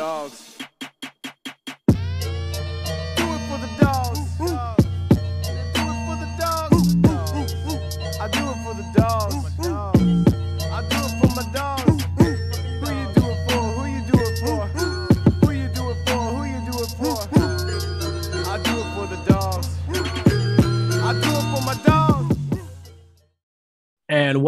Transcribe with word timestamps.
dogs. 0.00 0.49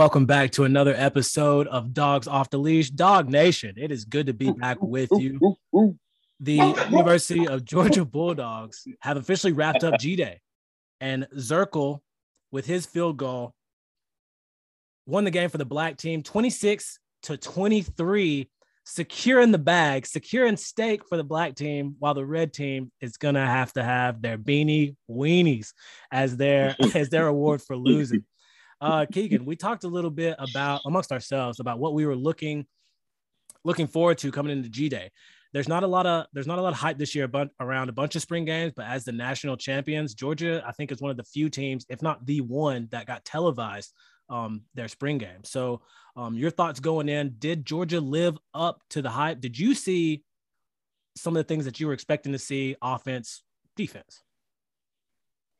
Welcome 0.02 0.26
back 0.26 0.50
to 0.50 0.64
another 0.64 0.94
episode 0.96 1.68
of 1.68 1.94
Dogs 1.94 2.26
Off 2.26 2.50
the 2.50 2.58
Leash, 2.58 2.90
Dog 2.90 3.28
Nation. 3.28 3.76
It 3.76 3.92
is 3.92 4.04
good 4.04 4.26
to 4.26 4.34
be 4.34 4.50
back 4.50 4.82
with 4.82 5.08
you. 5.12 5.38
The 6.40 6.56
University 6.90 7.46
of 7.46 7.64
Georgia 7.64 8.04
Bulldogs 8.04 8.84
have 8.98 9.16
officially 9.16 9.52
wrapped 9.52 9.84
up 9.84 10.00
G 10.00 10.16
Day, 10.16 10.40
and 11.00 11.28
Zirkel, 11.36 12.00
with 12.50 12.66
his 12.66 12.84
field 12.84 13.16
goal, 13.16 13.54
won 15.06 15.22
the 15.22 15.30
game 15.30 15.50
for 15.50 15.58
the 15.58 15.64
black 15.64 15.98
team 15.98 16.24
26 16.24 16.98
to 17.22 17.36
23, 17.36 18.50
securing 18.84 19.52
the 19.52 19.58
bag, 19.58 20.04
securing 20.04 20.56
stake 20.56 21.06
for 21.08 21.16
the 21.16 21.22
black 21.22 21.54
team, 21.54 21.94
while 22.00 22.14
the 22.14 22.26
red 22.26 22.52
team 22.52 22.90
is 23.00 23.18
gonna 23.18 23.46
have 23.46 23.72
to 23.74 23.84
have 23.84 24.20
their 24.20 24.36
beanie 24.36 24.96
weenies 25.08 25.68
as 26.10 26.36
their 26.36 26.74
as 26.96 27.08
their 27.08 27.28
award 27.28 27.62
for 27.62 27.76
losing. 27.76 28.24
Uh, 28.82 29.06
Keegan, 29.06 29.44
we 29.44 29.54
talked 29.54 29.84
a 29.84 29.88
little 29.88 30.10
bit 30.10 30.34
about 30.40 30.80
amongst 30.84 31.12
ourselves 31.12 31.60
about 31.60 31.78
what 31.78 31.94
we 31.94 32.04
were 32.04 32.16
looking 32.16 32.66
looking 33.64 33.86
forward 33.86 34.18
to 34.18 34.32
coming 34.32 34.50
into 34.50 34.68
G 34.68 34.88
Day. 34.88 35.12
There's 35.52 35.68
not 35.68 35.84
a 35.84 35.86
lot 35.86 36.04
of 36.04 36.26
there's 36.32 36.48
not 36.48 36.58
a 36.58 36.62
lot 36.62 36.72
of 36.72 36.80
hype 36.80 36.98
this 36.98 37.14
year 37.14 37.30
around 37.60 37.90
a 37.90 37.92
bunch 37.92 38.16
of 38.16 38.22
spring 38.22 38.44
games, 38.44 38.72
but 38.74 38.86
as 38.86 39.04
the 39.04 39.12
national 39.12 39.56
champions, 39.56 40.14
Georgia 40.14 40.64
I 40.66 40.72
think 40.72 40.90
is 40.90 41.00
one 41.00 41.12
of 41.12 41.16
the 41.16 41.22
few 41.22 41.48
teams, 41.48 41.86
if 41.88 42.02
not 42.02 42.26
the 42.26 42.40
one, 42.40 42.88
that 42.90 43.06
got 43.06 43.24
televised 43.24 43.92
um, 44.28 44.62
their 44.74 44.88
spring 44.88 45.18
game. 45.18 45.44
So, 45.44 45.82
um, 46.16 46.34
your 46.34 46.50
thoughts 46.50 46.80
going 46.80 47.08
in? 47.08 47.36
Did 47.38 47.64
Georgia 47.64 48.00
live 48.00 48.36
up 48.52 48.82
to 48.90 49.00
the 49.00 49.10
hype? 49.10 49.40
Did 49.40 49.56
you 49.56 49.74
see 49.74 50.24
some 51.16 51.36
of 51.36 51.40
the 51.40 51.48
things 51.48 51.66
that 51.66 51.78
you 51.78 51.86
were 51.86 51.92
expecting 51.92 52.32
to 52.32 52.38
see, 52.38 52.74
offense, 52.82 53.42
defense? 53.76 54.22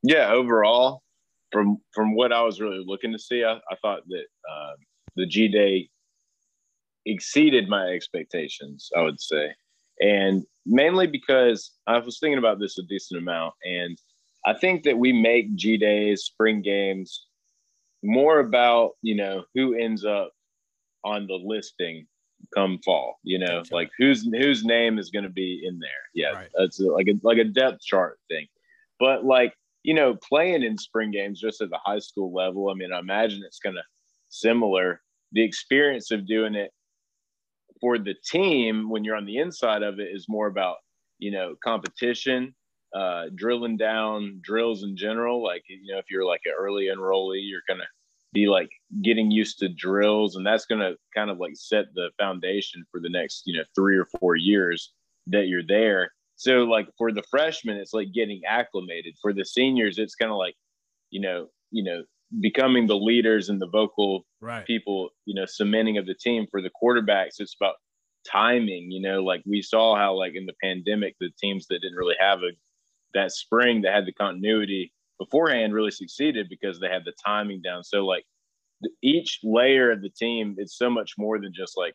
Yeah, 0.03 0.33
overall, 0.33 1.03
from 1.53 1.79
from 1.95 2.15
what 2.15 2.33
I 2.33 2.43
was 2.43 2.61
really 2.61 2.83
looking 2.85 3.13
to 3.13 3.19
see, 3.19 3.45
I, 3.45 3.55
I 3.55 3.77
thought 3.83 4.03
that 4.09 4.25
uh, 4.51 4.73
the 5.17 5.27
G 5.27 5.49
Day 5.49 5.89
exceeded 7.07 7.69
my 7.69 7.87
expectations. 7.87 8.91
I 8.97 9.03
would 9.03 9.21
say, 9.21 9.53
and 10.01 10.45
mainly 10.67 11.07
because 11.07 11.73
I 11.87 11.99
was 11.99 12.19
thinking 12.19 12.39
about 12.39 12.59
this 12.59 12.79
a 12.79 12.83
decent 12.83 13.21
amount, 13.21 13.55
and 13.65 13.99
I 14.47 14.55
think 14.55 14.83
that 14.85 14.99
we 14.99 15.13
make 15.13 15.55
G 15.55 15.77
Days, 15.77 16.23
spring 16.25 16.63
games, 16.63 17.27
more 18.03 18.41
about 18.41 18.93
you 19.03 19.15
know 19.15 19.45
who 19.55 19.75
ends 19.75 20.05
up 20.05 20.33
on 21.05 21.27
the 21.27 21.39
listing 21.43 22.07
come 22.55 22.79
fall. 22.85 23.19
You 23.23 23.39
know, 23.39 23.59
Gotcha. 23.59 23.75
like 23.75 23.91
whose 23.99 24.27
whose 24.33 24.65
name 24.65 24.99
is 24.99 25.11
going 25.11 25.25
to 25.25 25.31
be 25.31 25.63
in 25.65 25.79
there. 25.79 25.91
Yeah, 26.15 26.33
Right. 26.33 26.49
that's 26.57 26.81
like 26.81 27.09
a 27.09 27.15
like 27.23 27.39
a 27.39 27.45
depth 27.45 27.83
chart 27.83 28.19
thing. 28.29 28.47
But 28.99 29.25
like 29.25 29.55
you 29.83 29.95
know, 29.95 30.17
playing 30.29 30.63
in 30.63 30.79
spring 30.79 31.11
games 31.11 31.41
just 31.41 31.61
at 31.61 31.71
the 31.71 31.79
high 31.85 31.99
school 31.99 32.33
level, 32.33 32.71
I 32.71 32.75
mean, 32.75 32.93
I 32.93 32.99
imagine 32.99 33.43
it's 33.45 33.59
going 33.59 33.77
to 33.77 33.83
similar. 34.29 35.01
The 35.33 35.43
experience 35.43 36.11
of 36.11 36.27
doing 36.27 36.55
it 36.55 36.73
for 37.81 37.99
the 37.99 38.15
team 38.25 38.89
when 38.89 39.05
you're 39.05 39.17
on 39.17 39.27
the 39.27 39.39
inside 39.39 39.83
of 39.83 39.99
it 39.99 40.09
is 40.13 40.27
more 40.29 40.47
about 40.47 40.77
you 41.19 41.31
know 41.31 41.55
competition 41.63 42.55
uh 42.95 43.25
drilling 43.35 43.77
down 43.77 44.41
drills 44.43 44.85
in 44.85 44.97
general 44.97 45.43
like 45.43 45.63
you 45.69 45.93
know 45.93 45.99
if 45.99 46.05
you're 46.11 46.25
like 46.25 46.41
an 46.45 46.53
early 46.59 46.87
enrollee 46.87 47.41
you're 47.43 47.63
gonna 47.69 47.89
be 48.33 48.47
like 48.47 48.71
getting 49.03 49.31
used 49.31 49.59
to 49.59 49.69
drills 49.69 50.37
and 50.37 50.47
that's 50.47 50.67
gonna 50.67 50.93
kind 51.15 51.31
of 51.31 51.39
like 51.39 51.53
set 51.55 51.87
the 51.95 52.09
foundation 52.19 52.85
for 52.91 53.01
the 53.01 53.11
next 53.11 53.43
you 53.47 53.57
know 53.57 53.65
three 53.75 53.97
or 53.97 54.07
four 54.19 54.37
years 54.37 54.93
that 55.27 55.49
you're 55.49 55.67
there 55.67 56.13
so 56.43 56.65
like 56.65 56.89
for 56.99 57.13
the 57.13 57.23
freshmen 57.31 57.77
it's 57.77 57.93
like 57.93 58.13
getting 58.13 58.41
acclimated 58.47 59.15
for 59.23 59.33
the 59.33 59.45
seniors 59.45 59.99
it's 59.99 60.15
kind 60.15 60.31
of 60.31 60.37
like 60.37 60.55
you 61.11 61.21
know 61.21 61.47
you 61.71 61.83
know 61.85 62.03
becoming 62.41 62.87
the 62.87 62.97
leaders 62.97 63.49
and 63.49 63.61
the 63.61 63.69
vocal 63.69 64.25
Right. 64.43 64.67
people, 64.67 65.11
you 65.25 65.35
know, 65.35 65.47
cementing 65.47 65.99
of 65.99 66.07
the 66.07 66.17
team 66.17 66.47
for 66.51 66.61
the 66.61 66.71
quarterbacks. 66.83 67.39
It's 67.39 67.55
about 67.59 67.77
timing, 68.29 68.91
you 68.91 69.01
know, 69.01 69.23
like 69.23 69.41
we 69.47 69.63
saw 69.63 69.97
how 69.97 70.15
like 70.15 70.33
in 70.35 70.47
the 70.47 70.55
pandemic, 70.61 71.15
the 71.21 71.31
teams 71.41 71.67
that 71.69 71.79
didn't 71.81 71.97
really 71.97 72.17
have 72.19 72.41
a 72.41 72.51
that 73.15 73.31
spring 73.31 73.83
that 73.83 73.95
had 73.95 74.05
the 74.05 74.13
continuity 74.13 74.93
beforehand 75.19 75.75
really 75.75 75.93
succeeded 75.93 76.49
because 76.49 76.81
they 76.81 76.89
had 76.89 77.05
the 77.05 77.13
timing 77.25 77.63
down. 77.63 77.85
So 77.85 78.05
like 78.05 78.25
each 79.01 79.39
layer 79.45 79.93
of 79.93 80.03
the 80.03 80.11
team, 80.11 80.57
it's 80.59 80.77
so 80.77 80.91
much 80.91 81.13
more 81.17 81.39
than 81.39 81.53
just 81.55 81.77
like 81.77 81.95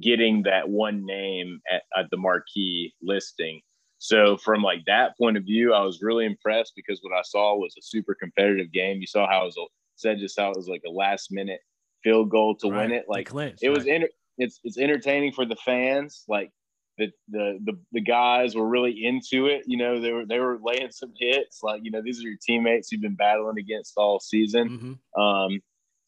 getting 0.00 0.42
that 0.44 0.68
one 0.68 1.04
name 1.04 1.60
at, 1.72 1.82
at 1.98 2.10
the 2.10 2.16
marquee 2.16 2.92
listing. 3.02 3.60
So 3.98 4.36
from 4.36 4.62
like 4.62 4.84
that 4.86 5.16
point 5.18 5.36
of 5.36 5.44
view, 5.44 5.74
I 5.74 5.82
was 5.82 6.00
really 6.00 6.24
impressed 6.26 6.72
because 6.76 7.00
what 7.02 7.16
I 7.16 7.22
saw 7.22 7.56
was 7.56 7.74
a 7.78 7.82
super 7.82 8.14
competitive 8.14 8.72
game. 8.72 9.00
You 9.00 9.06
saw 9.06 9.26
how 9.28 9.42
it 9.42 9.46
was 9.46 9.56
a, 9.58 9.64
said 9.96 10.18
just 10.18 10.38
how 10.38 10.50
it 10.50 10.56
was 10.56 10.68
like 10.68 10.82
a 10.86 10.90
last 10.90 11.28
minute 11.30 11.60
field 12.02 12.30
goal 12.30 12.54
to 12.56 12.70
Right. 12.70 12.88
win 12.88 12.92
it. 12.92 13.04
Like 13.08 13.26
clinched, 13.26 13.62
it 13.62 13.68
was 13.70 13.84
right. 13.84 13.94
enter- 13.96 14.08
it's 14.38 14.60
it's 14.64 14.78
entertaining 14.78 15.32
for 15.32 15.44
the 15.44 15.56
fans. 15.56 16.24
Like 16.28 16.50
the, 16.96 17.08
the 17.28 17.58
the 17.64 17.72
the 17.92 18.00
guys 18.00 18.54
were 18.54 18.66
really 18.68 19.04
into 19.04 19.46
it. 19.48 19.64
You 19.66 19.76
know, 19.76 20.00
they 20.00 20.12
were 20.12 20.24
they 20.24 20.38
were 20.38 20.58
laying 20.62 20.90
some 20.92 21.12
hits. 21.18 21.62
Like 21.62 21.82
you 21.84 21.90
know, 21.90 22.00
these 22.02 22.20
are 22.24 22.28
your 22.28 22.38
teammates 22.40 22.90
you've 22.90 23.02
been 23.02 23.16
battling 23.16 23.58
against 23.58 23.94
all 23.98 24.18
season 24.18 24.98
Mhm. 25.18 25.20
um, 25.22 25.60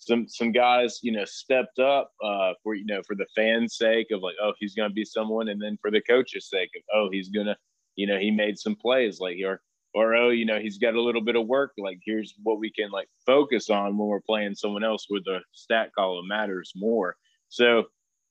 some 0.04 0.26
some 0.28 0.50
guys 0.50 0.98
you 1.02 1.12
know 1.12 1.24
stepped 1.24 1.78
up 1.78 2.10
uh, 2.22 2.52
for 2.62 2.74
you 2.74 2.84
know 2.84 3.02
for 3.06 3.14
the 3.14 3.26
fans' 3.36 3.76
sake 3.76 4.08
of 4.10 4.20
like 4.20 4.34
oh 4.42 4.52
he's 4.58 4.74
going 4.74 4.88
to 4.88 4.94
be 4.94 5.04
someone, 5.04 5.48
and 5.48 5.62
then 5.62 5.78
for 5.80 5.90
the 5.90 6.00
coach's 6.00 6.48
sake 6.48 6.70
of 6.76 6.82
oh 6.94 7.08
he's 7.10 7.28
gonna 7.28 7.56
you 7.96 8.06
know 8.06 8.18
he 8.18 8.30
made 8.30 8.58
some 8.58 8.74
plays 8.74 9.20
like 9.20 9.36
or 9.44 9.60
or 9.94 10.14
oh 10.14 10.30
you 10.30 10.44
know 10.44 10.58
he's 10.58 10.78
got 10.78 10.94
a 10.94 11.00
little 11.00 11.20
bit 11.20 11.36
of 11.36 11.46
work 11.46 11.72
like 11.78 11.98
here's 12.04 12.34
what 12.42 12.58
we 12.58 12.70
can 12.72 12.90
like 12.90 13.08
focus 13.24 13.70
on 13.70 13.96
when 13.96 14.08
we're 14.08 14.20
playing 14.20 14.54
someone 14.54 14.82
else 14.82 15.04
where 15.08 15.20
the 15.24 15.38
stat 15.52 15.90
column 15.96 16.26
matters 16.26 16.72
more. 16.74 17.14
So 17.48 17.84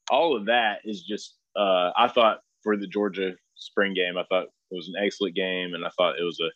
all 0.09 0.35
of 0.35 0.45
that 0.47 0.79
is 0.83 1.03
just 1.03 1.37
uh, 1.55 1.91
I 1.95 2.09
thought 2.09 2.39
for 2.63 2.75
the 2.75 2.87
Georgia 2.87 3.31
spring 3.55 3.93
game 3.93 4.17
I 4.17 4.23
thought 4.23 4.47
it 4.71 4.75
was 4.75 4.89
an 4.89 5.01
excellent 5.01 5.35
game, 5.35 5.73
and 5.73 5.85
I 5.85 5.89
thought 5.97 6.19
it 6.19 6.23
was 6.23 6.39
a 6.41 6.51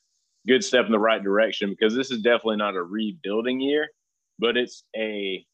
good 0.46 0.64
step 0.64 0.86
in 0.86 0.92
the 0.92 1.00
right 1.00 1.24
direction 1.24 1.70
because 1.70 1.96
this 1.96 2.12
is 2.12 2.22
definitely 2.22 2.58
not 2.58 2.76
a 2.76 2.84
rebuilding 2.84 3.62
year 3.62 3.88
but 4.40 4.58
it's 4.58 4.84
a 4.96 5.46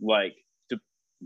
like 0.00 0.34
to 0.70 0.78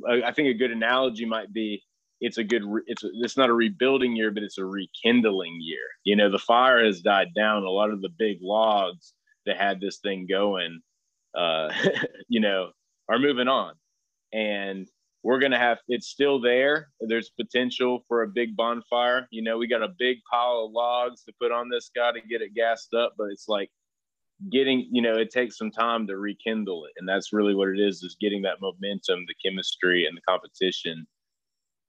I 0.09 0.33
think 0.33 0.49
a 0.49 0.55
good 0.55 0.71
analogy 0.71 1.25
might 1.25 1.53
be 1.53 1.83
it's 2.21 2.39
a 2.39 2.45
good 2.45 2.63
it's 2.87 3.05
a, 3.05 3.09
it's 3.15 3.37
not 3.37 3.51
a 3.51 3.55
rebuilding 3.55 4.17
year 4.17 4.31
but 4.31 4.43
it's 4.43 4.59
a 4.59 4.65
rekindling 4.65 5.59
year. 5.61 5.87
You 6.05 6.17
know 6.17 6.31
the 6.31 6.39
fire 6.39 6.85
has 6.85 7.01
died 7.01 7.29
down. 7.35 7.65
A 7.65 7.71
lot 7.71 7.91
of 7.91 8.01
the 8.01 8.11
big 8.19 8.39
logs 8.41 9.15
that 9.47 9.57
had 9.57 9.81
this 9.81 9.99
thing 9.99 10.27
going 10.29 10.81
uh 11.37 11.71
you 12.29 12.41
know 12.41 12.71
are 13.09 13.19
moving 13.19 13.49
on. 13.49 13.75
And 14.33 14.89
we're 15.23 15.41
gonna 15.41 15.59
have 15.59 15.79
it's 15.89 16.09
still 16.09 16.41
there. 16.41 16.89
There's 17.01 17.31
potential 17.31 18.05
for 18.09 18.23
a 18.23 18.29
big 18.29 18.57
bonfire. 18.57 19.27
You 19.31 19.43
know 19.43 19.59
we 19.59 19.67
got 19.67 19.83
a 19.83 19.95
big 19.99 20.19
pile 20.31 20.67
of 20.67 20.73
logs 20.73 21.23
to 21.25 21.33
put 21.41 21.53
on 21.53 21.69
this 21.69 21.91
guy 21.95 22.13
to 22.13 22.21
get 22.21 22.43
it 22.43 22.55
gassed 22.55 22.95
up 22.95 23.15
but 23.19 23.29
it's 23.31 23.49
like 23.49 23.71
getting 24.51 24.89
you 24.91 25.03
know 25.03 25.17
it 25.17 25.31
takes 25.31 25.57
some 25.57 25.71
time 25.71 26.07
to 26.07 26.17
rekindle 26.17 26.85
it. 26.87 26.93
And 26.97 27.09
that's 27.09 27.33
really 27.33 27.55
what 27.55 27.69
it 27.69 27.81
is 27.81 28.03
is 28.03 28.17
getting 28.21 28.43
that 28.43 28.61
momentum 28.61 29.25
the 29.27 29.35
chemistry 29.45 30.07
and 30.07 30.17
the 30.17 30.23
competition. 30.29 31.07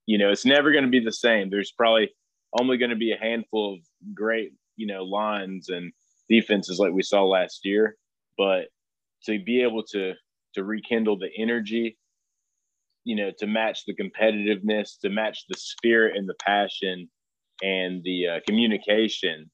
You 0.06 0.18
know 0.18 0.30
it's 0.30 0.46
never 0.46 0.72
going 0.72 0.86
to 0.86 0.90
be 0.90 1.04
the 1.04 1.12
same. 1.12 1.50
There's 1.50 1.72
probably 1.72 2.14
only 2.60 2.78
going 2.78 2.92
to 2.92 2.96
be 2.96 3.12
a 3.12 3.18
handful 3.18 3.76
of 3.76 3.80
great 4.14 4.52
you 4.76 4.88
know 4.88 5.04
lines 5.04 5.70
and 5.70 5.92
defenses 6.30 6.80
like 6.80 6.94
we 6.94 7.04
saw 7.04 7.24
last 7.24 7.62
year. 7.64 7.98
But 8.38 8.66
to 9.26 9.44
be 9.44 9.62
able 9.62 9.84
to 9.92 10.14
to 10.56 10.64
rekindle 10.64 11.18
the 11.18 11.30
energy 11.38 11.98
you 13.04 13.16
know 13.16 13.32
to 13.38 13.48
match 13.48 13.86
the 13.86 13.96
competitiveness 13.96 15.00
to 15.02 15.10
match 15.10 15.46
the 15.50 15.58
spirit 15.58 16.16
and 16.16 16.28
the 16.28 16.36
passion 16.46 17.10
and 17.62 18.04
the 18.04 18.28
uh, 18.28 18.40
communication 18.48 19.50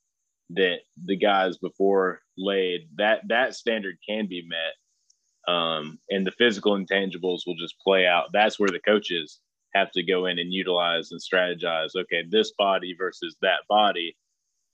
that 0.52 0.80
the 1.06 1.16
guys 1.16 1.58
before 1.58 2.22
laid 2.38 2.90
that 2.98 3.22
that 3.28 3.56
standard 3.56 3.98
can 4.08 4.28
be 4.28 4.48
met. 4.48 5.54
Um, 5.54 6.00
and 6.10 6.26
the 6.26 6.32
physical 6.32 6.78
intangibles 6.78 7.42
will 7.46 7.56
just 7.56 7.80
play 7.80 8.06
out. 8.06 8.28
That's 8.34 8.60
where 8.60 8.70
the 8.70 8.80
coaches 8.80 9.40
have 9.74 9.92
to 9.92 10.04
go 10.04 10.26
in 10.26 10.40
and 10.40 10.54
utilize 10.54 11.12
and 11.12 11.22
strategize 11.22 11.90
okay 11.96 12.24
this 12.30 12.52
body 12.58 12.96
versus 12.98 13.36
that 13.42 13.62
body. 13.68 14.16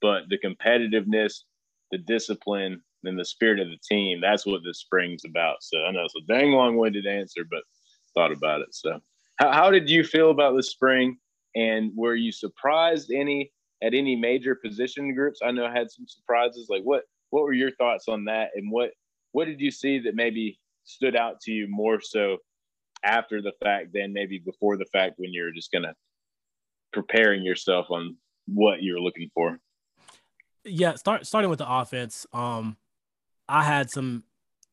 But 0.00 0.24
the 0.28 0.38
competitiveness 0.38 1.40
the 1.92 1.98
discipline 1.98 2.82
and 3.04 3.18
the 3.18 3.24
spirit 3.24 3.60
of 3.60 3.68
the 3.68 3.78
team 3.88 4.20
that's 4.20 4.46
what 4.46 4.62
this 4.64 4.80
spring's 4.80 5.24
about. 5.24 5.56
So 5.60 5.78
i 5.84 5.90
know 5.92 6.04
it's 6.04 6.14
a 6.16 6.32
dang 6.32 6.52
long-winded 6.52 7.06
answer 7.06 7.42
but 7.48 7.62
thought 8.14 8.32
about 8.32 8.62
it. 8.62 8.74
So 8.74 9.00
how, 9.36 9.52
how 9.52 9.70
did 9.70 9.88
you 9.88 10.02
feel 10.02 10.30
about 10.30 10.56
the 10.56 10.62
spring? 10.62 11.18
And 11.54 11.92
were 11.94 12.14
you 12.14 12.32
surprised 12.32 13.10
any 13.10 13.52
at 13.82 13.94
any 13.94 14.16
major 14.16 14.54
position 14.54 15.14
groups? 15.14 15.40
I 15.44 15.50
know 15.50 15.66
I 15.66 15.72
had 15.72 15.90
some 15.90 16.06
surprises. 16.06 16.68
Like 16.68 16.82
what 16.82 17.02
what 17.30 17.42
were 17.42 17.52
your 17.52 17.72
thoughts 17.72 18.08
on 18.08 18.24
that? 18.26 18.50
And 18.54 18.70
what 18.70 18.90
what 19.32 19.46
did 19.46 19.60
you 19.60 19.70
see 19.70 19.98
that 20.00 20.14
maybe 20.14 20.58
stood 20.84 21.16
out 21.16 21.40
to 21.42 21.52
you 21.52 21.66
more 21.68 22.00
so 22.00 22.38
after 23.04 23.42
the 23.42 23.52
fact 23.62 23.88
than 23.92 24.12
maybe 24.12 24.38
before 24.38 24.76
the 24.76 24.86
fact 24.86 25.14
when 25.18 25.32
you're 25.32 25.52
just 25.52 25.70
gonna 25.72 25.94
preparing 26.92 27.42
yourself 27.42 27.86
on 27.90 28.16
what 28.46 28.82
you're 28.82 29.00
looking 29.00 29.30
for? 29.34 29.58
Yeah, 30.64 30.94
start 30.94 31.26
starting 31.26 31.50
with 31.50 31.58
the 31.58 31.70
offense. 31.70 32.26
Um, 32.32 32.76
I 33.48 33.62
had 33.62 33.90
some 33.90 34.24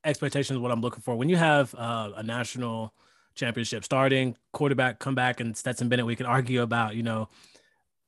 expectations 0.03 0.57
of 0.57 0.61
what 0.61 0.71
I'm 0.71 0.81
looking 0.81 1.01
for. 1.01 1.15
When 1.15 1.29
you 1.29 1.35
have 1.37 1.73
uh, 1.75 2.11
a 2.15 2.23
national 2.23 2.93
championship 3.35 3.83
starting 3.83 4.35
quarterback 4.51 4.99
come 4.99 5.15
back 5.15 5.39
and 5.39 5.55
Stetson 5.55 5.89
Bennett, 5.89 6.05
we 6.05 6.15
can 6.15 6.25
argue 6.25 6.61
about, 6.61 6.95
you 6.95 7.03
know, 7.03 7.29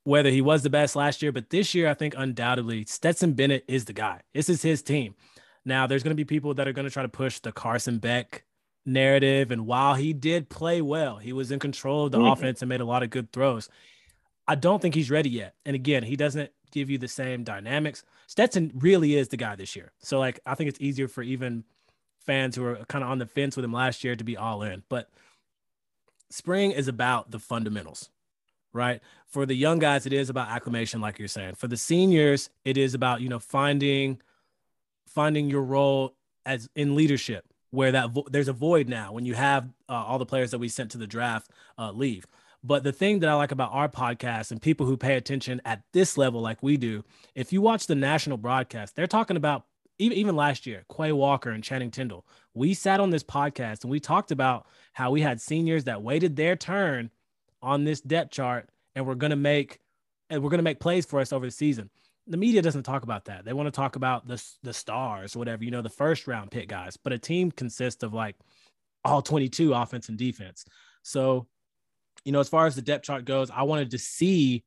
whether 0.05 0.29
he 0.29 0.39
was 0.39 0.63
the 0.63 0.69
best 0.69 0.95
last 0.95 1.21
year, 1.21 1.33
but 1.33 1.49
this 1.49 1.75
year 1.75 1.89
I 1.89 1.93
think 1.93 2.15
undoubtedly 2.17 2.85
Stetson 2.85 3.33
Bennett 3.33 3.65
is 3.67 3.85
the 3.85 3.93
guy. 3.93 4.21
This 4.33 4.47
is 4.47 4.61
his 4.61 4.81
team. 4.81 5.15
Now 5.65 5.87
there's 5.87 6.03
going 6.03 6.11
to 6.11 6.15
be 6.15 6.23
people 6.23 6.53
that 6.53 6.67
are 6.67 6.73
going 6.73 6.87
to 6.87 6.93
try 6.93 7.03
to 7.03 7.09
push 7.09 7.39
the 7.39 7.51
Carson 7.51 7.97
Beck 7.97 8.43
narrative, 8.85 9.51
and 9.51 9.65
while 9.65 9.95
he 9.95 10.13
did 10.13 10.47
play 10.47 10.81
well, 10.81 11.17
he 11.17 11.33
was 11.33 11.51
in 11.51 11.59
control 11.59 12.05
of 12.05 12.11
the 12.11 12.19
mm-hmm. 12.19 12.27
offense 12.27 12.61
and 12.61 12.69
made 12.69 12.81
a 12.81 12.85
lot 12.85 13.03
of 13.03 13.09
good 13.09 13.31
throws. 13.31 13.67
I 14.47 14.55
don't 14.55 14.81
think 14.81 14.93
he's 14.93 15.09
ready 15.09 15.29
yet. 15.29 15.55
And 15.65 15.75
again, 15.75 16.03
he 16.03 16.15
doesn't 16.15 16.51
give 16.71 16.89
you 16.89 16.97
the 16.97 17.07
same 17.07 17.43
dynamics. 17.43 18.03
Stetson 18.27 18.71
really 18.75 19.15
is 19.15 19.29
the 19.29 19.37
guy 19.37 19.55
this 19.55 19.75
year. 19.75 19.91
So 19.99 20.19
like 20.19 20.39
I 20.45 20.55
think 20.55 20.69
it's 20.69 20.81
easier 20.81 21.07
for 21.07 21.23
even 21.23 21.63
fans 22.25 22.55
who 22.55 22.65
are 22.65 22.75
kind 22.87 23.03
of 23.03 23.09
on 23.09 23.17
the 23.17 23.25
fence 23.25 23.55
with 23.55 23.65
him 23.65 23.73
last 23.73 24.03
year 24.03 24.15
to 24.15 24.23
be 24.23 24.37
all 24.37 24.61
in. 24.61 24.83
But 24.89 25.09
spring 26.29 26.71
is 26.71 26.87
about 26.87 27.31
the 27.31 27.39
fundamentals, 27.39 28.09
right? 28.75 29.01
For 29.25 29.45
the 29.45 29.56
young 29.56 29.80
guys, 29.80 30.06
it 30.06 30.13
is 30.13 30.30
about 30.30 30.50
acclimation, 30.50 31.01
like 31.01 31.18
you're 31.18 31.27
saying. 31.27 31.56
For 31.56 31.68
the 31.68 31.77
seniors, 31.77 32.50
it 32.63 32.77
is 32.77 32.94
about 32.94 33.22
you 33.22 33.30
know 33.30 33.39
finding 33.39 34.22
finding 35.07 35.50
your 35.50 35.63
role 35.63 36.16
as 36.45 36.69
in 36.75 36.94
leadership, 36.94 37.45
where 37.72 37.92
that 37.94 38.12
vo- 38.12 38.27
there's 38.30 38.50
a 38.50 38.54
void 38.54 38.89
now 38.89 39.13
when 39.13 39.25
you 39.25 39.33
have 39.33 39.69
uh, 39.89 39.94
all 39.94 40.19
the 40.19 40.25
players 40.25 40.51
that 40.51 40.60
we 40.60 40.68
sent 40.68 40.92
to 40.92 40.98
the 40.98 41.07
draft 41.07 41.50
uh, 41.80 41.92
leave. 41.92 42.27
But 42.63 42.83
the 42.83 42.92
thing 42.92 43.19
that 43.19 43.30
I 43.30 43.36
like 43.36 43.51
about 43.51 43.72
our 43.74 43.88
podcast 43.88 44.51
and 44.51 44.62
people 44.62 44.86
who 44.86 44.98
pay 44.98 45.16
attention 45.16 45.62
at 45.66 45.83
this 45.94 46.18
level, 46.18 46.42
like 46.42 46.62
we 46.63 46.77
do, 46.77 47.04
if 47.36 47.54
you 47.54 47.62
watch 47.62 47.86
the 47.86 47.95
national 47.95 48.38
broadcast, 48.38 48.95
they're 48.95 49.07
talking 49.07 49.38
about 49.38 49.66
even, 50.00 50.18
even 50.18 50.36
last 50.36 50.66
year, 50.66 50.83
Quay 50.95 51.12
Walker 51.12 51.51
and 51.51 51.63
Channing 51.63 51.92
Tindall, 51.92 52.25
we 52.54 52.74
sat 52.74 53.00
on 53.00 53.12
this 53.12 53.24
podcast 53.24 53.83
and 53.83 53.92
we 53.92 54.00
talked 54.00 54.31
about 54.31 54.66
how 54.94 55.12
we 55.12 55.22
had 55.22 55.39
seniors 55.39 55.83
that 55.83 56.01
waited 56.01 56.36
their 56.36 56.56
turn 56.56 57.12
on 57.65 57.83
this 57.83 58.00
depth 58.00 58.31
chart 58.31 58.69
and 58.95 59.06
we're 59.06 59.15
going 59.15 59.31
to 59.31 59.35
make 59.35 59.79
and 60.29 60.41
we're 60.41 60.50
going 60.50 60.59
to 60.59 60.63
make 60.63 60.79
plays 60.79 61.06
for 61.06 61.19
us 61.19 61.33
over 61.33 61.45
the 61.45 61.51
season. 61.51 61.89
The 62.27 62.38
media 62.38 62.62
doesn't 62.62 62.83
talk 62.83 63.03
about 63.03 63.25
that. 63.25 63.45
They 63.45 63.53
want 63.53 63.67
to 63.67 63.71
talk 63.71 63.95
about 63.95 64.27
the 64.27 64.41
the 64.63 64.73
stars 64.73 65.35
whatever, 65.35 65.63
you 65.63 65.71
know, 65.71 65.81
the 65.81 65.89
first 65.89 66.27
round 66.27 66.51
pick 66.51 66.69
guys. 66.69 66.97
But 66.97 67.13
a 67.13 67.17
team 67.17 67.51
consists 67.51 68.03
of 68.03 68.13
like 68.13 68.35
all 69.03 69.21
22 69.21 69.73
offense 69.73 70.09
and 70.09 70.17
defense. 70.17 70.65
So, 71.03 71.47
you 72.23 72.31
know, 72.31 72.39
as 72.39 72.50
far 72.50 72.65
as 72.65 72.75
the 72.75 72.81
depth 72.81 73.06
chart 73.06 73.25
goes, 73.25 73.51
I 73.51 73.63
wanted 73.63 73.91
to 73.91 73.97
see 73.97 74.63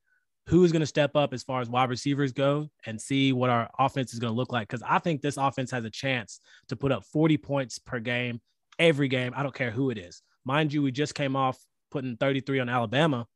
who's 0.46 0.72
going 0.72 0.80
to 0.80 0.86
step 0.86 1.14
up 1.14 1.34
as 1.34 1.42
far 1.42 1.60
as 1.60 1.68
wide 1.68 1.90
receivers 1.90 2.32
go 2.32 2.68
and 2.86 3.00
see 3.00 3.32
what 3.32 3.50
our 3.50 3.68
offense 3.78 4.12
is 4.12 4.18
going 4.18 4.32
to 4.32 4.36
look 4.36 4.52
like. 4.52 4.68
Because 4.68 4.82
I 4.86 4.98
think 4.98 5.20
this 5.20 5.36
offense 5.36 5.70
has 5.72 5.84
a 5.84 5.90
chance 5.90 6.40
to 6.68 6.76
put 6.76 6.92
up 6.92 7.04
40 7.04 7.36
points 7.36 7.78
per 7.78 8.00
game 8.00 8.40
every 8.78 9.08
game. 9.08 9.32
I 9.36 9.42
don't 9.42 9.54
care 9.54 9.70
who 9.70 9.90
it 9.90 9.98
is. 9.98 10.22
Mind 10.44 10.72
you, 10.72 10.82
we 10.82 10.92
just 10.92 11.14
came 11.14 11.36
off 11.36 11.58
putting 11.90 12.16
33 12.16 12.60
on 12.60 12.68
Alabama, 12.68 13.26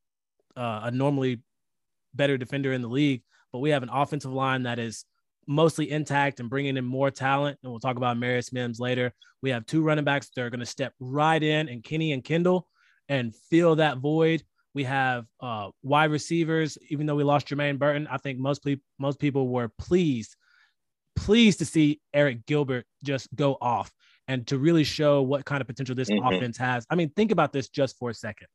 uh, 0.57 0.81
a 0.85 0.91
normally 0.91 1.43
better 2.15 2.37
defender 2.37 2.73
in 2.73 2.83
the 2.83 2.89
league, 2.89 3.23
but 3.53 3.61
we 3.61 3.71
have 3.71 3.83
an 3.83 3.89
offensive 3.91 4.33
line 4.33 4.65
that 4.65 4.79
is 4.79 5.05
mostly 5.47 5.91
intact 5.91 6.41
and 6.41 6.51
bringing 6.51 6.77
in 6.77 6.85
more 6.85 7.11
talent. 7.11 7.59
And 7.63 7.73
we'll 7.73 7.81
talk 7.81 7.97
about 7.97 8.19
Marius 8.19 8.53
Mims 8.53 8.79
later. 8.79 9.13
We 9.43 9.51
have 9.51 9.67
two 9.67 9.83
running 9.83 10.05
backs 10.05 10.31
that 10.35 10.43
are 10.43 10.51
going 10.51 10.61
to 10.61 10.67
step 10.67 10.93
right 11.01 11.43
in, 11.43 11.69
and 11.69 11.83
Kenny 11.83 12.13
and 12.13 12.23
Kendall, 12.23 12.69
and 13.09 13.35
fill 13.51 13.77
that 13.77 13.99
void 13.99 14.43
we 14.75 14.85
have 14.85 15.27
uh, 15.41 15.69
wide 15.83 16.11
receivers. 16.11 16.79
Even 16.89 17.07
though 17.07 17.15
we 17.15 17.25
lost 17.25 17.49
Jermaine 17.49 17.79
Burton, 17.79 18.09
I 18.11 18.17
think 18.17 18.39
most 18.39 18.65
people 18.65 18.85
most 18.99 19.19
people 19.19 19.49
were 19.49 19.69
pleased 19.79 20.37
pleased 21.15 21.59
to 21.59 21.65
see 21.67 22.01
Arik 22.15 22.47
Gilbert 22.47 22.87
just 23.05 23.29
go 23.35 23.59
off 23.61 23.93
and 24.29 24.47
to 24.47 24.59
really 24.59 24.85
show 24.85 25.23
what 25.23 25.45
kind 25.45 25.61
of 25.61 25.67
potential 25.67 25.95
this 25.95 26.11
mm-hmm. 26.11 26.27
offense 26.27 26.57
has. 26.57 26.87
I 26.91 26.95
mean, 26.95 27.11
think 27.11 27.33
about 27.33 27.53
this 27.53 27.69
just 27.69 27.99
for 27.99 28.11
a 28.11 28.15
second. 28.15 28.49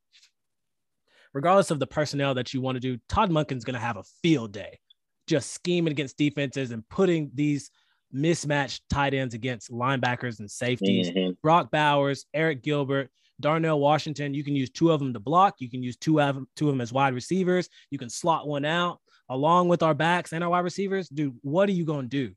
Regardless 1.34 1.70
of 1.70 1.78
the 1.78 1.86
personnel 1.86 2.34
that 2.34 2.54
you 2.54 2.60
want 2.60 2.76
to 2.76 2.80
do, 2.80 2.98
Todd 3.08 3.30
Monken's 3.30 3.64
going 3.64 3.74
to 3.74 3.80
have 3.80 3.96
a 3.96 4.04
field 4.22 4.52
day 4.52 4.78
just 5.26 5.52
scheming 5.52 5.92
against 5.92 6.16
defenses 6.16 6.70
and 6.70 6.88
putting 6.88 7.30
these 7.34 7.70
mismatched 8.10 8.82
tight 8.88 9.14
ends 9.14 9.34
against 9.34 9.70
linebackers 9.70 10.40
and 10.40 10.50
safeties. 10.50 11.10
Mm-hmm. 11.10 11.32
Brock 11.42 11.70
Bowers, 11.70 12.24
Arik 12.34 12.62
Gilbert, 12.62 13.10
Darnell 13.40 13.78
Washington, 13.78 14.34
you 14.34 14.42
can 14.42 14.56
use 14.56 14.70
two 14.70 14.90
of 14.90 14.98
them 14.98 15.12
to 15.12 15.20
block. 15.20 15.56
You 15.58 15.70
can 15.70 15.82
use 15.82 15.96
two 15.96 16.20
of 16.20 16.34
them, 16.34 16.48
two 16.56 16.68
of 16.68 16.74
them 16.74 16.80
as 16.80 16.92
wide 16.92 17.14
receivers. 17.14 17.68
You 17.90 17.98
can 17.98 18.10
slot 18.10 18.48
one 18.48 18.64
out 18.64 18.98
along 19.28 19.68
with 19.68 19.82
our 19.82 19.94
backs 19.94 20.32
and 20.32 20.42
our 20.42 20.50
wide 20.50 20.60
receivers. 20.60 21.08
Dude, 21.08 21.36
what 21.42 21.68
are 21.68 21.72
you 21.72 21.84
going 21.84 22.08
to 22.08 22.26
do? 22.26 22.34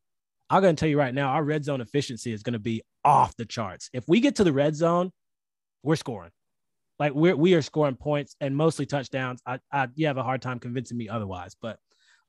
I'm 0.52 0.62
going 0.62 0.76
to 0.76 0.80
tell 0.80 0.90
you 0.90 1.00
right 1.00 1.14
now, 1.14 1.30
our 1.30 1.44
red 1.44 1.64
zone 1.64 1.80
efficiency 1.80 2.34
is 2.34 2.44
going 2.44 2.54
to 2.54 2.60
be 2.60 2.82
off 3.06 3.36
the 3.38 3.46
charts. 3.46 3.90
If 3.94 4.04
we 4.08 4.20
get 4.20 4.36
to 4.36 4.44
the 4.44 4.52
red 4.52 4.76
zone, 4.76 5.12
we're 5.82 5.96
scoring. 5.96 6.32
Like 7.00 7.14
we're 7.14 7.36
we 7.36 7.54
are 7.56 7.62
scoring 7.62 7.96
points 7.96 8.36
and 8.42 8.56
mostly 8.56 8.86
touchdowns. 8.86 9.42
I, 9.46 9.60
I 9.72 9.88
you 9.96 10.08
have 10.08 10.18
a 10.18 10.24
hard 10.24 10.42
time 10.42 10.60
convincing 10.60 10.98
me 10.98 11.10
otherwise, 11.10 11.56
but 11.60 11.80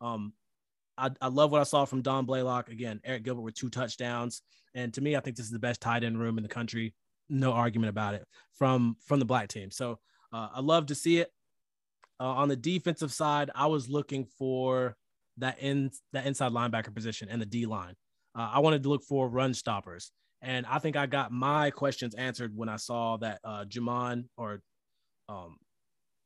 um, 0.01 0.33
I, 0.97 1.11
I 1.21 1.29
love 1.29 1.51
what 1.51 1.61
I 1.61 1.65
saw 1.65 1.85
from 1.85 2.01
Dom 2.01 2.25
Blaylock. 2.25 2.71
Again, 2.71 3.01
Arik 3.07 3.25
Gilbert 3.25 3.43
with 3.43 3.55
two 3.55 3.69
touchdowns, 3.69 4.41
and 4.75 4.95
to 4.95 5.01
me, 5.01 5.17
I 5.17 5.21
think 5.21 5.37
this 5.37 5.45
is 5.45 5.53
the 5.53 5.59
best 5.59 5.83
tight 5.83 6.05
end 6.05 6.19
room 6.19 6.39
in 6.39 6.43
the 6.43 6.49
country 6.49 6.95
no 7.29 7.53
argument 7.53 7.91
about 7.91 8.15
it 8.15 8.25
from 8.53 8.97
from 9.05 9.19
the 9.19 9.25
black 9.25 9.49
team. 9.49 9.71
So 9.71 9.99
uh, 10.33 10.49
I 10.55 10.61
love 10.61 10.87
to 10.87 10.95
see 10.95 11.19
it. 11.19 11.31
Uh, 12.21 12.27
on 12.27 12.49
the 12.49 12.57
defensive 12.57 13.13
side, 13.13 13.51
I 13.55 13.67
was 13.67 13.89
looking 13.89 14.27
for 14.39 14.97
that 15.39 15.59
in 15.61 15.91
that 16.13 16.27
inside 16.27 16.53
linebacker 16.53 16.95
position 16.95 17.29
and 17.29 17.41
the 17.41 17.47
D 17.47 17.67
line. 17.67 17.95
Uh, 18.35 18.51
I 18.55 18.59
wanted 18.61 18.83
to 18.85 18.89
look 18.89 19.03
for 19.05 19.29
run 19.29 19.55
stoppers, 19.55 20.11
and 20.41 20.67
I 20.67 20.79
think 20.79 20.97
I 20.97 21.07
got 21.07 21.33
my 21.33 21.71
questions 21.71 22.15
answered 22.15 22.57
when 22.57 22.69
I 22.69 22.77
saw 22.77 23.17
that 23.19 23.41
uh, 23.45 23.65
Jamon 23.65 24.25
or, 24.37 24.61
um, 25.29 25.57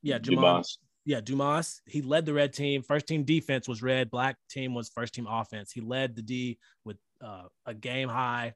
yeah, 0.03 0.19
Jamon, 0.19 0.35
Dumas. 0.37 0.79
yeah, 1.05 1.21
Dumas. 1.21 1.81
He 1.87 2.03
led 2.03 2.27
the 2.27 2.35
red 2.35 2.53
team. 2.53 2.83
First 2.83 3.07
team 3.07 3.25
defense 3.25 3.69
was 3.69 3.83
red. 3.83 4.11
Black 4.11 4.37
team 4.51 4.75
was 4.75 4.89
first 4.89 5.15
team 5.15 5.27
offense. 5.29 5.73
He 5.73 5.81
led 5.81 6.17
the 6.17 6.23
D 6.23 6.59
with 6.85 6.97
uh, 7.23 7.45
a 7.67 7.75
game 7.75 8.09
high 8.09 8.55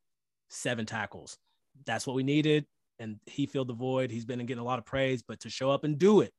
seven 0.49 0.87
tackles 0.87 1.39
that's 1.87 2.07
what 2.07 2.17
we 2.17 2.23
needed. 2.23 2.67
And 2.99 3.19
he 3.27 3.47
filled 3.47 3.69
the 3.69 3.75
void. 3.75 4.11
He's 4.11 4.25
been 4.25 4.39
getting 4.41 4.61
a 4.61 4.65
lot 4.65 4.79
of 4.79 4.85
praise, 4.85 5.23
but 5.23 5.41
to 5.41 5.51
show 5.51 5.71
up 5.71 5.85
and 5.85 5.99
do 5.99 6.21
it 6.21 6.33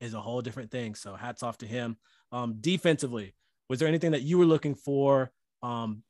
is 0.00 0.14
a 0.14 0.20
whole 0.20 0.40
different 0.40 0.70
thing. 0.70 0.94
So 0.94 1.14
hats 1.14 1.42
off 1.42 1.58
to 1.58 1.66
him. 1.66 1.96
Um, 2.30 2.56
defensively, 2.60 3.34
was 3.68 3.78
there 3.78 3.88
anything 3.88 4.12
that 4.12 4.22
you 4.22 4.38
were 4.38 4.44
looking 4.44 4.74
for 4.74 5.32
um, 5.62 6.02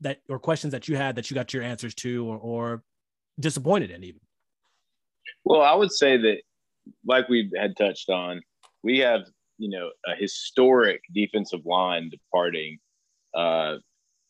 that 0.00 0.20
or 0.28 0.38
questions 0.38 0.72
that 0.72 0.88
you 0.88 0.96
had 0.96 1.16
that 1.16 1.30
you 1.30 1.34
got 1.34 1.52
your 1.52 1.62
answers 1.62 1.94
to 1.96 2.26
or, 2.26 2.38
or 2.38 2.82
disappointed 3.38 3.90
in 3.90 4.04
even? 4.04 4.20
Well, 5.44 5.62
I 5.62 5.74
would 5.74 5.92
say 5.92 6.16
that, 6.16 6.38
like 7.06 7.28
we 7.28 7.50
had 7.56 7.76
touched 7.76 8.10
on, 8.10 8.42
we 8.82 8.98
have 8.98 9.22
you 9.58 9.70
know 9.70 9.90
a 10.06 10.14
historic 10.16 11.02
defensive 11.14 11.64
line 11.64 12.10
departing. 12.10 12.78
Uh, 13.34 13.76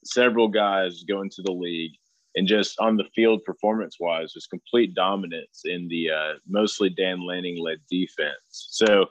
several 0.04 0.49
guys 0.49 1.02
going 1.09 1.30
to 1.30 1.42
the 1.42 1.52
league 1.52 1.92
and 2.35 2.49
just 2.49 2.78
on 2.80 2.97
the 2.97 3.04
field 3.14 3.44
performance 3.44 3.97
wise, 4.00 4.33
just 4.33 4.50
complete 4.50 4.94
dominance 4.94 5.62
in 5.64 5.88
the 5.88 6.11
uh, 6.11 6.33
mostly 6.49 6.90
Dan 6.90 7.25
Lanning 7.26 7.62
led 7.62 7.78
defense. 7.90 8.35
So 8.50 9.06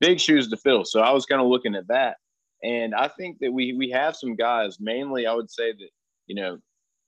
big 0.00 0.20
shoes 0.20 0.48
to 0.48 0.56
fill. 0.56 0.84
So 0.84 1.00
I 1.00 1.10
was 1.10 1.26
kind 1.26 1.42
of 1.42 1.48
looking 1.48 1.74
at 1.74 1.88
that, 1.88 2.16
and 2.62 2.94
I 2.94 3.08
think 3.08 3.38
that 3.40 3.52
we 3.52 3.72
we 3.74 3.90
have 3.90 4.16
some 4.16 4.36
guys. 4.36 4.78
Mainly, 4.80 5.26
I 5.26 5.34
would 5.34 5.50
say 5.50 5.72
that 5.72 5.88
you 6.26 6.34
know, 6.34 6.58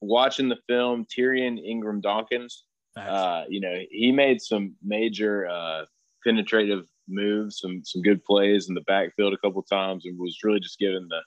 watching 0.00 0.48
the 0.48 0.58
film, 0.68 1.06
Tyrion 1.06 1.58
Ingram 1.64 2.00
Dawkins. 2.00 2.64
Uh, 2.96 3.42
you 3.48 3.60
know, 3.60 3.76
he 3.90 4.12
made 4.12 4.40
some 4.40 4.72
major 4.80 5.48
uh, 5.48 5.84
penetrative 6.24 6.86
moves, 7.08 7.58
some 7.58 7.82
some 7.84 8.02
good 8.02 8.24
plays 8.24 8.68
in 8.68 8.74
the 8.74 8.82
backfield 8.82 9.32
a 9.32 9.38
couple 9.38 9.62
times, 9.62 10.06
and 10.06 10.18
was 10.18 10.38
really 10.44 10.60
just 10.60 10.78
giving 10.78 11.08
the 11.08 11.20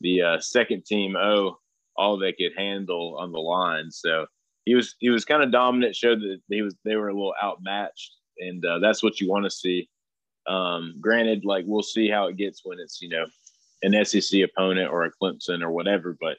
the 0.00 0.22
uh, 0.22 0.40
second 0.40 0.84
team 0.84 1.16
oh 1.16 1.56
all 1.96 2.18
they 2.18 2.32
could 2.32 2.52
handle 2.56 3.16
on 3.18 3.32
the 3.32 3.38
line. 3.38 3.90
So 3.90 4.26
he 4.64 4.74
was 4.74 4.96
he 4.98 5.10
was 5.10 5.24
kind 5.24 5.42
of 5.42 5.52
dominant. 5.52 5.94
Showed 5.94 6.20
that 6.20 6.40
he 6.48 6.62
was 6.62 6.74
they 6.84 6.96
were 6.96 7.08
a 7.08 7.14
little 7.14 7.34
outmatched, 7.42 8.12
and 8.38 8.64
uh, 8.64 8.78
that's 8.78 9.02
what 9.02 9.20
you 9.20 9.28
want 9.28 9.44
to 9.44 9.50
see. 9.50 9.88
Um, 10.46 10.96
granted, 11.00 11.44
like 11.44 11.64
we'll 11.66 11.82
see 11.82 12.08
how 12.08 12.26
it 12.26 12.36
gets 12.36 12.62
when 12.64 12.78
it's 12.80 13.00
you 13.00 13.08
know 13.08 13.26
an 13.84 14.04
SEC 14.04 14.40
opponent 14.42 14.90
or 14.90 15.04
a 15.04 15.10
Clemson 15.22 15.62
or 15.62 15.70
whatever, 15.70 16.16
but 16.20 16.38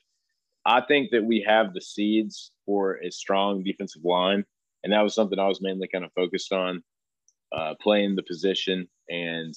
I 0.65 0.81
think 0.81 1.11
that 1.11 1.23
we 1.23 1.45
have 1.47 1.73
the 1.73 1.81
seeds 1.81 2.51
for 2.65 2.99
a 3.03 3.11
strong 3.11 3.63
defensive 3.63 4.03
line, 4.03 4.43
and 4.83 4.91
that 4.91 5.01
was 5.01 5.13
something 5.13 5.37
I 5.37 5.47
was 5.47 5.61
mainly 5.61 5.87
kind 5.87 6.03
of 6.03 6.11
focused 6.13 6.51
on, 6.51 6.83
uh, 7.51 7.75
playing 7.81 8.15
the 8.15 8.23
position 8.23 8.87
And 9.09 9.53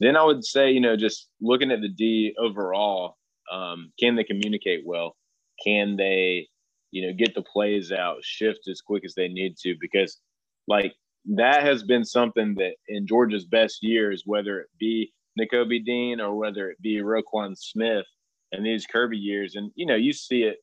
then 0.00 0.16
I 0.16 0.24
would 0.24 0.44
say, 0.44 0.72
you 0.72 0.80
know, 0.80 0.96
just 0.96 1.28
looking 1.40 1.70
at 1.70 1.80
the 1.80 1.88
D 1.88 2.34
overall, 2.38 3.16
um, 3.52 3.92
can 4.00 4.16
they 4.16 4.24
communicate 4.24 4.84
well? 4.84 5.16
Can 5.64 5.96
they, 5.96 6.48
you 6.90 7.06
know, 7.06 7.12
get 7.12 7.34
the 7.34 7.42
plays 7.42 7.92
out, 7.92 8.24
shift 8.24 8.68
as 8.68 8.80
quick 8.80 9.04
as 9.04 9.14
they 9.14 9.28
need 9.28 9.56
to? 9.58 9.76
Because, 9.80 10.18
like, 10.66 10.94
that 11.26 11.62
has 11.62 11.82
been 11.82 12.04
something 12.04 12.54
that 12.56 12.74
in 12.88 13.06
Georgia's 13.06 13.44
best 13.44 13.82
years, 13.82 14.24
whether 14.26 14.60
it 14.60 14.68
be 14.78 15.12
Nakobe 15.38 15.84
Dean 15.84 16.20
or 16.20 16.36
whether 16.36 16.70
it 16.70 16.80
be 16.80 16.96
Roquan 16.96 17.56
Smith 17.56 18.06
and 18.52 18.64
these 18.64 18.86
Kirby 18.86 19.18
years, 19.18 19.54
and 19.56 19.70
you 19.74 19.86
know, 19.86 19.96
you 19.96 20.12
see 20.12 20.42
it 20.42 20.58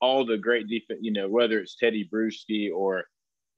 all 0.00 0.24
the 0.24 0.38
great 0.38 0.68
defense, 0.68 1.00
you 1.02 1.12
know, 1.12 1.28
whether 1.28 1.58
it's 1.58 1.76
Tedy 1.82 2.08
Bruschi 2.08 2.70
or 2.74 3.04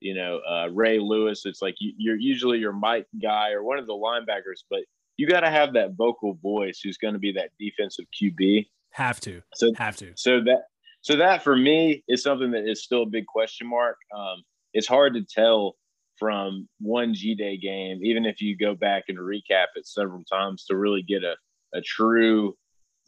you 0.00 0.14
know 0.14 0.40
uh, 0.48 0.68
Ray 0.72 0.98
Lewis, 0.98 1.42
it's 1.44 1.62
like 1.62 1.74
you, 1.78 1.92
you're 1.96 2.16
usually 2.16 2.58
your 2.58 2.72
Mike 2.72 3.06
guy 3.22 3.52
or 3.52 3.62
one 3.62 3.78
of 3.78 3.86
the 3.86 3.92
linebackers, 3.92 4.64
but 4.68 4.80
you 5.16 5.26
got 5.26 5.40
to 5.40 5.50
have 5.50 5.74
that 5.74 5.92
vocal 5.96 6.38
voice 6.42 6.80
who's 6.82 6.96
going 6.96 7.14
to 7.14 7.20
be 7.20 7.32
that 7.32 7.50
defensive 7.58 8.06
QB. 8.20 8.66
Have 8.92 9.20
to. 9.20 9.42
So 9.54 9.70
have 9.76 9.96
to. 9.98 10.12
So 10.16 10.40
that 10.44 10.62
so 11.02 11.16
that 11.16 11.44
for 11.44 11.56
me 11.56 12.02
is 12.08 12.22
something 12.22 12.50
that 12.52 12.68
is 12.68 12.82
still 12.82 13.02
a 13.02 13.06
big 13.06 13.26
question 13.26 13.68
mark. 13.68 13.96
Um, 14.16 14.42
it's 14.72 14.86
hard 14.86 15.14
to 15.14 15.22
tell 15.22 15.76
from 16.20 16.68
one 16.78 17.14
G 17.14 17.34
Day 17.34 17.56
game, 17.56 18.00
even 18.04 18.24
if 18.24 18.40
you 18.40 18.56
go 18.56 18.74
back 18.74 19.04
and 19.08 19.18
recap 19.18 19.68
it 19.74 19.88
several 19.88 20.22
times 20.24 20.66
to 20.66 20.76
really 20.76 21.02
get 21.02 21.24
a, 21.24 21.34
a 21.74 21.80
true 21.80 22.54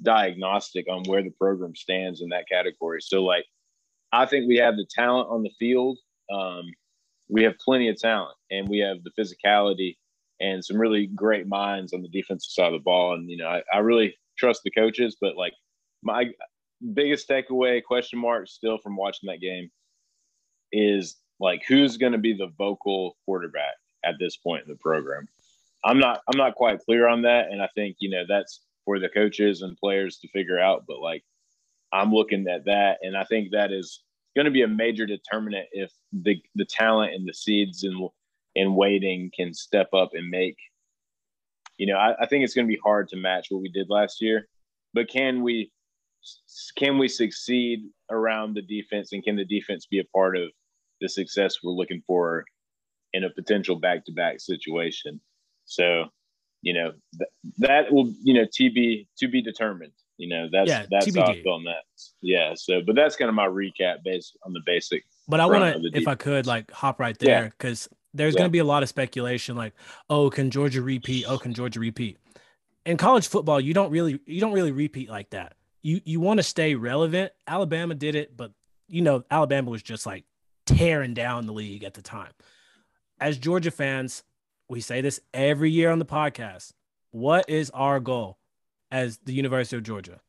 diagnostic 0.02 0.86
on 0.90 1.04
where 1.04 1.22
the 1.22 1.30
program 1.30 1.76
stands 1.76 2.22
in 2.22 2.30
that 2.30 2.48
category. 2.50 3.00
So, 3.00 3.22
like, 3.22 3.44
I 4.12 4.26
think 4.26 4.48
we 4.48 4.56
have 4.56 4.76
the 4.76 4.86
talent 4.90 5.28
on 5.30 5.42
the 5.42 5.52
field. 5.58 5.98
Um, 6.32 6.64
we 7.28 7.44
have 7.44 7.54
plenty 7.58 7.88
of 7.88 8.00
talent, 8.00 8.36
and 8.50 8.68
we 8.68 8.78
have 8.78 8.96
the 9.04 9.12
physicality 9.18 9.96
and 10.40 10.64
some 10.64 10.78
really 10.78 11.06
great 11.06 11.46
minds 11.46 11.92
on 11.92 12.02
the 12.02 12.08
defensive 12.08 12.50
side 12.50 12.66
of 12.66 12.72
the 12.72 12.78
ball. 12.80 13.14
And 13.14 13.30
you 13.30 13.36
know, 13.36 13.46
I, 13.46 13.62
I 13.72 13.78
really 13.78 14.16
trust 14.38 14.62
the 14.64 14.70
coaches, 14.70 15.16
but 15.20 15.36
like 15.36 15.52
my 16.02 16.30
biggest 16.94 17.28
takeaway 17.28 17.82
question 17.82 18.18
mark 18.18 18.48
still 18.48 18.78
from 18.78 18.96
watching 18.96 19.28
that 19.28 19.40
game 19.40 19.70
is 20.72 21.16
like 21.42 21.62
who's 21.66 21.96
going 21.96 22.12
to 22.12 22.18
be 22.18 22.32
the 22.32 22.52
vocal 22.56 23.16
quarterback 23.26 23.74
at 24.04 24.14
this 24.18 24.36
point 24.36 24.62
in 24.64 24.70
the 24.70 24.78
program. 24.78 25.28
I'm 25.84 25.98
not 25.98 26.22
I'm 26.28 26.38
not 26.38 26.54
quite 26.54 26.80
clear 26.80 27.08
on 27.08 27.22
that, 27.22 27.50
and 27.50 27.60
I 27.60 27.68
think 27.74 27.96
you 27.98 28.08
know 28.10 28.24
that's 28.26 28.60
for 28.84 28.98
the 28.98 29.08
coaches 29.08 29.62
and 29.62 29.76
players 29.76 30.18
to 30.18 30.28
figure 30.28 30.60
out. 30.60 30.84
But 30.86 31.00
like 31.00 31.24
I'm 31.92 32.12
looking 32.12 32.46
at 32.48 32.64
that, 32.66 32.98
and 33.02 33.16
I 33.16 33.24
think 33.24 33.50
that 33.50 33.72
is 33.72 34.02
going 34.36 34.44
to 34.44 34.50
be 34.50 34.62
a 34.62 34.68
major 34.68 35.04
determinant 35.04 35.66
if 35.72 35.90
the 36.12 36.40
the 36.54 36.64
talent 36.64 37.14
and 37.14 37.28
the 37.28 37.34
seeds 37.34 37.82
and 37.82 38.08
in 38.54 38.74
waiting 38.74 39.30
can 39.34 39.52
step 39.52 39.92
up 39.92 40.10
and 40.14 40.30
make. 40.30 40.56
You 41.78 41.86
know, 41.86 41.96
I, 41.96 42.14
I 42.22 42.26
think 42.26 42.44
it's 42.44 42.54
going 42.54 42.66
to 42.66 42.72
be 42.72 42.80
hard 42.84 43.08
to 43.08 43.16
match 43.16 43.48
what 43.50 43.62
we 43.62 43.68
did 43.68 43.90
last 43.90 44.20
year, 44.20 44.46
but 44.94 45.08
can 45.08 45.42
we 45.42 45.72
can 46.76 46.98
we 46.98 47.08
succeed 47.08 47.80
around 48.08 48.54
the 48.54 48.62
defense, 48.62 49.12
and 49.12 49.24
can 49.24 49.34
the 49.34 49.44
defense 49.44 49.86
be 49.86 49.98
a 49.98 50.04
part 50.04 50.36
of 50.36 50.52
the 51.02 51.08
success 51.08 51.56
we're 51.62 51.72
looking 51.72 52.02
for 52.06 52.44
in 53.12 53.24
a 53.24 53.30
potential 53.30 53.76
back 53.76 54.06
to 54.06 54.12
back 54.12 54.40
situation? 54.40 55.20
So, 55.66 56.06
you 56.62 56.72
know, 56.72 56.92
th- 57.18 57.30
that 57.58 57.92
will 57.92 58.12
you 58.22 58.32
know 58.32 58.46
TB 58.46 59.08
to 59.18 59.28
be 59.28 59.42
determined. 59.42 59.92
You 60.16 60.28
know, 60.28 60.48
that's 60.50 60.68
yeah, 60.68 60.86
that's 60.90 61.06
TBD. 61.06 61.18
how 61.18 61.32
I 61.32 61.42
feel 61.42 61.52
on 61.52 61.64
that. 61.64 61.82
Yeah. 62.22 62.54
So, 62.54 62.80
but 62.80 62.94
that's 62.94 63.16
kind 63.16 63.28
of 63.28 63.34
my 63.34 63.46
recap 63.46 64.04
based 64.04 64.38
on 64.44 64.52
the 64.52 64.60
basic. 64.64 65.04
But 65.28 65.40
I 65.40 65.46
want 65.46 65.82
to, 65.82 65.90
if 65.98 66.08
I 66.08 66.14
could, 66.14 66.46
like 66.46 66.70
hop 66.70 67.00
right 67.00 67.18
there 67.18 67.50
because 67.50 67.88
yeah 67.90 67.98
there's 68.14 68.34
yeah. 68.34 68.40
going 68.40 68.48
to 68.48 68.52
be 68.52 68.58
a 68.58 68.64
lot 68.64 68.82
of 68.82 68.88
speculation 68.88 69.56
like, 69.56 69.74
oh, 70.10 70.30
can 70.30 70.50
Georgia 70.50 70.82
repeat? 70.82 71.24
Oh, 71.26 71.38
can 71.38 71.54
Georgia 71.54 71.80
repeat? 71.80 72.18
In 72.84 72.96
college 72.96 73.28
football, 73.28 73.60
you 73.60 73.74
don't 73.74 73.90
really 73.90 74.20
you 74.26 74.40
don't 74.40 74.52
really 74.52 74.72
repeat 74.72 75.08
like 75.08 75.30
that. 75.30 75.54
You 75.82 76.00
you 76.04 76.20
want 76.20 76.38
to 76.38 76.42
stay 76.42 76.74
relevant. 76.74 77.32
Alabama 77.46 77.94
did 77.94 78.14
it, 78.14 78.36
but 78.36 78.52
you 78.88 79.02
know 79.02 79.24
Alabama 79.30 79.70
was 79.70 79.82
just 79.82 80.04
like 80.04 80.24
tearing 80.66 81.14
down 81.14 81.46
the 81.46 81.52
league 81.52 81.84
at 81.84 81.94
the 81.94 82.02
time. 82.02 82.32
As 83.20 83.38
Georgia 83.38 83.70
fans, 83.70 84.24
we 84.68 84.80
say 84.80 85.00
this 85.00 85.20
every 85.32 85.70
year 85.70 85.90
on 85.90 85.98
the 85.98 86.04
podcast. 86.04 86.72
What 87.10 87.48
is 87.48 87.70
our 87.70 88.00
goal 88.00 88.38
as 88.90 89.18
the 89.18 89.32
University 89.32 89.76
of 89.76 89.82
Georgia? 89.82 90.20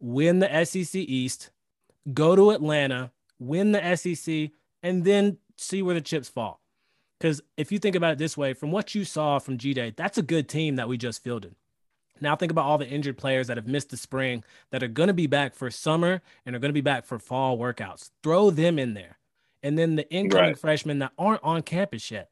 Win 0.00 0.40
the 0.40 0.64
SEC 0.64 0.94
East, 0.94 1.50
go 2.12 2.36
to 2.36 2.50
Atlanta, 2.50 3.12
win 3.38 3.72
the 3.72 3.96
SEC, 3.96 4.50
and 4.82 5.04
then 5.04 5.38
see 5.56 5.82
where 5.82 5.94
the 5.94 6.00
chips 6.00 6.28
fall. 6.28 6.60
Because 7.18 7.40
if 7.56 7.72
you 7.72 7.78
think 7.78 7.96
about 7.96 8.12
it 8.12 8.18
this 8.18 8.36
way, 8.36 8.52
from 8.52 8.70
what 8.70 8.94
you 8.94 9.04
saw 9.04 9.38
from 9.38 9.56
G 9.56 9.72
Day, 9.72 9.94
that's 9.96 10.18
a 10.18 10.22
good 10.22 10.48
team 10.48 10.76
that 10.76 10.88
we 10.88 10.98
just 10.98 11.22
fielded. 11.22 11.54
Now 12.20 12.36
think 12.36 12.52
about 12.52 12.66
all 12.66 12.78
the 12.78 12.88
injured 12.88 13.16
players 13.16 13.46
that 13.46 13.56
have 13.56 13.66
missed 13.66 13.90
the 13.90 13.96
spring 13.96 14.44
that 14.70 14.82
are 14.82 14.88
going 14.88 15.06
to 15.08 15.14
be 15.14 15.26
back 15.26 15.54
for 15.54 15.70
summer 15.70 16.22
and 16.44 16.54
are 16.54 16.58
going 16.58 16.68
to 16.68 16.74
be 16.74 16.80
back 16.80 17.04
for 17.04 17.18
fall 17.18 17.58
workouts. 17.58 18.10
Throw 18.22 18.50
them 18.50 18.78
in 18.78 18.94
there. 18.94 19.18
And 19.64 19.76
then 19.76 19.96
the 19.96 20.08
incoming 20.12 20.50
right. 20.50 20.58
freshmen 20.58 21.00
that 21.00 21.10
aren't 21.18 21.42
on 21.42 21.62
campus 21.62 22.10
yet. 22.10 22.30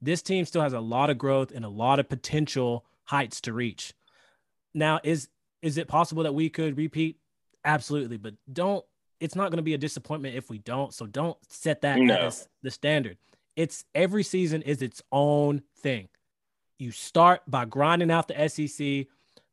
This 0.00 0.22
team 0.22 0.44
still 0.44 0.62
has 0.62 0.72
a 0.72 0.80
lot 0.80 1.10
of 1.10 1.18
growth 1.18 1.50
and 1.50 1.64
a 1.64 1.68
lot 1.68 1.98
of 1.98 2.08
potential 2.08 2.84
heights 3.04 3.40
to 3.42 3.52
reach. 3.52 3.92
Now, 4.72 5.00
is 5.02 5.28
is 5.62 5.78
it 5.78 5.88
possible 5.88 6.22
that 6.22 6.34
we 6.34 6.50
could 6.50 6.76
repeat? 6.76 7.18
Absolutely, 7.64 8.18
but 8.18 8.34
don't 8.52 8.84
it's 9.18 9.34
not 9.34 9.50
going 9.50 9.56
to 9.56 9.62
be 9.62 9.74
a 9.74 9.78
disappointment 9.78 10.36
if 10.36 10.50
we 10.50 10.58
don't. 10.58 10.94
So 10.94 11.06
don't 11.06 11.38
set 11.48 11.80
that 11.80 11.98
no. 11.98 12.14
as 12.14 12.48
the 12.62 12.70
standard 12.70 13.16
it's 13.56 13.84
every 13.94 14.22
season 14.22 14.62
is 14.62 14.82
its 14.82 15.02
own 15.12 15.62
thing. 15.78 16.08
You 16.78 16.90
start 16.90 17.42
by 17.46 17.64
grinding 17.64 18.10
out 18.10 18.28
the 18.28 18.48
SEC. 18.48 19.06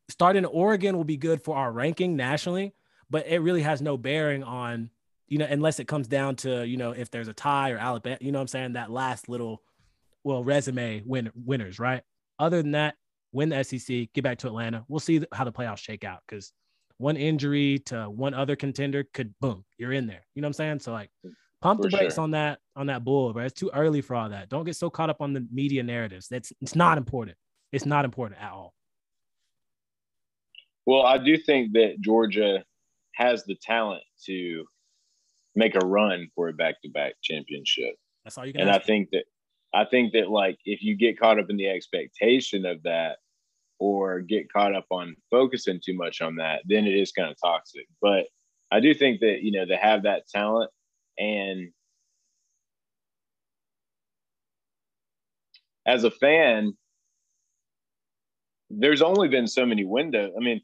Starting 0.10 0.44
in 0.44 0.46
Oregon 0.46 0.98
will 0.98 1.04
be 1.04 1.18
good 1.18 1.42
for 1.42 1.56
our 1.56 1.72
ranking 1.72 2.16
nationally, 2.16 2.74
but 3.10 3.28
it 3.28 3.40
really 3.40 3.62
has 3.62 3.82
no 3.82 3.98
bearing 3.98 4.44
on, 4.44 4.90
you 5.32 5.38
know, 5.38 5.48
unless 5.50 5.80
it 5.80 5.88
comes 5.88 6.10
down 6.10 6.36
to, 6.36 6.68
you 6.68 6.76
know, 6.76 6.92
if 6.92 7.10
there's 7.10 7.30
a 7.30 7.34
tie 7.34 7.72
or 7.72 7.78
Alabama, 7.78 8.18
you 8.20 8.34
know 8.34 8.40
what 8.40 8.44
I'm 8.44 8.48
saying? 8.48 8.74
That 8.74 8.92
last 8.92 9.30
little, 9.30 9.64
well, 10.26 10.44
resume 10.44 11.04
win 11.06 11.32
winners, 11.34 11.80
right? 11.80 12.04
Other 12.38 12.62
than 12.62 12.72
that, 12.72 12.96
win 13.32 13.48
the 13.48 13.64
SEC, 13.64 14.10
get 14.14 14.26
back 14.26 14.40
to 14.40 14.48
Atlanta. 14.48 14.84
We'll 14.90 15.00
see 15.00 15.24
how 15.32 15.46
the 15.46 15.52
playoffs 15.54 15.78
shake 15.78 16.04
out 16.04 16.20
because 16.28 16.52
one 16.98 17.16
injury 17.16 17.80
to 17.86 18.10
one 18.10 18.34
other 18.34 18.58
contender 18.58 19.06
could 19.14 19.34
boom, 19.40 19.64
you're 19.78 19.94
in 19.94 20.06
there. 20.06 20.26
You 20.36 20.42
know 20.42 20.48
what 20.48 20.50
I'm 20.50 20.54
saying? 20.54 20.80
So 20.80 20.92
like 20.92 21.10
mm, 21.26 21.32
Pump 21.62 21.80
for 21.80 21.90
the 21.90 21.96
brakes 21.96 22.16
sure. 22.16 22.24
on 22.24 22.32
that 22.32 22.60
on 22.76 22.88
that 22.88 23.06
bull, 23.06 23.32
bro. 23.32 23.46
It's 23.46 23.58
too 23.58 23.72
early 23.74 24.02
for 24.02 24.16
all 24.16 24.28
that. 24.30 24.50
Don't 24.50 24.66
get 24.66 24.76
so 24.76 24.90
caught 24.90 25.10
up 25.10 25.22
on 25.22 25.32
the 25.32 25.48
media 25.50 25.82
narratives. 25.82 26.28
That's 26.28 26.52
it's 26.60 26.76
not 26.76 26.98
important. 26.98 27.38
It's 27.72 27.86
not 27.86 28.04
important 28.04 28.42
at 28.42 28.52
all. 28.52 28.74
Well, 30.86 31.04
I 31.04 31.20
do 31.20 31.38
think 31.38 31.72
that 31.74 32.02
Georgia 32.02 32.66
has 33.14 33.46
the 33.46 33.56
talent 33.56 34.04
to 34.26 34.66
make 35.56 35.76
a 35.76 35.86
run 35.86 36.28
for 36.36 36.50
a 36.50 36.54
back-to-back 36.54 37.14
championship. 37.22 37.96
That's 38.24 38.38
all 38.38 38.46
you 38.46 38.54
can. 38.54 38.62
And 38.62 38.72
I 38.72 38.80
think 38.80 39.10
that 39.12 39.24
I 39.74 39.86
think 39.86 40.14
that 40.14 40.30
like 40.30 40.58
if 40.66 40.84
you 40.84 40.96
get 40.96 41.20
caught 41.20 41.40
up 41.40 41.50
in 41.50 41.58
the 41.58 41.68
expectation 41.68 42.66
of 42.66 42.84
that 42.84 43.18
or 43.80 44.20
get 44.20 44.52
caught 44.52 44.76
up 44.76 44.86
on 44.92 45.16
focusing 45.30 45.80
too 45.84 45.96
much 45.96 46.22
on 46.22 46.36
that, 46.36 46.62
then 46.66 46.86
it 46.86 46.96
is 46.96 47.12
kind 47.12 47.30
of 47.30 47.38
toxic. 47.44 47.88
But 48.02 48.26
I 48.72 48.80
do 48.80 48.94
think 48.94 49.22
that 49.22 49.40
you 49.42 49.52
know 49.52 49.66
they 49.66 49.78
have 49.78 50.04
that 50.04 50.28
talent 50.28 50.70
and 51.18 51.72
as 55.86 56.04
a 56.04 56.12
fan, 56.12 56.74
there's 58.70 59.02
only 59.02 59.28
been 59.28 59.48
so 59.48 59.66
many 59.66 59.84
windows. 59.84 60.32
I 60.38 60.44
mean, 60.44 60.62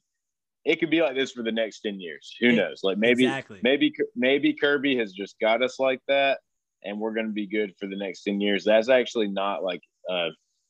it 0.67 0.81
could 0.81 0.89
be 0.89 1.01
like 1.01 1.15
this 1.15 1.31
for 1.31 1.43
the 1.43 1.51
next 1.51 1.79
10 1.79 2.01
years. 2.01 2.35
Who 2.41 2.51
knows? 2.51 2.81
Like 2.83 2.97
maybe, 2.97 3.23
exactly. 3.23 3.59
maybe, 3.63 3.93
maybe 4.17 4.53
Kirby 4.53 4.97
has 4.97 5.13
just 5.13 5.39
got 5.39 5.63
us 5.63 5.79
like 5.79 6.01
that 6.09 6.39
and 6.83 6.99
we're 6.99 7.13
going 7.13 7.27
to 7.27 7.31
be 7.31 7.47
good 7.47 7.71
for 7.79 7.87
the 7.87 7.95
next 7.95 8.23
10 8.23 8.41
years. 8.41 8.65
That's 8.65 8.89
actually 8.89 9.29
not 9.29 9.63
like 9.63 9.81
a, 10.09 10.27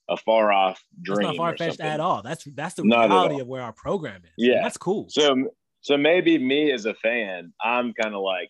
a 0.08 0.18
far 0.18 0.52
off 0.54 0.80
dream. 1.02 1.24
That's 1.24 1.38
not 1.38 1.38
far 1.38 1.58
fetched 1.58 1.80
at 1.80 2.00
all. 2.00 2.22
That's, 2.22 2.48
that's 2.54 2.76
the 2.76 2.84
not 2.84 3.10
reality 3.10 3.42
of 3.42 3.48
where 3.48 3.64
our 3.64 3.74
program 3.74 4.22
is. 4.24 4.32
Yeah. 4.38 4.62
that's 4.62 4.78
cool. 4.78 5.08
So, 5.10 5.50
so 5.82 5.98
maybe 5.98 6.38
me 6.38 6.72
as 6.72 6.86
a 6.86 6.94
fan, 6.94 7.52
I'm 7.60 7.94
kind 7.94 8.14
of 8.14 8.22
like, 8.22 8.50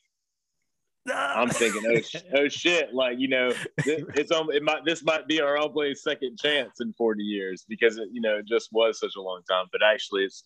I'm 1.09 1.47
thinking, 1.47 1.83
oh, 1.87 2.19
oh 2.39 2.47
shit! 2.49 2.93
Like 2.93 3.15
you 3.17 3.29
know, 3.29 3.53
it's 3.77 4.29
on. 4.29 4.53
It 4.53 4.61
might. 4.61 4.83
This 4.85 5.05
might 5.05 5.25
be 5.25 5.39
our 5.39 5.57
only 5.57 5.95
second 5.95 6.37
chance 6.37 6.81
in 6.81 6.91
40 6.97 7.23
years 7.23 7.63
because 7.69 7.97
it, 7.97 8.09
you 8.11 8.19
know, 8.19 8.39
it 8.39 8.45
just 8.45 8.67
was 8.73 8.99
such 8.99 9.13
a 9.17 9.21
long 9.21 9.39
time. 9.49 9.67
But 9.71 9.83
actually, 9.83 10.25
it's. 10.25 10.43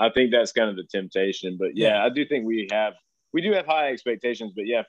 I 0.00 0.10
think 0.10 0.30
that's 0.30 0.52
kind 0.52 0.70
of 0.70 0.76
the 0.76 0.84
temptation. 0.84 1.56
But 1.58 1.70
yeah. 1.74 2.04
I 2.04 2.08
do 2.08 2.24
think 2.26 2.46
we 2.46 2.68
have 2.70 2.94
we 3.32 3.42
do 3.42 3.52
have 3.52 3.66
high 3.66 3.90
expectations. 3.90 4.52
But 4.54 4.66
yeah, 4.66 4.82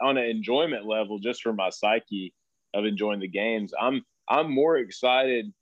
on 0.00 0.16
an 0.16 0.24
enjoyment 0.24 0.86
level, 0.86 1.18
just 1.18 1.42
for 1.42 1.52
my 1.52 1.70
psyche 1.70 2.34
of 2.74 2.84
enjoying 2.84 3.20
the 3.20 3.28
games, 3.28 3.72
I'm 3.80 4.04
I'm 4.28 4.52
more 4.52 4.78
excited 4.78 5.52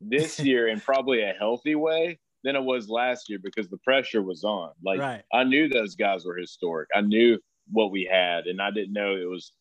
this 0.00 0.38
year 0.40 0.68
in 0.68 0.80
probably 0.80 1.22
a 1.22 1.32
healthy 1.32 1.74
way 1.74 2.18
than 2.44 2.56
it 2.56 2.62
was 2.62 2.88
last 2.88 3.28
year 3.28 3.38
because 3.42 3.68
the 3.68 3.78
pressure 3.78 4.22
was 4.22 4.44
on. 4.44 4.70
Like 4.84 5.00
right. 5.00 5.22
I 5.32 5.44
knew 5.44 5.68
those 5.68 5.94
guys 5.94 6.24
were 6.24 6.36
historic. 6.36 6.88
I 6.94 7.00
knew 7.00 7.38
what 7.70 7.90
we 7.90 8.08
had. 8.10 8.46
And 8.46 8.60
I 8.60 8.70
didn't 8.70 8.92
know 8.92 9.16
it 9.16 9.28
was 9.28 9.52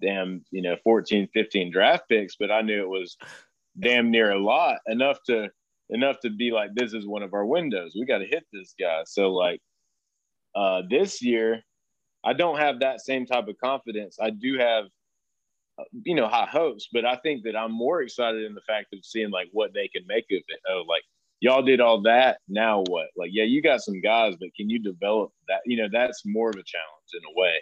damn, 0.00 0.44
you 0.50 0.60
know, 0.60 0.76
14, 0.82 1.28
15 1.32 1.72
draft 1.72 2.08
picks, 2.08 2.36
but 2.36 2.50
I 2.50 2.62
knew 2.62 2.82
it 2.82 2.88
was 2.88 3.16
damn 3.80 4.10
near 4.10 4.32
a 4.32 4.38
lot 4.38 4.78
enough 4.86 5.18
to 5.26 5.48
enough 5.90 6.20
to 6.20 6.30
be 6.30 6.50
like 6.50 6.70
this 6.74 6.92
is 6.92 7.06
one 7.06 7.22
of 7.22 7.34
our 7.34 7.46
windows. 7.46 7.94
We 7.98 8.06
got 8.06 8.18
to 8.18 8.26
hit 8.26 8.44
this 8.52 8.74
guy. 8.78 9.02
So 9.06 9.32
like 9.32 9.60
uh, 10.54 10.82
this 10.88 11.22
year, 11.22 11.62
I 12.24 12.32
don't 12.32 12.58
have 12.58 12.80
that 12.80 13.00
same 13.00 13.26
type 13.26 13.48
of 13.48 13.58
confidence. 13.62 14.18
I 14.20 14.30
do 14.30 14.58
have 14.58 14.84
uh, 15.78 15.84
you 16.04 16.14
know 16.14 16.28
high 16.28 16.48
hopes, 16.50 16.88
but 16.92 17.04
I 17.04 17.16
think 17.16 17.44
that 17.44 17.56
I'm 17.56 17.72
more 17.72 18.02
excited 18.02 18.44
in 18.44 18.54
the 18.54 18.62
fact 18.66 18.92
of 18.92 19.00
seeing 19.04 19.30
like 19.30 19.48
what 19.52 19.72
they 19.74 19.88
can 19.88 20.06
make 20.06 20.26
of 20.30 20.42
it. 20.48 20.60
Oh, 20.70 20.84
like 20.88 21.02
y'all 21.40 21.62
did 21.62 21.80
all 21.80 22.00
that. 22.02 22.38
Now 22.48 22.82
what? 22.88 23.08
Like, 23.16 23.30
yeah, 23.32 23.44
you 23.44 23.60
got 23.60 23.82
some 23.82 24.00
guys, 24.00 24.34
but 24.40 24.54
can 24.56 24.70
you 24.70 24.78
develop 24.78 25.30
that? 25.48 25.60
You 25.66 25.76
know, 25.76 25.88
that's 25.92 26.22
more 26.24 26.48
of 26.48 26.54
a 26.54 26.64
challenge 26.64 27.12
in 27.12 27.20
a 27.20 27.38
way. 27.38 27.56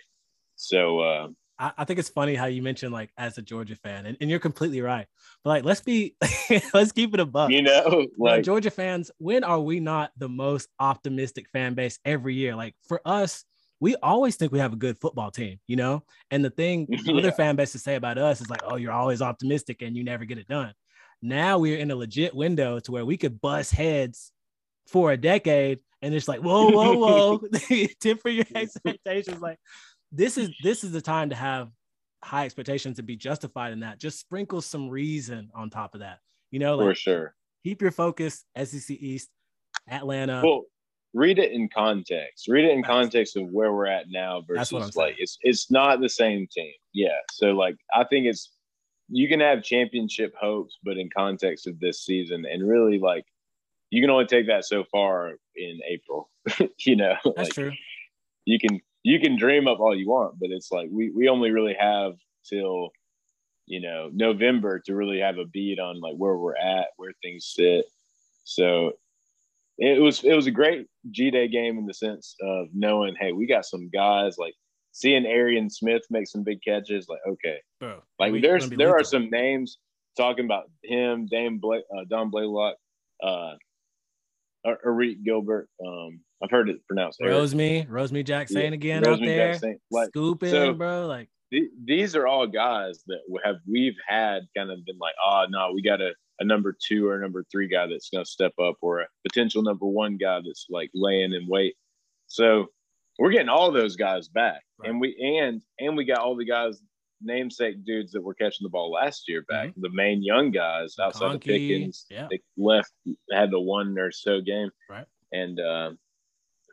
So, 0.57 1.01
uh, 1.01 1.29
I, 1.63 1.73
I 1.79 1.85
think 1.85 2.01
it's 2.01 2.09
funny 2.09 2.35
how 2.35 2.47
you 2.47 2.61
mentioned 2.61 2.93
like 2.93 3.11
as 3.17 3.39
a 3.39 3.43
Georgia 3.43 3.77
fan, 3.77 4.07
and, 4.07 4.17
and 4.21 4.29
you're 4.29 4.41
completely 4.41 4.81
right. 4.81 5.07
But 5.45 5.51
like, 5.51 5.65
let's 5.65 5.81
be, 5.81 6.17
let's 6.75 6.91
keep 6.91 7.15
it 7.15 7.21
above. 7.21 7.51
You 7.51 7.63
know, 7.63 8.07
like 8.19 8.43
Georgia 8.43 8.71
fans, 8.71 9.11
when 9.19 9.45
are 9.45 9.61
we 9.61 9.79
not 9.79 10.11
the 10.17 10.29
most 10.29 10.69
optimistic 10.81 11.49
fan 11.51 11.75
base 11.75 12.01
every 12.05 12.35
year? 12.35 12.57
Like 12.57 12.75
for 12.89 13.01
us, 13.05 13.45
we 13.79 13.95
always 13.97 14.37
think 14.37 14.53
we 14.53 14.59
have 14.59 14.73
a 14.73 14.77
good 14.77 14.99
football 14.99 15.31
team, 15.31 15.61
you 15.69 15.77
know. 15.77 16.03
And 16.31 16.45
the 16.45 16.51
thing 16.51 16.87
yeah. 17.05 17.15
other 17.15 17.33
fan 17.33 17.55
bases 17.57 17.83
say 17.83 17.95
about 17.95 18.19
us 18.19 18.41
is 18.41 18.51
like, 18.51 18.63
oh, 18.65 18.77
you're 18.77 18.93
always 18.93 19.23
optimistic 19.23 19.83
and 19.83 19.97
you 19.97 20.03
never 20.05 20.25
get 20.25 20.39
it 20.39 20.49
done. 20.49 20.75
Now 21.23 21.59
we're 21.59 21.79
in 21.79 21.93
a 21.93 21.97
legit 21.97 22.35
window 22.35 22.81
to 22.81 22.93
where 22.93 23.05
we 23.05 23.17
could 23.17 23.41
bust 23.41 23.73
heads 23.73 24.33
for 24.89 25.13
a 25.13 25.17
decade, 25.17 25.79
and 26.03 26.13
it's 26.13 26.27
like, 26.27 26.41
whoa, 26.41 26.69
whoa, 26.69 26.97
whoa, 26.97 27.41
temper 28.01 28.29
your 28.29 28.45
expectations. 28.57 29.41
Like 29.41 29.59
this 30.13 30.37
is 30.39 30.51
this 30.63 30.85
is 30.85 30.93
the 30.93 31.01
time 31.01 31.31
to 31.31 31.35
have 31.35 31.71
high 32.23 32.45
expectations 32.45 32.97
to 32.97 33.03
be 33.03 33.17
justified 33.17 33.73
in 33.73 33.81
that. 33.81 33.99
Just 33.99 34.21
sprinkle 34.21 34.61
some 34.61 34.89
reason 34.89 35.51
on 35.55 35.71
top 35.71 35.95
of 35.95 36.01
that. 36.01 36.21
You 36.51 36.59
know, 36.59 36.77
like, 36.77 36.89
for 36.89 36.95
sure. 36.95 37.35
Keep 37.65 37.83
your 37.83 37.91
focus. 37.91 38.45
SEC 38.63 38.91
East, 38.91 39.31
Atlanta. 39.89 40.43
Well, 40.45 40.65
read 41.15 41.39
it 41.39 41.53
in 41.53 41.69
context. 41.75 42.49
Read 42.49 42.65
it 42.65 42.73
in 42.73 42.83
context 42.83 43.37
of 43.37 43.49
where 43.51 43.73
we're 43.73 43.87
at 43.87 44.07
now 44.11 44.43
versus 44.47 44.95
like 44.97 45.17
it's 45.19 45.39
it's 45.43 45.71
not 45.71 46.01
the 46.01 46.09
same 46.09 46.47
team. 46.53 46.73
Yeah. 46.93 47.19
So 47.33 47.53
like 47.53 47.77
I 47.95 48.05
think 48.05 48.27
it's 48.27 48.53
you 49.09 49.29
can 49.29 49.41
have 49.41 49.63
championship 49.63 50.35
hopes, 50.41 50.79
but 50.85 50.99
in 50.99 51.11
context 51.15 51.67
of 51.67 51.79
this 51.81 52.05
season, 52.05 52.45
and 52.51 52.69
really 52.69 52.99
like 52.99 53.25
you 53.91 54.01
can 54.01 54.11
only 54.11 54.27
take 54.27 54.47
that 54.47 54.65
so 54.65 54.85
far 54.91 55.33
in 55.57 55.81
April. 55.89 56.31
you 56.79 56.97
know, 56.97 57.15
that's 57.25 57.49
like, 57.49 57.53
true. 57.53 57.73
You 58.45 58.59
can 58.59 58.81
you 59.03 59.19
can 59.21 59.37
dream 59.37 59.67
up 59.67 59.81
all 59.81 59.97
you 59.97 60.09
want, 60.09 60.39
but 60.39 60.51
it's 60.51 60.71
like 60.71 60.89
we 60.91 61.11
we 61.11 61.29
only 61.29 61.51
really 61.51 61.77
have 61.79 62.13
till 62.49 62.91
you 63.67 63.81
know 63.81 64.11
November 64.13 64.81
to 64.87 64.95
really 64.95 65.19
have 65.19 65.39
a 65.39 65.47
beat 65.47 65.79
on 65.79 66.01
like 66.01 66.15
where 66.17 66.37
we're 66.37 66.57
at, 66.57 66.89
where 66.97 67.13
things 67.23 67.53
sit. 67.55 67.87
So 68.45 68.93
it 69.79 70.01
was 70.01 70.23
it 70.25 70.35
was 70.35 70.47
a 70.47 70.53
great 70.53 70.87
G 71.11 71.31
Day 71.31 71.49
game 71.49 71.79
in 71.79 71.87
the 71.87 71.95
sense 71.95 72.37
of 72.41 72.69
knowing, 72.73 73.17
hey, 73.19 73.33
we 73.33 73.47
got 73.47 73.65
some 73.65 73.89
guys 73.93 74.37
like 74.39 74.55
seeing 74.93 75.27
Arian 75.27 75.71
Smith 75.71 76.03
make 76.11 76.29
some 76.29 76.45
big 76.45 76.59
catches, 76.63 77.09
like 77.09 77.21
okay, 77.29 77.59
Bro, 77.81 78.03
like 78.19 78.41
there's 78.41 78.69
there 78.69 78.89
lethal. 78.89 78.95
are 78.95 79.05
some 79.05 79.31
names 79.31 79.79
talking 80.17 80.45
about 80.45 80.71
him, 80.85 81.27
Dame 81.31 81.59
Blake, 81.59 81.85
uh, 81.97 82.05
Dom 82.09 82.31
Blaylock, 82.31 82.77
uh, 83.23 83.55
Arik 84.67 85.25
Gilbert. 85.25 85.69
Um, 85.85 86.21
I've 86.43 86.51
heard 86.51 86.69
it 86.69 86.87
pronounced 86.87 87.21
Rosemy, 87.21 87.89
Rosemy 87.89 88.25
Jackson 88.25 88.61
yeah, 88.61 88.69
again 88.69 89.07
out 89.07 89.21
there, 89.21 89.59
like, 89.91 90.09
scooping, 90.09 90.51
so, 90.51 90.73
bro. 90.75 91.07
Like 91.07 91.29
th- 91.53 91.71
these 91.85 92.17
are 92.17 92.27
all 92.27 92.47
guys 92.47 93.03
that 93.07 93.21
have 93.45 93.57
we've 93.71 93.97
had 94.07 94.43
kind 94.57 94.71
of 94.71 94.85
been 94.85 94.99
like, 94.99 95.15
oh 95.25 95.47
no, 95.49 95.71
we 95.75 95.83
got 95.83 96.01
a, 96.01 96.13
a 96.41 96.45
number 96.45 96.77
two 96.87 97.07
or 97.07 97.17
a 97.17 97.21
number 97.21 97.45
three 97.51 97.69
guy 97.69 97.87
that's 97.87 98.11
going 98.11 98.25
to 98.25 98.31
step 98.31 98.53
up, 98.61 98.77
or 98.81 99.01
a 99.01 99.07
potential 99.29 99.63
number 99.63 99.87
one 99.87 100.17
guy 100.17 100.41
that's 100.45 100.67
like 100.71 100.91
laying 100.95 101.33
in 101.33 101.47
wait. 101.49 101.75
So 102.27 102.67
we're 103.19 103.31
getting 103.31 103.49
all 103.49 103.71
those 103.71 103.97
guys 103.97 104.29
back, 104.29 104.63
right. 104.79 104.91
and 104.91 105.01
we 105.01 105.17
and 105.21 105.63
and 105.79 105.97
we 105.97 106.05
got 106.05 106.19
all 106.19 106.37
the 106.37 106.45
guys 106.47 106.81
namesake 107.23 107.85
dudes 107.85 108.13
that 108.13 108.23
were 108.23 108.35
catching 108.35 108.65
the 108.65 108.71
ball 108.71 108.91
last 108.91 109.29
year 109.29 109.45
back. 109.49 109.71
Mm-hmm. 109.71 109.81
The 109.81 109.91
main 109.91 110.23
young 110.23 110.51
guys 110.51 110.97
outside 111.01 111.33
Conkey, 111.33 111.35
of 111.35 111.41
Pickens, 111.43 112.07
yeah. 112.11 112.29
they 112.31 112.41
left 112.57 112.93
had 113.31 113.51
the 113.51 113.61
one 113.61 113.99
or 113.99 114.11
so 114.11 114.41
game, 114.41 114.71
right? 114.89 115.07
And 115.33 115.59
uh, 115.61 115.91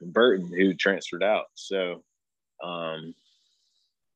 Burton 0.02 0.48
who 0.48 0.74
transferred 0.74 1.24
out. 1.24 1.46
So 1.56 2.04
um, 2.64 3.14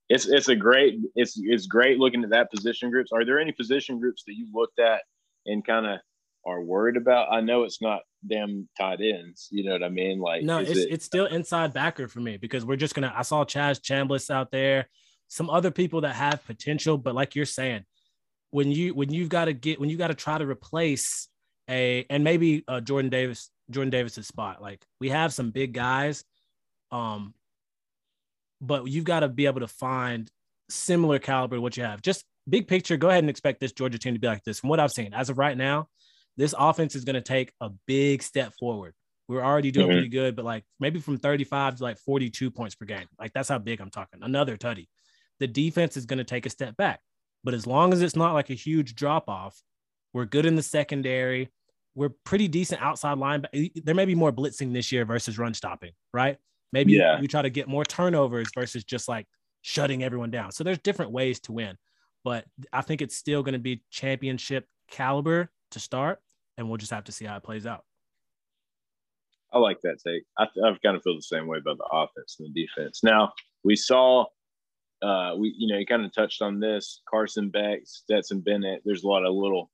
it's 0.10 0.28
it's 0.28 0.50
a 0.50 0.56
great 0.56 1.00
it's 1.16 1.40
it's 1.42 1.66
great 1.66 1.98
looking 1.98 2.24
at 2.24 2.30
that 2.32 2.52
position 2.52 2.90
groups. 2.90 3.12
Are 3.12 3.26
there 3.26 3.40
any 3.40 3.52
position 3.52 4.00
groups 4.00 4.24
that 4.28 4.34
you 4.34 4.48
looked 4.54 4.80
at 4.80 5.02
and 5.46 5.66
kind 5.66 5.86
of 5.86 6.00
are 6.46 6.62
worried 6.62 6.98
about? 6.98 7.32
I 7.32 7.42
know 7.42 7.64
it's 7.64 7.82
not 7.82 8.02
them 8.22 8.68
tight 8.80 9.00
ends. 9.02 9.48
You 9.52 9.64
know 9.66 9.72
what 9.72 9.84
I 9.84 9.90
mean? 9.90 10.20
Like 10.20 10.44
no, 10.44 10.60
it's 10.60 10.72
it, 10.72 10.92
it's 10.92 11.06
still 11.06 11.26
inside 11.26 11.74
backer 11.74 12.08
for 12.08 12.20
me 12.20 12.38
because 12.38 12.66
we're 12.66 12.76
just 12.76 12.96
gonna. 12.96 13.14
I 13.16 13.22
saw 13.24 13.46
Chaz 13.46 13.80
Chambliss 13.80 14.30
out 14.30 14.52
there, 14.52 14.90
some 15.34 15.50
other 15.50 15.72
people 15.72 16.02
that 16.02 16.14
have 16.16 16.46
potential, 16.46 16.96
but 16.96 17.16
like 17.16 17.34
you're 17.34 17.46
saying, 17.46 17.84
when 18.52 18.72
you 18.72 18.94
when 18.94 19.12
you've 19.12 19.30
got 19.30 19.46
to 19.46 19.54
get 19.54 19.80
when 19.80 19.90
you 19.90 19.98
got 19.98 20.10
to 20.10 20.14
try 20.14 20.38
to 20.38 20.46
replace 20.46 21.28
a 21.68 22.06
and 22.08 22.24
maybe 22.24 22.64
uh, 22.68 22.82
Jordan 22.82 23.10
Davis 23.10 23.50
Jordan 23.72 23.90
Davis's 23.90 24.28
spot. 24.28 24.62
Like 24.62 24.86
we 25.00 25.10
have 25.10 25.34
some 25.34 25.50
big 25.50 25.74
guys, 25.74 26.24
um, 26.92 27.34
but 28.62 28.88
you've 28.88 29.06
got 29.06 29.22
to 29.22 29.28
be 29.28 29.48
able 29.48 29.62
to 29.62 29.68
find 29.68 30.30
similar 30.70 31.18
caliber 31.18 31.56
to 31.56 31.62
what 31.62 31.78
you 31.78 31.84
have. 31.84 32.04
Just 32.04 32.26
big 32.48 32.68
picture, 32.68 32.96
go 32.96 33.10
ahead 33.10 33.24
and 33.24 33.30
expect 33.30 33.60
this 33.60 33.72
Georgia 33.72 33.98
team 33.98 34.14
to 34.14 34.20
be 34.20 34.28
like 34.28 34.44
this. 34.44 34.60
From 34.60 34.70
what 34.70 34.80
I've 34.80 34.92
seen, 34.92 35.16
as 35.16 35.32
of 35.32 35.40
right 35.40 35.58
now, 35.58 35.88
this 36.38 36.54
offense 36.56 36.96
is 36.96 37.06
going 37.06 37.16
to 37.16 37.22
take 37.22 37.52
a 37.60 37.72
big 37.88 38.22
step 38.22 38.54
forward. 38.60 38.94
We're 39.28 39.44
already 39.44 39.72
doing 39.72 39.88
mm-hmm. 39.88 39.96
pretty 39.96 40.10
good, 40.10 40.36
but 40.36 40.46
like 40.46 40.64
maybe 40.80 41.00
from 41.00 41.18
35 41.18 41.78
to 41.78 41.84
like 41.84 41.98
42 41.98 42.52
points 42.52 42.76
per 42.76 42.86
game. 42.86 43.08
Like 43.18 43.34
that's 43.34 43.50
how 43.50 43.58
big 43.58 43.82
I'm 43.82 43.90
talking. 43.90 44.20
Another 44.22 44.58
tutty. 44.58 44.88
The 45.40 45.48
defense 45.48 45.98
is 45.98 46.06
going 46.06 46.18
to 46.18 46.24
take 46.24 46.46
a 46.46 46.50
step 46.50 46.78
back. 46.78 47.02
But 47.44 47.54
as 47.54 47.68
long 47.68 47.92
as 47.92 48.02
it's 48.02 48.16
not 48.16 48.34
like 48.34 48.50
a 48.50 48.56
huge 48.56 48.96
drop 48.96 49.28
off, 49.28 49.62
we're 50.14 50.26
good 50.26 50.46
in 50.46 50.56
the 50.56 50.64
secondary 50.64 51.50
we're 51.96 52.10
pretty 52.24 52.48
decent 52.48 52.82
outside 52.82 53.18
line. 53.18 53.46
There 53.84 53.96
may 53.96 54.06
be 54.06 54.16
more 54.16 54.32
blitzing 54.32 54.74
this 54.74 54.92
year 54.92 55.06
versus 55.06 55.38
run 55.38 55.54
stopping, 55.54 55.92
right? 56.14 56.38
Maybe 56.72 56.94
yeah. 56.94 57.20
we 57.20 57.28
try 57.28 57.44
to 57.44 57.50
get 57.50 57.68
more 57.68 57.86
turnovers 57.86 58.48
versus 58.54 58.84
just 58.84 59.08
like 59.08 59.28
shutting 59.62 60.04
everyone 60.04 60.32
down. 60.32 60.52
So 60.52 60.64
there's 60.64 60.80
different 60.80 61.12
ways 61.12 61.40
to 61.42 61.52
win, 61.52 61.78
but 62.24 62.46
I 62.72 62.82
think 62.82 63.02
it's 63.02 63.16
still 63.16 63.44
going 63.44 63.54
to 63.54 63.60
be 63.60 63.84
championship 63.92 64.66
caliber 64.90 65.52
to 65.72 65.80
start, 65.80 66.20
and 66.58 66.68
we'll 66.68 66.78
just 66.78 66.92
have 66.92 67.04
to 67.06 67.12
see 67.12 67.26
how 67.26 67.38
it 67.38 67.44
plays 67.44 67.66
out. 67.66 67.84
I 69.52 69.60
like 69.60 69.82
that 69.82 70.00
take. 70.04 70.24
I, 70.36 70.46
I 70.46 70.76
kind 70.84 70.98
of 70.98 71.04
feel 71.04 71.16
the 71.16 71.22
same 71.22 71.46
way 71.46 71.60
about 71.60 71.78
the 71.78 71.88
offense 71.92 72.38
and 72.40 72.52
the 72.52 72.66
defense. 72.66 73.04
Now 73.04 73.34
we 73.64 73.76
saw, 73.76 74.26
uh, 75.04 75.36
we 75.38 75.54
you 75.58 75.68
know 75.68 75.78
you 75.78 75.86
kind 75.86 76.06
of 76.06 76.14
touched 76.14 76.42
on 76.42 76.60
this 76.60 77.02
Carson 77.10 77.50
Beck, 77.50 77.82
Stetson 77.86 78.40
Bennett. 78.40 78.82
There's 78.86 79.04
a 79.04 79.08
lot 79.08 79.26
of 79.26 79.34
little 79.34 79.70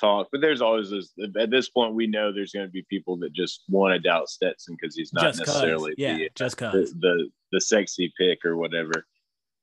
talk, 0.00 0.28
but 0.30 0.40
there's 0.40 0.60
always 0.60 0.90
this. 0.90 1.12
At 1.38 1.50
this 1.50 1.70
point, 1.70 1.94
we 1.94 2.06
know 2.06 2.32
there's 2.32 2.52
going 2.52 2.66
to 2.66 2.72
be 2.72 2.84
people 2.90 3.16
that 3.18 3.32
just 3.32 3.62
want 3.68 3.94
to 3.94 3.98
doubt 3.98 4.28
Stetson 4.28 4.76
because 4.78 4.94
he's 4.94 5.12
not 5.12 5.24
just 5.24 5.40
necessarily 5.40 5.94
yeah, 5.96 6.16
the, 6.16 6.30
just 6.34 6.58
the, 6.58 6.92
the 7.00 7.30
the 7.52 7.60
sexy 7.60 8.12
pick 8.18 8.44
or 8.44 8.56
whatever. 8.56 9.06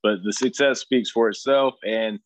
But 0.04 0.24
the 0.24 0.34
success 0.34 0.80
speaks 0.80 1.12
for 1.12 1.30
itself. 1.30 1.76
And 1.86 2.20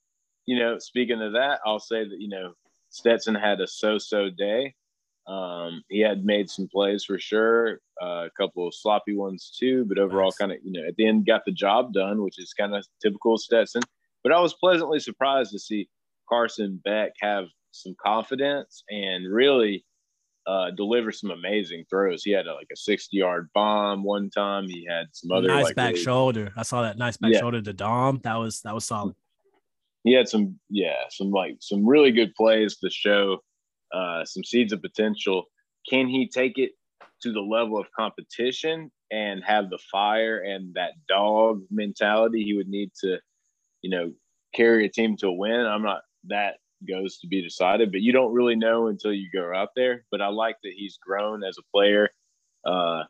you 0.46 0.60
know, 0.60 0.80
speaking 0.80 1.22
of 1.22 1.34
that, 1.34 1.60
I'll 1.66 1.80
say 1.80 2.08
that 2.08 2.20
you 2.20 2.30
know 2.30 2.54
Stetson 2.90 3.36
had 3.36 3.60
a 3.60 3.68
so-so 3.68 4.30
day. 4.30 4.76
Um, 5.28 5.84
he 5.90 6.02
had 6.02 6.24
made 6.24 6.50
some 6.50 6.68
plays 6.68 7.04
for 7.04 7.18
sure, 7.18 7.80
uh, 8.02 8.26
a 8.26 8.30
couple 8.38 8.68
of 8.68 8.76
sloppy 8.76 9.16
ones 9.16 9.56
too, 9.60 9.86
but 9.86 9.98
overall, 9.98 10.28
nice. 10.28 10.38
kind 10.38 10.52
of 10.52 10.60
you 10.64 10.72
know 10.72 10.88
at 10.88 10.96
the 10.98 11.08
end 11.08 11.26
got 11.26 11.42
the 11.46 11.52
job 11.52 11.94
done, 11.94 12.22
which 12.22 12.40
is 12.40 12.54
kind 12.54 12.76
of 12.76 12.86
typical 13.02 13.34
of 13.34 13.42
Stetson. 13.42 13.82
But 14.24 14.32
I 14.32 14.40
was 14.40 14.54
pleasantly 14.54 15.00
surprised 15.00 15.52
to 15.52 15.60
see 15.60 15.90
Carson 16.30 16.80
Beck 16.84 17.14
have 17.22 17.46
some 17.72 17.96
confidence 18.04 18.84
and 18.90 19.32
really 19.32 19.86
uh, 20.48 20.72
deliver 20.72 21.12
some 21.12 21.32
amazing 21.32 21.86
throws. 21.90 22.24
He 22.24 22.32
had 22.32 22.48
a, 22.48 22.54
like 22.54 22.68
a 22.72 22.76
60 22.76 23.16
yard 23.18 23.50
bomb 23.54 24.04
one 24.04 24.30
time. 24.30 24.68
He 24.68 24.86
had 24.90 25.08
some 25.12 25.32
other 25.32 25.48
nice 25.48 25.66
like, 25.66 25.76
back 25.76 25.94
really, 25.94 26.04
shoulder. 26.04 26.54
I 26.56 26.64
saw 26.64 26.84
that 26.84 26.98
nice 26.98 27.18
back 27.18 27.34
yeah. 27.34 27.40
shoulder 27.40 27.62
to 27.62 27.74
Dom. 27.74 28.20
That 28.24 28.36
was 28.36 28.62
that 28.62 28.74
was 28.74 28.86
solid. 28.86 29.16
He 30.04 30.14
had 30.14 30.30
some 30.30 30.60
yeah 30.70 31.04
some 31.10 31.32
like 31.32 31.58
some 31.62 31.88
really 31.88 32.12
good 32.12 32.34
plays 32.36 32.78
to 32.78 32.90
show 32.92 33.40
uh, 33.94 34.26
some 34.26 34.44
seeds 34.44 34.74
of 34.74 34.82
potential. 34.82 35.46
Can 35.90 36.08
he 36.08 36.28
take 36.28 36.58
it 36.58 36.72
to 37.22 37.32
the 37.32 37.42
level 37.42 37.80
of 37.80 37.88
competition 37.98 38.92
and 39.12 39.44
have 39.46 39.70
the 39.70 39.80
fire 39.92 40.40
and 40.40 40.74
that 40.74 40.94
dog 41.08 41.62
mentality 41.70 42.44
he 42.44 42.56
would 42.56 42.68
need 42.68 42.92
to, 43.02 43.20
you 43.82 43.90
know, 43.90 44.12
carry 44.54 44.86
a 44.86 44.90
team 44.90 45.16
to 45.18 45.28
a 45.28 45.34
win? 45.34 45.66
I'm 45.66 45.84
not 45.84 46.02
that 46.28 46.56
goes 46.88 47.18
to 47.20 47.28
be 47.28 47.42
decided, 47.42 47.92
but 47.92 48.02
you 48.02 48.12
don't 48.12 48.34
really 48.34 48.56
know 48.56 48.88
until 48.88 49.14
you 49.14 49.30
go 49.34 49.54
out 49.54 49.70
there. 49.76 50.06
But 50.12 50.22
I 50.22 50.28
like 50.28 50.58
that 50.64 50.74
he's 50.76 50.98
grown 50.98 51.44
as 51.44 51.58
a 51.58 51.72
player. 51.72 52.10
Uh, 52.66 53.04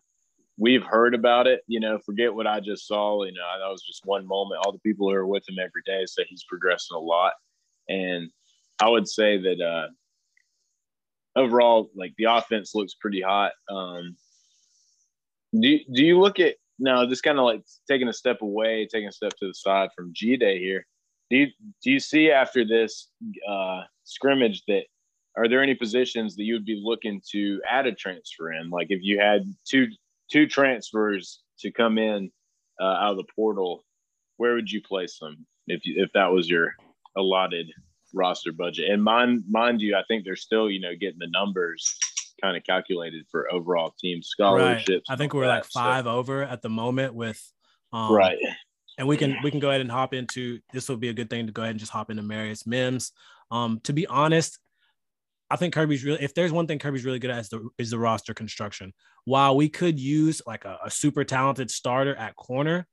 we've 0.57 0.83
heard 0.83 1.15
about 1.15 1.47
it, 1.47 1.61
you 1.67 1.79
know, 1.79 1.99
forget 2.05 2.33
what 2.33 2.47
I 2.47 2.59
just 2.59 2.87
saw. 2.87 3.23
You 3.23 3.33
know, 3.33 3.41
that 3.59 3.71
was 3.71 3.83
just 3.83 4.01
one 4.05 4.27
moment. 4.27 4.61
All 4.63 4.71
the 4.71 4.79
people 4.79 5.09
who 5.09 5.15
are 5.15 5.27
with 5.27 5.47
him 5.47 5.57
every 5.59 5.81
day 5.85 6.05
say 6.05 6.25
he's 6.27 6.45
progressing 6.47 6.95
a 6.95 6.99
lot. 6.99 7.33
And 7.89 8.29
I 8.79 8.89
would 8.89 9.07
say 9.07 9.37
that 9.37 9.61
uh, 9.61 9.87
overall, 11.35 11.89
like 11.95 12.13
the 12.17 12.25
offense 12.25 12.73
looks 12.75 12.93
pretty 12.93 13.21
hot. 13.21 13.51
Um, 13.69 14.15
do 15.53 15.79
do 15.93 16.03
you 16.03 16.19
look 16.19 16.39
at 16.39 16.55
now? 16.79 17.05
This 17.05 17.21
kind 17.21 17.39
of 17.39 17.45
like 17.45 17.63
taking 17.89 18.07
a 18.07 18.13
step 18.13 18.41
away, 18.41 18.87
taking 18.91 19.07
a 19.07 19.11
step 19.11 19.33
to 19.39 19.47
the 19.47 19.53
side 19.53 19.89
from 19.95 20.11
G 20.13 20.37
Day 20.37 20.59
here. 20.59 20.85
Do 21.29 21.37
you 21.37 21.47
do 21.83 21.91
you 21.91 21.99
see 21.99 22.31
after 22.31 22.65
this 22.65 23.09
uh, 23.47 23.81
scrimmage 24.03 24.63
that 24.67 24.83
are 25.37 25.49
there 25.49 25.61
any 25.61 25.75
positions 25.75 26.35
that 26.35 26.43
you 26.43 26.53
would 26.53 26.65
be 26.65 26.81
looking 26.83 27.21
to 27.31 27.61
add 27.69 27.87
a 27.87 27.93
transfer 27.93 28.53
in? 28.53 28.69
Like 28.69 28.87
if 28.89 28.99
you 29.01 29.19
had 29.19 29.43
two 29.65 29.87
two 30.31 30.47
transfers 30.47 31.41
to 31.59 31.71
come 31.71 31.97
in 31.97 32.31
uh, 32.81 32.83
out 32.83 33.11
of 33.11 33.17
the 33.17 33.31
portal, 33.35 33.83
where 34.37 34.55
would 34.55 34.71
you 34.71 34.81
place 34.81 35.17
them 35.19 35.45
if 35.67 35.85
you, 35.85 36.03
if 36.03 36.11
that 36.13 36.31
was 36.31 36.49
your 36.49 36.75
allotted 37.17 37.71
roster 38.15 38.51
budget? 38.51 38.89
And 38.89 39.03
mind 39.03 39.43
mind 39.49 39.81
you, 39.81 39.95
I 39.95 40.03
think 40.07 40.25
they're 40.25 40.35
still 40.35 40.69
you 40.69 40.79
know 40.79 40.95
getting 40.99 41.19
the 41.19 41.27
numbers 41.27 41.97
kind 42.41 42.57
of 42.57 42.63
calculated 42.63 43.25
for 43.29 43.51
overall 43.53 43.93
team 43.99 44.21
scholarships. 44.21 45.09
Right. 45.09 45.13
I 45.13 45.17
think 45.17 45.33
we're 45.33 45.47
like 45.47 45.65
five 45.65 46.05
so. 46.05 46.11
over 46.11 46.43
at 46.43 46.61
the 46.61 46.69
moment 46.69 47.13
with 47.13 47.41
um, 47.93 48.11
right. 48.13 48.37
And 48.97 49.07
we 49.07 49.17
can 49.17 49.37
we 49.43 49.51
can 49.51 49.59
go 49.59 49.69
ahead 49.69 49.81
and 49.81 49.91
hop 49.91 50.13
into 50.13 50.59
this 50.73 50.87
will 50.87 50.97
be 50.97 51.09
a 51.09 51.13
good 51.13 51.29
thing 51.29 51.47
to 51.47 51.51
go 51.51 51.61
ahead 51.61 51.71
and 51.71 51.79
just 51.79 51.91
hop 51.91 52.09
into 52.09 52.23
Marius 52.23 52.65
Mims. 52.65 53.11
Um, 53.51 53.79
to 53.83 53.93
be 53.93 54.07
honest, 54.07 54.57
I 55.49 55.57
think 55.57 55.73
Kirby's 55.73 56.03
really 56.03 56.23
if 56.23 56.33
there's 56.33 56.51
one 56.51 56.65
thing 56.67 56.79
Kirby's 56.79 57.05
really 57.05 57.19
good 57.19 57.31
at 57.31 57.39
is 57.39 57.49
the 57.49 57.69
is 57.77 57.89
the 57.91 57.99
roster 57.99 58.33
construction. 58.33 58.93
While 59.25 59.55
we 59.55 59.69
could 59.69 59.99
use 59.99 60.41
like 60.47 60.65
a, 60.65 60.79
a 60.85 60.91
super 60.91 61.23
talented 61.23 61.69
starter 61.71 62.15
at 62.15 62.35
corner, 62.35 62.87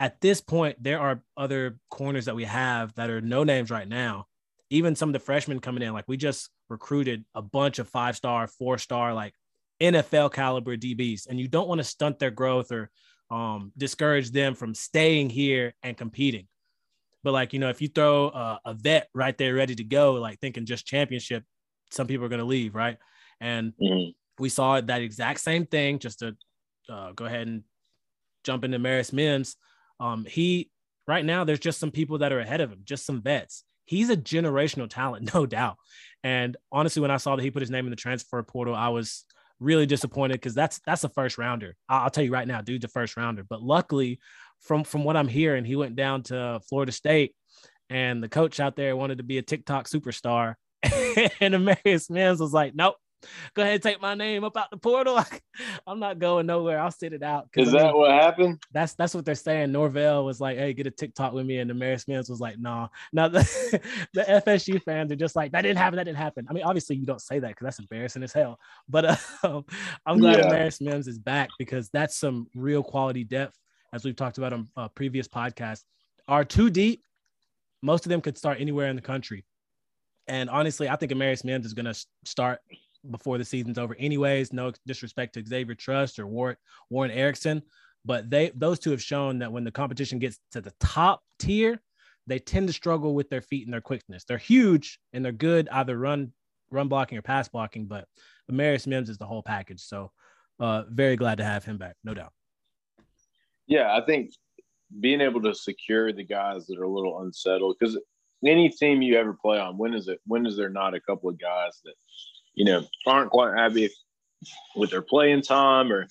at 0.00 0.20
this 0.20 0.40
point 0.40 0.82
there 0.82 1.00
are 1.00 1.22
other 1.36 1.78
corners 1.90 2.26
that 2.26 2.36
we 2.36 2.44
have 2.44 2.94
that 2.94 3.10
are 3.10 3.20
no 3.20 3.42
names 3.44 3.70
right 3.70 3.88
now. 3.88 4.26
Even 4.70 4.94
some 4.94 5.08
of 5.08 5.12
the 5.14 5.18
freshmen 5.18 5.60
coming 5.60 5.82
in, 5.82 5.92
like 5.92 6.04
we 6.08 6.16
just 6.16 6.50
recruited 6.68 7.24
a 7.34 7.42
bunch 7.42 7.78
of 7.78 7.88
five 7.88 8.16
star, 8.16 8.46
four 8.46 8.78
star, 8.78 9.14
like 9.14 9.34
NFL 9.80 10.32
caliber 10.32 10.76
DBs, 10.76 11.26
and 11.28 11.40
you 11.40 11.48
don't 11.48 11.68
want 11.68 11.78
to 11.78 11.84
stunt 11.84 12.18
their 12.18 12.30
growth 12.30 12.70
or 12.72 12.90
um, 13.30 13.72
discourage 13.76 14.30
them 14.30 14.54
from 14.54 14.74
staying 14.74 15.30
here 15.30 15.74
and 15.82 15.96
competing. 15.96 16.46
But 17.24 17.32
like 17.32 17.52
you 17.52 17.58
know, 17.58 17.68
if 17.70 17.80
you 17.80 17.88
throw 17.88 18.28
a, 18.28 18.60
a 18.64 18.74
vet 18.74 19.08
right 19.14 19.36
there 19.36 19.54
ready 19.54 19.74
to 19.74 19.84
go, 19.84 20.14
like 20.14 20.38
thinking 20.40 20.66
just 20.66 20.86
championship, 20.86 21.44
some 21.90 22.06
people 22.06 22.26
are 22.26 22.30
going 22.30 22.40
to 22.40 22.44
leave, 22.44 22.74
right? 22.74 22.98
And 23.40 23.72
mm-hmm. 23.80 24.10
we 24.38 24.48
saw 24.48 24.80
that 24.80 25.02
exact 25.02 25.40
same 25.40 25.66
thing. 25.66 25.98
Just 25.98 26.20
to 26.20 26.36
uh, 26.88 27.12
go 27.12 27.24
ahead 27.24 27.46
and 27.46 27.62
jump 28.44 28.64
into 28.64 28.78
Maris 28.78 29.12
Mims, 29.12 29.56
um, 30.00 30.24
he 30.24 30.70
right 31.06 31.24
now 31.24 31.44
there's 31.44 31.58
just 31.58 31.80
some 31.80 31.90
people 31.90 32.18
that 32.18 32.32
are 32.32 32.40
ahead 32.40 32.60
of 32.60 32.70
him, 32.70 32.80
just 32.84 33.04
some 33.04 33.20
vets. 33.20 33.64
He's 33.88 34.10
a 34.10 34.16
generational 34.16 34.88
talent, 34.88 35.32
no 35.34 35.46
doubt. 35.46 35.76
And 36.22 36.56
honestly, 36.70 37.00
when 37.00 37.10
I 37.10 37.16
saw 37.16 37.36
that 37.36 37.42
he 37.42 37.50
put 37.50 37.62
his 37.62 37.70
name 37.70 37.86
in 37.86 37.90
the 37.90 37.96
transfer 37.96 38.42
portal, 38.42 38.74
I 38.74 38.88
was 38.88 39.24
really 39.60 39.86
disappointed 39.86 40.34
because 40.34 40.54
that's 40.54 40.78
that's 40.80 41.04
a 41.04 41.08
first 41.08 41.38
rounder. 41.38 41.74
I'll, 41.88 42.10
tell 42.10 42.22
you 42.22 42.32
right 42.32 42.46
now, 42.46 42.60
dude's 42.60 42.84
a 42.84 42.88
first 42.88 43.16
rounder. 43.16 43.44
But 43.48 43.62
luckily, 43.62 44.20
from 44.60 44.84
from 44.84 45.04
what 45.04 45.16
I'm 45.16 45.28
hearing, 45.28 45.64
he 45.64 45.74
went 45.74 45.96
down 45.96 46.22
to 46.24 46.60
Florida 46.68 46.92
State, 46.92 47.34
and 47.88 48.22
the 48.22 48.28
coach 48.28 48.60
out 48.60 48.76
there 48.76 48.94
wanted 48.94 49.18
to 49.18 49.24
be 49.24 49.38
a 49.38 49.42
TikTok 49.42 49.88
superstar, 49.88 50.54
and 50.82 51.54
Amarius 51.54 52.10
Mims 52.10 52.40
was 52.40 52.52
like, 52.52 52.74
nope. 52.74 52.96
Go 53.54 53.62
ahead 53.62 53.74
and 53.74 53.82
take 53.82 54.00
my 54.00 54.14
name 54.14 54.44
up 54.44 54.56
out 54.56 54.70
the 54.70 54.76
portal. 54.76 55.22
I'm 55.86 55.98
not 55.98 56.18
going 56.18 56.46
nowhere. 56.46 56.78
I'll 56.80 56.90
sit 56.90 57.12
it 57.12 57.22
out. 57.22 57.48
Is 57.56 57.72
that 57.72 57.80
I 57.80 57.84
mean, 57.86 57.96
what 57.96 58.10
happened? 58.10 58.62
That's 58.72 58.94
that's 58.94 59.14
what 59.14 59.24
they're 59.24 59.34
saying. 59.34 59.72
Norvell 59.72 60.24
was 60.24 60.40
like, 60.40 60.56
"Hey, 60.56 60.72
get 60.72 60.86
a 60.86 60.90
TikTok 60.90 61.32
with 61.32 61.46
me," 61.46 61.58
and 61.58 61.70
Amarius 61.70 62.06
Mims 62.06 62.28
was 62.28 62.40
like, 62.40 62.58
"Nah." 62.58 62.88
Now 63.12 63.28
the, 63.28 63.40
the 64.14 64.22
FSU 64.22 64.82
fans 64.82 65.10
are 65.10 65.16
just 65.16 65.34
like, 65.34 65.52
"That 65.52 65.62
didn't 65.62 65.78
happen. 65.78 65.96
That 65.96 66.04
didn't 66.04 66.18
happen." 66.18 66.46
I 66.48 66.52
mean, 66.52 66.64
obviously 66.64 66.96
you 66.96 67.06
don't 67.06 67.20
say 67.20 67.38
that 67.40 67.48
because 67.48 67.64
that's 67.64 67.78
embarrassing 67.80 68.22
as 68.22 68.32
hell. 68.32 68.58
But 68.88 69.04
uh, 69.04 69.16
I'm 70.06 70.18
glad 70.18 70.38
yeah. 70.38 70.50
Amarius 70.50 70.80
Mims 70.80 71.08
is 71.08 71.18
back 71.18 71.48
because 71.58 71.90
that's 71.90 72.16
some 72.16 72.46
real 72.54 72.82
quality 72.82 73.24
depth, 73.24 73.58
as 73.92 74.04
we've 74.04 74.16
talked 74.16 74.38
about 74.38 74.52
on 74.52 74.68
uh, 74.76 74.88
previous 74.88 75.26
podcasts. 75.26 75.84
Are 76.28 76.44
too 76.44 76.70
deep. 76.70 77.02
Most 77.82 78.06
of 78.06 78.10
them 78.10 78.20
could 78.20 78.36
start 78.36 78.60
anywhere 78.60 78.88
in 78.88 78.96
the 78.96 79.02
country. 79.02 79.44
And 80.28 80.50
honestly, 80.50 80.88
I 80.88 80.96
think 80.96 81.10
Amarius 81.10 81.42
Mims 81.42 81.64
is 81.64 81.72
going 81.72 81.86
to 81.86 82.06
start 82.24 82.60
before 83.10 83.38
the 83.38 83.44
season's 83.44 83.78
over, 83.78 83.94
anyways. 83.98 84.52
No 84.52 84.72
disrespect 84.86 85.34
to 85.34 85.44
Xavier 85.44 85.74
Truss 85.74 86.18
or 86.18 86.26
Warren, 86.26 86.56
Ericson, 87.10 87.62
but 88.04 88.30
they 88.30 88.50
those 88.54 88.78
two 88.78 88.90
have 88.90 89.02
shown 89.02 89.38
that 89.38 89.52
when 89.52 89.64
the 89.64 89.70
competition 89.70 90.18
gets 90.18 90.38
to 90.52 90.60
the 90.60 90.72
top 90.80 91.22
tier, 91.38 91.80
they 92.26 92.38
tend 92.38 92.66
to 92.68 92.72
struggle 92.72 93.14
with 93.14 93.30
their 93.30 93.40
feet 93.40 93.66
and 93.66 93.72
their 93.72 93.80
quickness. 93.80 94.24
They're 94.24 94.38
huge 94.38 94.98
and 95.12 95.24
they're 95.24 95.32
good 95.32 95.68
either 95.70 95.98
run 95.98 96.32
run 96.70 96.88
blocking 96.88 97.18
or 97.18 97.22
pass 97.22 97.48
blocking, 97.48 97.86
but 97.86 98.06
Amarius 98.50 98.86
Mims 98.86 99.08
is 99.08 99.18
the 99.18 99.26
whole 99.26 99.42
package. 99.42 99.80
So 99.80 100.10
uh, 100.60 100.84
very 100.88 101.16
glad 101.16 101.38
to 101.38 101.44
have 101.44 101.64
him 101.64 101.78
back, 101.78 101.96
no 102.04 102.14
doubt. 102.14 102.32
Yeah, 103.66 103.94
I 103.94 104.04
think 104.04 104.32
being 105.00 105.20
able 105.20 105.42
to 105.42 105.54
secure 105.54 106.12
the 106.12 106.24
guys 106.24 106.66
that 106.66 106.78
are 106.78 106.84
a 106.84 106.88
little 106.88 107.20
unsettled 107.20 107.76
because 107.78 107.98
any 108.46 108.68
team 108.68 109.02
you 109.02 109.16
ever 109.16 109.34
play 109.34 109.58
on, 109.58 109.76
when 109.76 109.94
is 109.94 110.08
it? 110.08 110.20
When 110.26 110.46
is 110.46 110.56
there 110.56 110.70
not 110.70 110.94
a 110.94 111.00
couple 111.00 111.28
of 111.28 111.38
guys 111.38 111.80
that 111.84 111.94
you 112.58 112.64
know 112.64 112.82
aren't 113.06 113.30
quite 113.30 113.56
happy 113.56 113.88
with 114.74 114.90
their 114.90 115.02
playing 115.02 115.42
time 115.42 115.92
or 115.92 116.06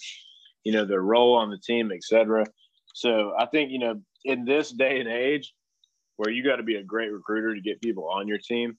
you 0.64 0.72
know 0.72 0.86
their 0.86 1.02
role 1.02 1.36
on 1.36 1.50
the 1.50 1.58
team, 1.58 1.92
etc. 1.92 2.46
So 2.96 3.34
I 3.38 3.46
think 3.48 3.70
you 3.70 3.80
know 3.80 4.02
in 4.24 4.46
this 4.46 4.72
day 4.72 5.00
and 5.00 5.10
age 5.10 5.54
where 6.16 6.32
you 6.32 6.44
got 6.44 6.56
to 6.56 6.64
be 6.64 6.76
a 6.76 6.84
great 6.84 7.12
recruiter 7.12 7.54
to 7.54 7.62
get 7.62 7.82
people 7.82 8.10
on 8.10 8.28
your 8.28 8.40
team, 8.40 8.78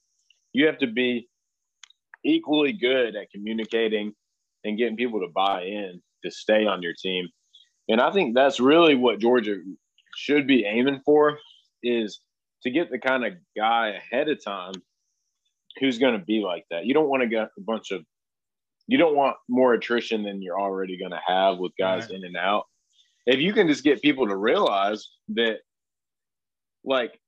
you 0.51 0.65
have 0.65 0.79
to 0.79 0.87
be 0.87 1.29
equally 2.25 2.73
good 2.73 3.15
at 3.15 3.31
communicating 3.31 4.13
and 4.65 4.77
getting 4.77 4.97
people 4.97 5.21
to 5.21 5.29
buy 5.33 5.61
in 5.63 6.01
to 6.25 6.31
stay 6.31 6.65
on 6.65 6.81
your 6.81 6.93
team. 7.01 7.29
And 7.87 8.01
I 8.01 8.11
think 8.11 8.35
that's 8.35 8.59
really 8.59 8.95
what 8.95 9.19
Georgia 9.19 9.55
should 10.17 10.47
be 10.47 10.65
aiming 10.65 11.01
for 11.05 11.37
is 11.81 12.19
to 12.63 12.71
get 12.71 12.91
the 12.91 12.99
kind 12.99 13.25
of 13.25 13.33
guy 13.55 13.89
ahead 13.91 14.27
of 14.27 14.43
time 14.43 14.73
who's 15.77 15.99
going 15.99 16.17
to 16.17 16.25
be 16.25 16.41
like 16.41 16.65
that. 16.71 16.85
You 16.85 16.93
don't 16.93 17.09
want 17.09 17.23
to 17.23 17.29
get 17.29 17.49
a 17.57 17.61
bunch 17.61 17.91
of, 17.91 18.03
you 18.87 18.97
don't 18.97 19.15
want 19.15 19.37
more 19.47 19.73
attrition 19.73 20.23
than 20.23 20.41
you're 20.41 20.59
already 20.59 20.97
going 20.97 21.11
to 21.11 21.21
have 21.25 21.57
with 21.57 21.71
guys 21.77 22.03
right. 22.03 22.11
in 22.11 22.25
and 22.25 22.37
out. 22.37 22.65
If 23.25 23.39
you 23.39 23.53
can 23.53 23.67
just 23.67 23.83
get 23.83 24.01
people 24.01 24.27
to 24.27 24.35
realize 24.35 25.07
that, 25.29 25.59
like, 26.83 27.19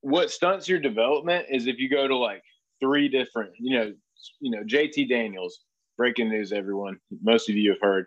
what 0.00 0.30
stunts 0.30 0.68
your 0.68 0.80
development 0.80 1.46
is 1.50 1.66
if 1.66 1.78
you 1.78 1.88
go 1.88 2.08
to 2.08 2.16
like 2.16 2.42
three 2.80 3.08
different, 3.08 3.50
you 3.58 3.78
know, 3.78 3.92
you 4.40 4.50
know, 4.50 4.62
JT 4.62 5.08
Daniels, 5.08 5.60
breaking 5.96 6.28
news, 6.28 6.52
everyone, 6.52 6.98
most 7.22 7.48
of 7.48 7.56
you 7.56 7.70
have 7.70 7.80
heard, 7.80 8.06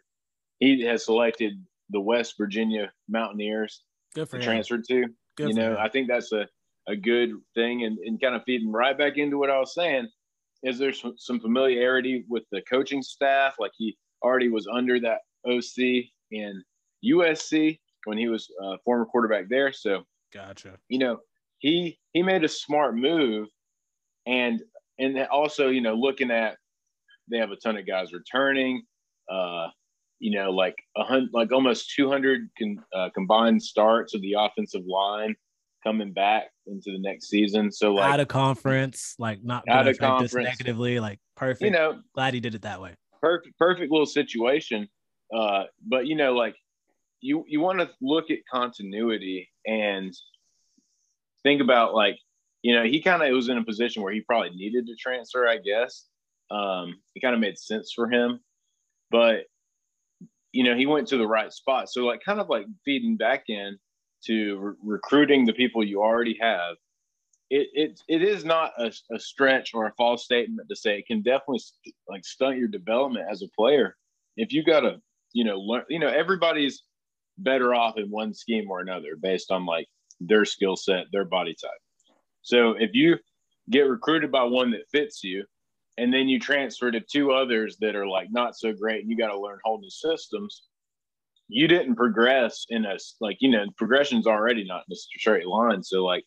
he 0.60 0.82
has 0.84 1.06
selected 1.06 1.54
the 1.90 2.00
West 2.00 2.36
Virginia 2.38 2.92
Mountaineers 3.08 3.84
Good 4.14 4.30
for 4.30 4.38
to 4.38 4.44
him. 4.44 4.50
transfer 4.50 4.78
to. 4.78 5.06
Good 5.38 5.50
you 5.50 5.54
know, 5.56 5.72
him. 5.72 5.78
I 5.80 5.90
think 5.90 6.08
that's 6.08 6.32
a 6.32 6.48
a 6.90 6.96
good 6.96 7.32
thing 7.56 7.86
and, 7.86 7.98
and 8.00 8.20
kind 8.20 8.36
of 8.36 8.44
feeding 8.46 8.72
right 8.72 8.98
back 8.98 9.18
into 9.18 9.38
what 9.38 9.50
I 9.50 9.60
was 9.60 9.74
saying. 9.74 10.10
Is 10.64 10.78
there 10.78 10.92
some, 10.92 11.14
some 11.18 11.40
familiarity 11.40 12.26
with 12.28 12.44
the 12.52 12.62
coaching 12.70 13.02
staff? 13.02 13.56
Like 13.60 13.72
he 13.78 13.98
already 14.22 14.50
was 14.50 14.68
under 14.68 15.00
that 15.00 15.20
OC 15.48 16.06
in 16.32 16.62
USC 17.06 17.80
when 18.06 18.18
he 18.18 18.28
was 18.28 18.50
a 18.62 18.78
former 18.84 19.06
quarterback 19.06 19.48
there. 19.50 19.72
So, 19.72 20.04
gotcha. 20.34 20.78
You 20.90 21.00
know, 21.00 21.20
he 21.60 21.98
he 22.14 22.24
made 22.24 22.44
a 22.44 22.50
smart 22.50 22.96
move, 22.96 23.48
and 24.26 24.62
and 24.98 25.18
also 25.32 25.70
you 25.70 25.82
know 25.82 25.94
looking 25.94 26.32
at 26.32 26.58
they 27.30 27.38
have 27.38 27.52
a 27.52 27.56
ton 27.56 27.78
of 27.78 27.88
guys 27.88 28.12
returning. 28.12 28.84
Uh, 29.32 29.68
you 30.20 30.38
know, 30.38 30.52
like 30.52 30.76
a 30.98 31.04
hundred, 31.04 31.30
like 31.34 31.52
almost 31.54 31.94
200 31.96 32.50
con, 32.58 32.84
uh, 32.94 33.10
combined 33.14 33.62
starts 33.62 34.14
of 34.14 34.22
the 34.22 34.36
offensive 34.38 34.84
line 34.86 35.36
coming 35.84 36.12
back 36.12 36.50
into 36.72 36.92
the 36.92 37.00
next 37.00 37.30
season. 37.30 37.72
So 37.72 37.94
like 37.94 38.14
out 38.14 38.20
of 38.20 38.28
conference, 38.28 39.16
like 39.20 39.44
not 39.44 39.64
out 39.68 39.88
of 39.88 39.98
conference 39.98 40.34
negatively, 40.34 41.00
like 41.00 41.20
perfect. 41.36 41.64
You 41.64 41.72
know, 41.72 42.00
glad 42.14 42.34
he 42.34 42.40
did 42.40 42.56
it 42.56 42.62
that 42.64 42.82
way. 42.82 42.96
Perfect, 43.22 43.58
perfect 43.58 43.92
little 43.92 44.06
situation. 44.06 44.88
Uh, 45.36 45.64
but 45.86 46.08
you 46.08 46.16
know, 46.16 46.34
like 46.34 46.56
you 47.22 47.44
you 47.48 47.60
want 47.60 47.80
to 47.80 47.90
look 48.02 48.32
at 48.32 48.40
continuity 48.52 49.50
and 49.66 50.14
think 51.44 51.62
about 51.62 51.94
like 51.94 52.18
you 52.62 52.74
know 52.76 52.84
he 52.84 53.02
kind 53.02 53.22
of 53.22 53.32
was 53.34 53.50
in 53.50 53.58
a 53.58 53.64
position 53.64 54.04
where 54.04 54.14
he 54.14 54.22
probably 54.22 54.52
needed 54.52 54.88
to 54.88 54.96
transfer, 54.96 55.48
I 55.48 55.58
guess. 55.58 56.06
Um, 56.52 57.00
it 57.16 57.22
kind 57.22 57.36
of 57.36 57.42
made 57.42 57.58
sense 57.58 57.92
for 57.96 58.10
him, 58.10 58.40
but 59.12 59.42
you 60.52 60.64
know 60.64 60.76
he 60.76 60.86
went 60.86 61.08
to 61.10 61.18
the 61.18 61.28
right 61.28 61.52
spot. 61.52 61.90
So 61.90 62.06
like 62.06 62.22
kind 62.24 62.40
of 62.40 62.50
like 62.50 62.66
feeding 62.86 63.18
back 63.18 63.44
in 63.50 63.78
to 64.26 64.58
re- 64.58 64.74
recruiting 64.84 65.46
the 65.46 65.54
people 65.54 65.84
you 65.84 66.02
already 66.02 66.38
have, 66.42 66.76
it 67.50 67.68
it, 67.74 68.02
it 68.08 68.22
is 68.22 68.46
not 68.46 68.72
a, 68.78 68.92
a 69.12 69.20
stretch 69.20 69.72
or 69.74 69.88
a 69.88 69.94
false 69.94 70.24
statement 70.24 70.68
to 70.70 70.76
say 70.76 70.98
it 71.00 71.08
can 71.08 71.22
definitely 71.22 71.60
st- 71.60 71.96
like 72.08 72.26
stunt 72.26 72.58
your 72.58 72.68
development 72.68 73.26
as 73.30 73.42
a 73.42 73.48
player 73.58 73.96
if 74.38 74.54
you 74.54 74.64
got 74.64 74.82
to 74.82 75.02
you 75.34 75.44
know 75.44 75.58
learn 75.60 75.84
you 75.90 76.00
know 76.00 76.10
everybody's 76.10 76.84
better 77.40 77.74
off 77.74 77.98
in 77.98 78.12
one 78.12 78.34
scheme 78.34 78.70
or 78.70 78.82
another 78.82 79.16
based 79.20 79.50
on 79.50 79.66
like 79.66 79.88
their 80.20 80.46
skill 80.46 80.76
set 80.76 81.06
their 81.12 81.26
body 81.26 81.56
type 81.60 81.72
so 82.42 82.72
if 82.72 82.92
you 82.94 83.18
get 83.70 83.82
recruited 83.82 84.32
by 84.32 84.44
one 84.44 84.72
that 84.72 84.90
fits 84.92 85.24
you, 85.24 85.46
and 85.98 86.14
then 86.14 86.30
you 86.30 86.40
transfer 86.40 86.92
to 86.92 87.02
two 87.02 87.32
others 87.32 87.78
that 87.82 87.96
are 87.96 88.08
like 88.08 88.30
not 88.32 88.56
so 88.56 88.74
great, 88.74 89.02
and 89.02 89.10
you 89.10 89.18
got 89.18 89.32
to 89.32 89.40
learn 89.40 89.60
whole 89.64 89.80
new 89.80 89.90
systems. 89.90 90.64
You 91.50 91.68
didn't 91.68 91.96
progress 91.96 92.66
in 92.70 92.86
a 92.86 92.98
like 93.20 93.38
you 93.42 93.50
know 93.50 93.66
progression's 93.78 94.28
already 94.28 94.64
not 94.64 94.84
in 94.88 94.94
a 94.94 94.96
straight 94.96 95.48
line, 95.48 95.84
so 95.84 96.06
like 96.06 96.24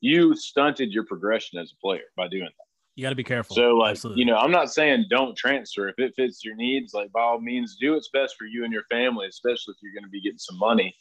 you 0.00 0.36
stunted 0.36 0.92
your 0.92 1.04
progression 1.06 1.58
as 1.58 1.72
a 1.72 1.80
player 1.80 2.04
by 2.16 2.28
doing 2.28 2.44
that. 2.44 2.64
You 2.94 3.02
got 3.02 3.10
to 3.10 3.16
be 3.16 3.24
careful. 3.24 3.56
So, 3.56 3.76
like, 3.76 3.92
Absolutely. 3.92 4.20
you 4.20 4.26
know, 4.26 4.36
I'm 4.36 4.52
not 4.52 4.72
saying 4.72 5.06
don't 5.10 5.36
transfer. 5.36 5.88
If 5.88 5.98
it 5.98 6.14
fits 6.14 6.44
your 6.44 6.54
needs, 6.54 6.94
like, 6.94 7.10
by 7.10 7.22
all 7.22 7.40
means, 7.40 7.76
do 7.80 7.94
what's 7.94 8.10
best 8.12 8.36
for 8.38 8.44
you 8.44 8.62
and 8.62 8.72
your 8.72 8.84
family, 8.84 9.26
especially 9.26 9.72
if 9.72 9.78
you're 9.82 9.94
going 9.94 10.04
to 10.04 10.10
be 10.10 10.20
getting 10.20 10.38
some 10.38 10.58
money. 10.58 10.94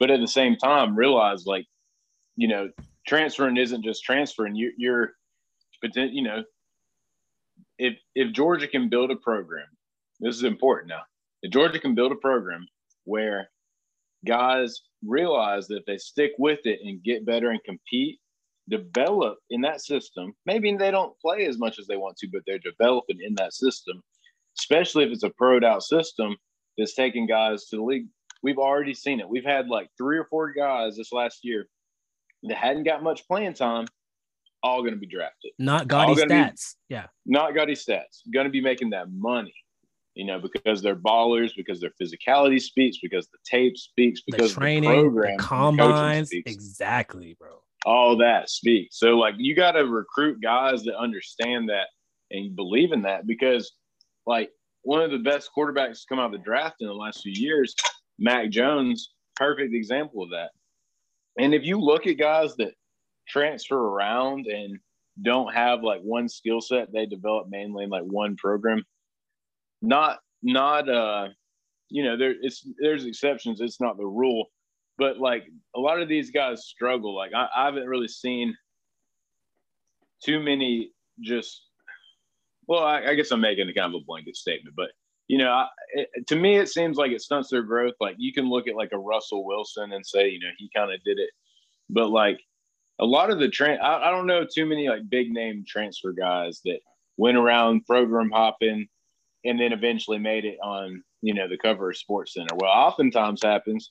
But 0.00 0.10
at 0.10 0.20
the 0.20 0.28
same 0.28 0.56
time, 0.56 0.96
realize, 0.96 1.44
like, 1.44 1.66
you 2.36 2.48
know, 2.48 2.70
transferring 3.06 3.58
isn't 3.58 3.84
just 3.84 4.04
transferring. 4.04 4.54
You, 4.54 4.72
you're, 4.78 5.12
you 5.94 6.22
know, 6.22 6.44
if 7.78 7.94
if 8.14 8.32
Georgia 8.32 8.68
can 8.68 8.88
build 8.88 9.10
a 9.10 9.16
program, 9.16 9.66
this 10.20 10.36
is 10.36 10.44
important 10.44 10.88
now. 10.88 11.02
If 11.42 11.52
Georgia 11.52 11.78
can 11.78 11.94
build 11.94 12.12
a 12.12 12.16
program 12.16 12.66
where 13.04 13.48
guys 14.26 14.82
realize 15.06 15.66
that 15.68 15.78
if 15.78 15.84
they 15.86 15.98
stick 15.98 16.32
with 16.38 16.60
it 16.64 16.80
and 16.82 17.02
get 17.02 17.26
better 17.26 17.50
and 17.50 17.62
compete, 17.64 18.18
develop 18.68 19.38
in 19.50 19.60
that 19.62 19.82
system. 19.82 20.32
Maybe 20.46 20.74
they 20.76 20.90
don't 20.90 21.18
play 21.20 21.46
as 21.46 21.58
much 21.58 21.78
as 21.78 21.86
they 21.86 21.96
want 21.96 22.16
to, 22.18 22.28
but 22.32 22.42
they're 22.46 22.58
developing 22.58 23.18
in 23.20 23.34
that 23.36 23.52
system, 23.52 24.02
especially 24.58 25.04
if 25.04 25.10
it's 25.10 25.22
a 25.22 25.30
proed 25.30 25.64
out 25.64 25.82
system 25.82 26.36
that's 26.78 26.94
taking 26.94 27.26
guys 27.26 27.66
to 27.66 27.76
the 27.76 27.82
league. 27.82 28.06
We've 28.42 28.58
already 28.58 28.94
seen 28.94 29.20
it. 29.20 29.28
We've 29.28 29.44
had 29.44 29.68
like 29.68 29.88
three 29.96 30.18
or 30.18 30.26
four 30.30 30.52
guys 30.52 30.96
this 30.96 31.12
last 31.12 31.40
year 31.42 31.66
that 32.44 32.56
hadn't 32.56 32.84
got 32.84 33.02
much 33.02 33.26
playing 33.26 33.54
time, 33.54 33.86
all 34.62 34.80
going 34.80 34.94
to 34.94 35.00
be 35.00 35.06
drafted. 35.06 35.52
not 35.58 35.88
gaudy 35.88 36.14
gonna 36.14 36.26
be- 36.26 36.34
stats. 36.34 36.74
yeah. 36.88 37.06
Not 37.26 37.54
got 37.54 37.68
his 37.68 37.84
stats, 37.84 38.20
going 38.32 38.44
to 38.44 38.50
be 38.50 38.60
making 38.60 38.90
that 38.90 39.06
money. 39.10 39.54
You 40.14 40.26
know, 40.26 40.38
because 40.40 40.80
they're 40.80 40.94
ballers, 40.94 41.50
because 41.56 41.80
their 41.80 41.90
physicality 42.00 42.60
speaks, 42.60 42.98
because 43.02 43.26
the 43.28 43.38
tape 43.44 43.76
speaks, 43.76 44.20
The 44.26 44.32
because 44.32 44.52
training, 44.54 44.90
the 44.90 44.96
the, 44.96 45.02
program, 45.02 45.36
the 45.36 45.42
combines. 45.42 46.28
speaks 46.28 46.52
Exactly, 46.52 47.36
bro. 47.38 47.60
all 47.84 48.16
that 48.18 48.48
speaks. 48.48 48.98
So 48.98 49.18
like 49.18 49.34
you 49.38 49.54
got 49.56 49.72
to 49.72 49.84
recruit 49.86 50.40
guys 50.40 50.84
that 50.84 50.96
understand 50.96 51.68
that 51.70 51.88
and 52.30 52.54
believe 52.54 52.92
in 52.92 53.02
that 53.02 53.26
because 53.26 53.72
like 54.26 54.50
one 54.82 55.02
of 55.02 55.10
the 55.10 55.18
best 55.18 55.50
quarterbacks 55.56 56.00
to 56.00 56.06
come 56.08 56.18
out 56.18 56.26
of 56.26 56.32
the 56.32 56.38
draft 56.38 56.76
in 56.80 56.86
the 56.86 56.94
last 56.94 57.22
few 57.22 57.32
years, 57.34 57.74
Mac 58.18 58.50
Jones, 58.50 59.10
perfect 59.36 59.74
example 59.74 60.22
of 60.22 60.30
that. 60.30 60.50
And 61.38 61.54
if 61.54 61.64
you 61.64 61.80
look 61.80 62.06
at 62.06 62.18
guys 62.18 62.54
that 62.56 62.72
transfer 63.26 63.76
around 63.78 64.46
and 64.46 64.78
don't 65.22 65.52
have 65.54 65.82
like 65.82 66.00
one 66.02 66.28
skill 66.28 66.60
set 66.60 66.92
they 66.92 67.06
develop 67.06 67.46
mainly 67.48 67.84
in 67.84 67.90
like 67.90 68.02
one 68.04 68.36
program, 68.36 68.82
not 69.86 70.18
not 70.42 70.88
uh 70.88 71.28
you 71.88 72.02
know 72.04 72.16
there 72.16 72.34
it's 72.40 72.66
there's 72.78 73.04
exceptions 73.04 73.60
it's 73.60 73.80
not 73.80 73.96
the 73.96 74.06
rule 74.06 74.46
but 74.98 75.18
like 75.18 75.44
a 75.74 75.80
lot 75.80 76.00
of 76.00 76.08
these 76.08 76.30
guys 76.30 76.66
struggle. 76.66 77.14
Like 77.16 77.32
I, 77.34 77.48
I 77.56 77.64
haven't 77.66 77.86
really 77.86 78.08
seen 78.08 78.56
too 80.22 80.40
many 80.40 80.92
just. 81.20 81.62
Well, 82.66 82.84
I, 82.84 83.02
I 83.08 83.14
guess 83.14 83.30
I'm 83.30 83.40
making 83.40 83.68
a 83.68 83.74
kind 83.74 83.94
of 83.94 84.00
a 84.00 84.04
blanket 84.04 84.36
statement, 84.36 84.74
but 84.74 84.88
you 85.28 85.38
know, 85.38 85.50
I, 85.50 85.66
it, 85.94 86.08
to 86.28 86.36
me, 86.36 86.56
it 86.56 86.68
seems 86.68 86.96
like 86.96 87.12
it 87.12 87.20
stunts 87.20 87.50
their 87.50 87.62
growth. 87.62 87.94
Like 88.00 88.16
you 88.18 88.32
can 88.32 88.48
look 88.48 88.68
at 88.68 88.76
like 88.76 88.92
a 88.92 88.98
Russell 88.98 89.44
Wilson 89.44 89.92
and 89.92 90.04
say, 90.04 90.28
you 90.28 90.40
know, 90.40 90.48
he 90.56 90.70
kind 90.74 90.92
of 90.92 91.02
did 91.04 91.18
it, 91.18 91.30
but 91.90 92.08
like 92.08 92.40
a 93.00 93.04
lot 93.04 93.30
of 93.30 93.38
the 93.38 93.48
train, 93.48 93.78
I, 93.82 94.08
I 94.08 94.10
don't 94.10 94.26
know 94.26 94.46
too 94.46 94.64
many 94.64 94.88
like 94.88 95.08
big 95.10 95.30
name 95.30 95.64
transfer 95.66 96.12
guys 96.12 96.60
that 96.64 96.78
went 97.16 97.36
around 97.36 97.84
program 97.84 98.30
hopping 98.30 98.86
and 99.44 99.60
then 99.60 99.72
eventually 99.72 100.18
made 100.18 100.44
it 100.44 100.58
on 100.62 101.02
you 101.22 101.34
know 101.34 101.48
the 101.48 101.58
cover 101.58 101.90
of 101.90 101.96
Sports 101.96 102.34
Center. 102.34 102.54
Well, 102.54 102.70
oftentimes 102.70 103.42
happens 103.42 103.90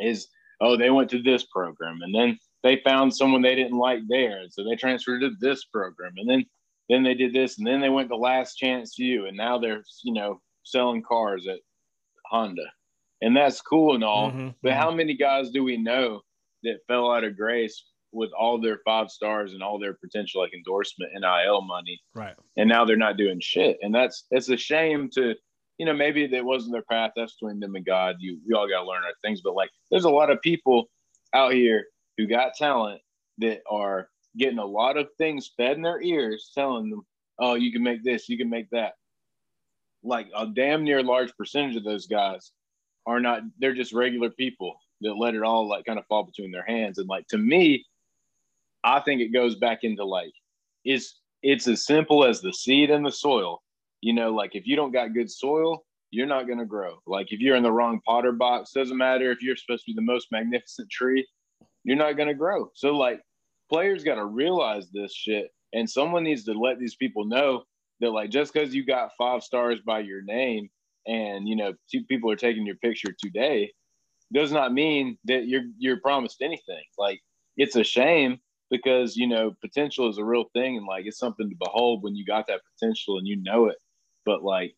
is 0.00 0.28
oh 0.60 0.76
they 0.76 0.90
went 0.90 1.10
to 1.10 1.22
this 1.22 1.44
program 1.44 2.00
and 2.02 2.14
then 2.14 2.38
they 2.62 2.80
found 2.84 3.14
someone 3.14 3.42
they 3.42 3.54
didn't 3.54 3.78
like 3.78 4.00
there 4.08 4.38
and 4.40 4.52
so 4.52 4.64
they 4.64 4.76
transferred 4.76 5.20
to 5.20 5.30
this 5.40 5.64
program 5.66 6.12
and 6.16 6.28
then 6.28 6.44
then 6.88 7.02
they 7.02 7.14
did 7.14 7.32
this 7.32 7.58
and 7.58 7.66
then 7.66 7.80
they 7.80 7.88
went 7.88 8.08
to 8.08 8.16
Last 8.16 8.56
Chance 8.56 8.98
U 8.98 9.26
and 9.26 9.36
now 9.36 9.58
they're 9.58 9.84
you 10.02 10.12
know 10.12 10.40
selling 10.64 11.02
cars 11.02 11.46
at 11.46 11.60
honda. 12.26 12.64
And 13.22 13.36
that's 13.36 13.60
cool 13.60 13.94
and 13.94 14.04
all 14.04 14.32
Mhm, 14.32 14.54
but 14.62 14.72
how 14.72 14.90
many 14.90 15.14
guys 15.14 15.50
do 15.50 15.62
we 15.62 15.76
know 15.76 16.22
that 16.62 16.80
fell 16.88 17.10
out 17.12 17.24
of 17.24 17.36
grace 17.36 17.84
with 18.14 18.30
all 18.38 18.60
their 18.60 18.78
five 18.84 19.10
stars 19.10 19.52
and 19.52 19.62
all 19.62 19.78
their 19.78 19.94
potential 19.94 20.40
like 20.40 20.54
endorsement 20.54 21.12
NIL 21.14 21.60
money 21.62 22.00
Right. 22.14 22.34
and 22.56 22.68
now 22.68 22.84
they're 22.84 22.96
not 22.96 23.16
doing 23.16 23.40
shit. 23.40 23.76
And 23.82 23.94
that's 23.94 24.24
it's 24.30 24.48
a 24.48 24.56
shame 24.56 25.10
to, 25.14 25.34
you 25.78 25.86
know, 25.86 25.92
maybe 25.92 26.26
that 26.28 26.44
wasn't 26.44 26.72
their 26.72 26.82
path. 26.90 27.10
That's 27.16 27.34
between 27.34 27.60
them 27.60 27.74
and 27.74 27.84
God. 27.84 28.16
You 28.20 28.38
we 28.48 28.54
all 28.54 28.68
gotta 28.68 28.86
learn 28.86 29.02
our 29.02 29.10
things. 29.22 29.40
But 29.42 29.54
like 29.54 29.70
there's 29.90 30.04
a 30.04 30.10
lot 30.10 30.30
of 30.30 30.40
people 30.42 30.88
out 31.34 31.52
here 31.52 31.86
who 32.16 32.26
got 32.26 32.54
talent 32.54 33.00
that 33.38 33.60
are 33.68 34.08
getting 34.36 34.58
a 34.58 34.64
lot 34.64 34.96
of 34.96 35.08
things 35.18 35.50
fed 35.56 35.76
in 35.76 35.82
their 35.82 36.00
ears 36.00 36.50
telling 36.54 36.90
them, 36.90 37.02
Oh, 37.40 37.54
you 37.54 37.72
can 37.72 37.82
make 37.82 38.04
this, 38.04 38.28
you 38.28 38.38
can 38.38 38.48
make 38.48 38.70
that. 38.70 38.94
Like 40.02 40.28
a 40.36 40.46
damn 40.46 40.84
near 40.84 41.02
large 41.02 41.34
percentage 41.36 41.76
of 41.76 41.84
those 41.84 42.06
guys 42.06 42.52
are 43.06 43.20
not 43.20 43.42
they're 43.58 43.74
just 43.74 43.92
regular 43.92 44.30
people 44.30 44.76
that 45.00 45.14
let 45.16 45.34
it 45.34 45.42
all 45.42 45.68
like 45.68 45.84
kind 45.84 45.98
of 45.98 46.06
fall 46.06 46.22
between 46.24 46.50
their 46.52 46.64
hands. 46.64 46.98
And 46.98 47.08
like 47.08 47.26
to 47.28 47.38
me, 47.38 47.84
I 48.84 49.00
think 49.00 49.20
it 49.20 49.32
goes 49.32 49.56
back 49.56 49.80
into 49.82 50.04
like 50.04 50.32
is 50.84 51.14
it's 51.42 51.66
as 51.66 51.84
simple 51.84 52.24
as 52.24 52.40
the 52.40 52.52
seed 52.52 52.90
and 52.90 53.04
the 53.04 53.12
soil. 53.12 53.62
You 54.00 54.12
know, 54.12 54.30
like 54.34 54.54
if 54.54 54.66
you 54.66 54.76
don't 54.76 54.92
got 54.92 55.14
good 55.14 55.30
soil, 55.30 55.84
you're 56.10 56.26
not 56.26 56.46
going 56.46 56.58
to 56.58 56.66
grow. 56.66 56.98
Like 57.06 57.32
if 57.32 57.40
you're 57.40 57.56
in 57.56 57.62
the 57.62 57.72
wrong 57.72 58.00
potter 58.06 58.32
box, 58.32 58.72
doesn't 58.72 58.96
matter 58.96 59.30
if 59.30 59.42
you're 59.42 59.56
supposed 59.56 59.84
to 59.84 59.92
be 59.92 59.96
the 59.96 60.02
most 60.02 60.28
magnificent 60.30 60.90
tree, 60.90 61.26
you're 61.84 61.96
not 61.96 62.16
going 62.16 62.28
to 62.28 62.34
grow. 62.34 62.70
So 62.74 62.96
like 62.96 63.20
players 63.70 64.04
got 64.04 64.16
to 64.16 64.26
realize 64.26 64.90
this 64.92 65.14
shit 65.14 65.48
and 65.72 65.88
someone 65.88 66.24
needs 66.24 66.44
to 66.44 66.52
let 66.52 66.78
these 66.78 66.96
people 66.96 67.24
know 67.24 67.64
that 68.00 68.10
like 68.10 68.30
just 68.30 68.52
because 68.52 68.74
you 68.74 68.84
got 68.84 69.10
five 69.18 69.42
stars 69.42 69.80
by 69.84 70.00
your 70.00 70.22
name 70.22 70.68
and 71.06 71.48
you 71.48 71.56
know 71.56 71.72
two 71.90 72.02
people 72.04 72.30
are 72.30 72.36
taking 72.36 72.66
your 72.66 72.76
picture 72.76 73.14
today 73.18 73.70
does 74.32 74.52
not 74.52 74.72
mean 74.72 75.18
that 75.24 75.46
you're 75.46 75.64
you're 75.78 76.00
promised 76.00 76.42
anything. 76.42 76.82
Like 76.98 77.20
it's 77.56 77.76
a 77.76 77.84
shame 77.84 78.38
because 78.70 79.16
you 79.16 79.26
know 79.26 79.52
potential 79.60 80.08
is 80.08 80.18
a 80.18 80.24
real 80.24 80.44
thing 80.52 80.76
and 80.76 80.86
like 80.86 81.06
it's 81.06 81.18
something 81.18 81.48
to 81.48 81.56
behold 81.58 82.02
when 82.02 82.14
you 82.16 82.24
got 82.24 82.46
that 82.46 82.60
potential 82.74 83.18
and 83.18 83.26
you 83.26 83.36
know 83.42 83.66
it 83.66 83.76
but 84.24 84.42
like 84.42 84.74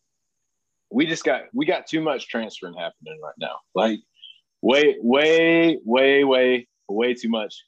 we 0.91 1.05
just 1.05 1.23
got 1.23 1.43
we 1.53 1.65
got 1.65 1.87
too 1.87 2.01
much 2.01 2.27
transferring 2.27 2.73
happening 2.75 3.19
right 3.23 3.33
now 3.39 3.55
like 3.75 3.99
way 4.61 4.95
way 5.01 5.77
way 5.85 6.23
way 6.23 6.67
way 6.89 7.13
too 7.13 7.29
much 7.29 7.63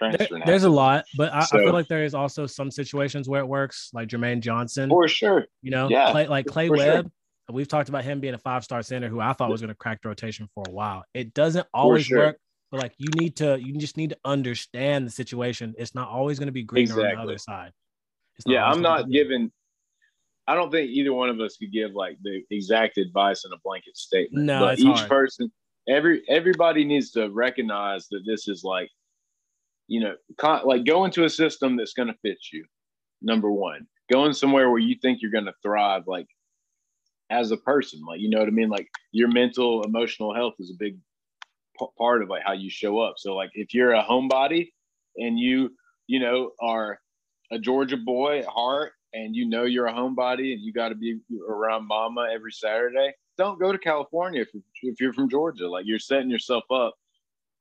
There- 0.00 0.10
transferring 0.10 0.42
there's 0.46 0.64
a 0.64 0.70
lot, 0.70 1.04
but 1.16 1.32
I, 1.32 1.40
I 1.40 1.46
feel 1.46 1.72
like 1.72 1.88
there 1.88 2.04
is 2.04 2.14
also 2.14 2.46
some 2.46 2.70
situations 2.70 3.28
where 3.28 3.40
it 3.40 3.46
works, 3.46 3.90
like 3.92 4.08
Jermaine 4.08 4.40
Johnson. 4.40 4.88
for 4.88 5.06
sure 5.08 5.46
You 5.62 5.70
know, 5.70 5.88
Yeah, 5.90 6.10
Clay, 6.12 6.26
like 6.26 6.46
Clay 6.46 6.68
for 6.68 6.78
sure. 6.78 6.86
Webb. 6.86 7.10
We've 7.52 7.68
talked 7.68 7.88
about 7.88 8.04
him 8.04 8.20
being 8.20 8.34
a 8.34 8.38
five 8.38 8.62
star 8.64 8.80
center 8.82 9.08
who 9.08 9.20
I 9.20 9.32
thought 9.32 9.50
was 9.50 9.60
going 9.60 9.68
to 9.68 9.74
crack 9.74 10.00
the 10.02 10.08
rotation 10.08 10.48
for 10.54 10.64
a 10.68 10.70
while. 10.70 11.04
It 11.14 11.34
doesn't 11.34 11.66
always 11.74 12.06
sure. 12.06 12.18
work, 12.18 12.36
but 12.70 12.80
like 12.80 12.94
you 12.98 13.08
need 13.14 13.36
to, 13.36 13.58
you 13.60 13.76
just 13.78 13.96
need 13.96 14.10
to 14.10 14.18
understand 14.24 15.06
the 15.06 15.10
situation. 15.10 15.74
It's 15.78 15.94
not 15.94 16.08
always 16.08 16.38
going 16.38 16.48
to 16.48 16.52
be 16.52 16.62
greener 16.62 16.94
on 16.94 17.16
the 17.16 17.20
other 17.20 17.38
side. 17.38 17.72
It's 18.36 18.50
yeah 18.50 18.64
i'm 18.64 18.80
not 18.80 19.10
giving 19.10 19.50
i 20.46 20.54
don't 20.54 20.70
think 20.70 20.90
either 20.90 21.12
one 21.12 21.28
of 21.28 21.40
us 21.40 21.58
could 21.58 21.72
give 21.72 21.92
like 21.92 22.16
the 22.22 22.42
exact 22.50 22.96
advice 22.96 23.44
in 23.44 23.52
a 23.52 23.58
blanket 23.62 23.96
statement 23.96 24.46
No, 24.46 24.60
but 24.60 24.72
it's 24.74 24.82
each 24.82 24.96
hard. 24.96 25.08
person 25.08 25.52
every 25.88 26.22
everybody 26.28 26.84
needs 26.84 27.10
to 27.12 27.28
recognize 27.28 28.08
that 28.08 28.22
this 28.26 28.48
is 28.48 28.64
like 28.64 28.88
you 29.88 30.00
know 30.00 30.14
con- 30.38 30.62
like 30.64 30.86
go 30.86 31.04
into 31.04 31.24
a 31.24 31.30
system 31.30 31.76
that's 31.76 31.92
going 31.92 32.08
to 32.08 32.14
fit 32.22 32.38
you 32.52 32.64
number 33.20 33.50
one 33.50 33.86
going 34.10 34.32
somewhere 34.32 34.70
where 34.70 34.78
you 34.78 34.96
think 35.02 35.20
you're 35.20 35.30
going 35.30 35.44
to 35.44 35.54
thrive 35.62 36.04
like 36.06 36.26
as 37.28 37.50
a 37.50 37.58
person 37.58 38.00
like 38.08 38.20
you 38.20 38.30
know 38.30 38.38
what 38.38 38.48
i 38.48 38.52
mean 38.52 38.70
like 38.70 38.88
your 39.12 39.28
mental 39.28 39.82
emotional 39.82 40.34
health 40.34 40.54
is 40.58 40.70
a 40.70 40.78
big 40.78 40.96
p- 41.80 41.86
part 41.98 42.22
of 42.22 42.28
like 42.28 42.42
how 42.44 42.52
you 42.52 42.70
show 42.70 43.00
up 43.00 43.14
so 43.16 43.34
like 43.34 43.50
if 43.54 43.74
you're 43.74 43.94
a 43.94 44.04
homebody 44.04 44.70
and 45.16 45.38
you 45.38 45.70
you 46.06 46.20
know 46.20 46.50
are 46.60 47.00
a 47.50 47.58
georgia 47.58 47.96
boy 47.96 48.38
at 48.40 48.46
heart 48.46 48.92
and 49.12 49.34
you 49.34 49.48
know 49.48 49.64
you're 49.64 49.86
a 49.86 49.92
homebody 49.92 50.52
and 50.52 50.60
you 50.60 50.72
got 50.72 50.90
to 50.90 50.94
be 50.94 51.18
around 51.48 51.88
mama 51.88 52.28
every 52.32 52.52
saturday 52.52 53.12
don't 53.38 53.58
go 53.58 53.72
to 53.72 53.78
california 53.78 54.42
if, 54.42 54.48
if 54.82 55.00
you're 55.00 55.12
from 55.12 55.28
georgia 55.28 55.68
like 55.68 55.84
you're 55.86 55.98
setting 55.98 56.30
yourself 56.30 56.64
up 56.70 56.94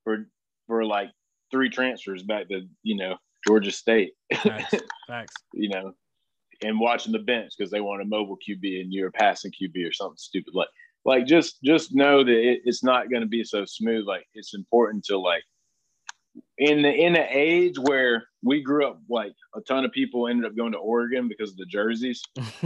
for 0.03 0.27
for 0.67 0.85
like 0.85 1.09
three 1.49 1.69
transfers 1.69 2.21
back 2.23 2.47
to 2.49 2.61
you 2.83 2.95
know 2.95 3.15
georgia 3.47 3.71
state 3.71 4.11
Facts. 4.35 4.75
Facts. 5.07 5.35
you 5.53 5.69
know, 5.69 5.93
and 6.61 6.79
watching 6.79 7.11
the 7.11 7.19
bench 7.19 7.53
because 7.57 7.71
they 7.71 7.81
want 7.81 8.01
a 8.01 8.05
mobile 8.05 8.37
QB 8.47 8.81
and 8.81 8.93
you're 8.93 9.07
a 9.07 9.11
passing 9.11 9.51
QB 9.51 9.87
or 9.87 9.93
something 9.93 10.17
stupid. 10.17 10.53
Like, 10.53 10.67
like 11.09 11.25
just 11.25 11.57
just 11.63 11.95
know 11.95 12.23
that 12.23 12.31
it, 12.31 12.61
it's 12.65 12.83
not 12.83 13.09
going 13.09 13.21
to 13.21 13.27
be 13.27 13.43
so 13.43 13.65
smooth. 13.65 14.05
Like, 14.05 14.27
it's 14.35 14.53
important 14.53 15.03
to 15.05 15.17
like 15.17 15.43
in 16.59 16.83
the 16.83 16.93
in 16.93 17.13
the 17.13 17.25
age 17.29 17.79
where 17.79 18.25
we 18.43 18.61
grew 18.61 18.87
up, 18.87 19.01
like 19.09 19.33
a 19.55 19.61
ton 19.61 19.85
of 19.85 19.91
people 19.91 20.27
ended 20.27 20.45
up 20.45 20.55
going 20.55 20.73
to 20.73 20.77
Oregon 20.77 21.27
because 21.27 21.49
of 21.49 21.57
the 21.57 21.65
jerseys. 21.65 22.21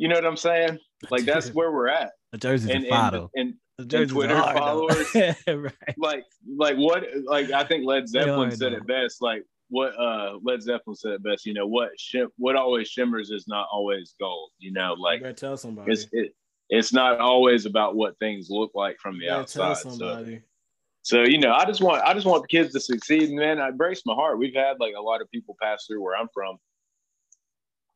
You 0.00 0.08
know 0.08 0.14
what 0.14 0.24
I'm 0.24 0.36
saying? 0.36 0.78
Like 1.10 1.26
that's 1.26 1.50
where 1.50 1.70
we're 1.70 1.88
at. 1.88 2.12
the 2.32 2.38
jersey's 2.38 2.70
And 2.70 2.86
a 2.86 3.28
and, 3.34 3.54
and 3.78 3.92
and 3.92 4.08
Twitter 4.08 4.34
hard, 4.34 4.56
followers. 4.56 5.14
right. 5.14 5.98
like 5.98 6.24
like 6.56 6.76
what 6.76 7.04
like 7.26 7.50
I 7.50 7.64
think 7.64 7.84
Led 7.84 8.08
Zeppelin 8.08 8.48
are, 8.48 8.56
said 8.56 8.72
it 8.72 8.86
best. 8.86 9.20
Like 9.20 9.44
what 9.68 9.92
uh 10.00 10.38
Led 10.42 10.62
Zeppelin 10.62 10.96
said 10.96 11.12
it 11.12 11.22
best. 11.22 11.44
You 11.44 11.52
know 11.52 11.66
what 11.66 11.90
shim- 11.98 12.30
what 12.38 12.56
always 12.56 12.88
shimmers 12.88 13.30
is 13.30 13.44
not 13.46 13.66
always 13.70 14.14
gold. 14.18 14.52
You 14.58 14.72
know, 14.72 14.94
like 14.94 15.20
better 15.20 15.34
tell 15.34 15.58
somebody. 15.58 15.92
it's 15.92 16.06
it, 16.12 16.34
it's 16.70 16.92
not 16.92 17.18
always 17.18 17.66
about 17.66 17.96
what 17.96 18.18
things 18.18 18.48
look 18.48 18.70
like 18.74 18.96
from 19.00 19.18
the 19.18 19.26
tell 19.26 19.40
outside. 19.40 19.76
So 19.92 20.38
so 21.02 21.22
you 21.22 21.38
know, 21.38 21.52
I 21.52 21.64
just 21.64 21.80
want 21.80 22.02
I 22.04 22.14
just 22.14 22.26
want 22.26 22.42
the 22.42 22.48
kids 22.48 22.72
to 22.72 22.80
succeed. 22.80 23.28
And 23.28 23.38
man, 23.38 23.60
I 23.60 23.70
brace 23.70 24.02
my 24.06 24.14
heart. 24.14 24.38
We've 24.38 24.54
had 24.54 24.78
like 24.78 24.94
a 24.96 25.02
lot 25.02 25.20
of 25.20 25.30
people 25.30 25.56
pass 25.60 25.84
through 25.86 26.02
where 26.02 26.16
I'm 26.16 26.28
from. 26.32 26.56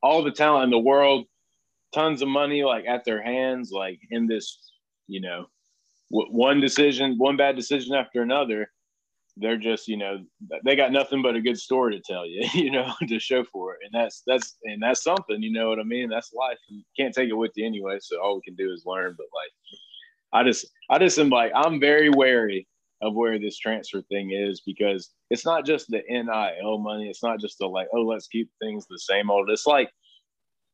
All 0.02 0.22
the 0.22 0.32
talent 0.32 0.64
in 0.64 0.70
the 0.70 0.78
world, 0.78 1.26
tons 1.94 2.20
of 2.20 2.28
money 2.28 2.62
like 2.64 2.84
at 2.87 3.04
their 3.04 3.22
hands, 3.22 3.70
like 3.70 4.00
in 4.10 4.26
this, 4.26 4.58
you 5.06 5.20
know, 5.20 5.46
one 6.10 6.60
decision, 6.60 7.16
one 7.16 7.37
bad 7.37 7.56
decision 7.56 7.94
after 7.94 8.22
another. 8.22 8.70
They're 9.37 9.59
just, 9.59 9.88
you 9.88 9.97
know, 9.97 10.18
they 10.64 10.77
got 10.77 10.92
nothing 10.92 11.20
but 11.20 11.35
a 11.35 11.40
good 11.40 11.59
story 11.59 11.97
to 11.97 12.03
tell 12.03 12.27
you, 12.27 12.47
you 12.55 12.70
know, 12.70 12.92
to 13.09 13.18
show 13.18 13.44
for 13.53 13.75
it. 13.75 13.81
And 13.85 13.90
that's 13.92 14.23
that's 14.27 14.57
and 14.64 14.83
that's 14.83 15.03
something, 15.03 15.42
you 15.42 15.53
know 15.53 15.68
what 15.68 15.81
I 15.81 15.85
mean? 15.85 16.09
That's 16.09 16.33
life. 16.33 16.59
You 16.68 16.83
can't 16.99 17.14
take 17.14 17.29
it 17.29 17.37
with 17.37 17.53
you 17.57 17.66
anyway. 17.66 17.99
So 18.01 18.20
all 18.20 18.37
we 18.37 18.42
can 18.42 18.55
do 18.55 18.73
is 18.73 18.85
learn. 18.87 19.14
But 19.16 19.27
like 19.35 19.51
I 20.33 20.47
just 20.49 20.66
I 20.90 20.99
just 20.99 21.18
am 21.18 21.31
like 21.31 21.53
I'm 21.55 21.81
very 21.81 22.11
wary 22.11 22.66
of 23.03 23.14
where 23.14 23.38
this 23.38 23.59
transfer 23.59 24.03
thing 24.03 24.31
is 24.33 24.62
because 24.64 25.11
it's 25.31 25.44
not 25.44 25.66
just 25.66 25.87
the 25.88 26.03
NIL 26.09 26.79
money. 26.79 27.09
It's 27.09 27.23
not 27.23 27.40
just 27.40 27.59
the 27.59 27.66
like, 27.66 27.88
oh, 27.92 28.03
let's 28.03 28.29
keep 28.29 28.51
things 28.62 28.87
the 28.88 28.99
same 28.99 29.31
old. 29.31 29.51
It's 29.51 29.66
like 29.66 29.90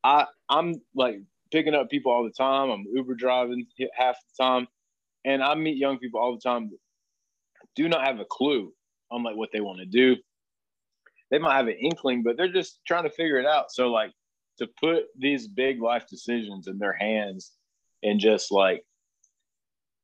I 0.05 0.27
I'm 0.49 0.75
like 0.95 1.17
picking 1.51 1.75
up 1.75 1.91
people 1.91 2.13
all 2.13 2.25
the 2.25 2.31
time. 2.31 2.71
I'm 2.71 2.85
Uber 2.93 3.15
driving 3.15 3.67
half 3.95 4.17
the 4.17 4.45
time, 4.45 4.69
and 5.25 5.43
I 5.43 5.55
meet 5.55 5.77
young 5.77 5.99
people 5.99 6.21
all 6.21 6.35
the 6.35 6.41
time 6.41 6.71
do 7.77 7.89
not 7.89 8.07
have 8.07 8.21
a 8.21 8.25
clue 8.25 8.73
on 9.11 9.23
like 9.23 9.37
what 9.37 9.51
they 9.53 9.61
want 9.61 9.79
to 9.79 9.87
do. 9.87 10.17
They 11.31 11.39
might 11.39 11.57
have 11.57 11.69
an 11.69 11.77
inkling, 11.81 12.23
but 12.23 12.37
they're 12.37 12.53
just 12.53 12.81
trying 12.87 13.05
to 13.05 13.11
figure 13.11 13.39
it 13.39 13.47
out. 13.47 13.71
So 13.71 13.91
like 13.91 14.13
to 14.59 14.69
put 14.79 15.05
these 15.19 15.49
big 15.49 15.81
life 15.81 16.07
decisions 16.09 16.67
in 16.67 16.79
their 16.79 16.93
hands 16.93 17.53
and 18.03 18.21
just 18.21 18.53
like 18.53 18.85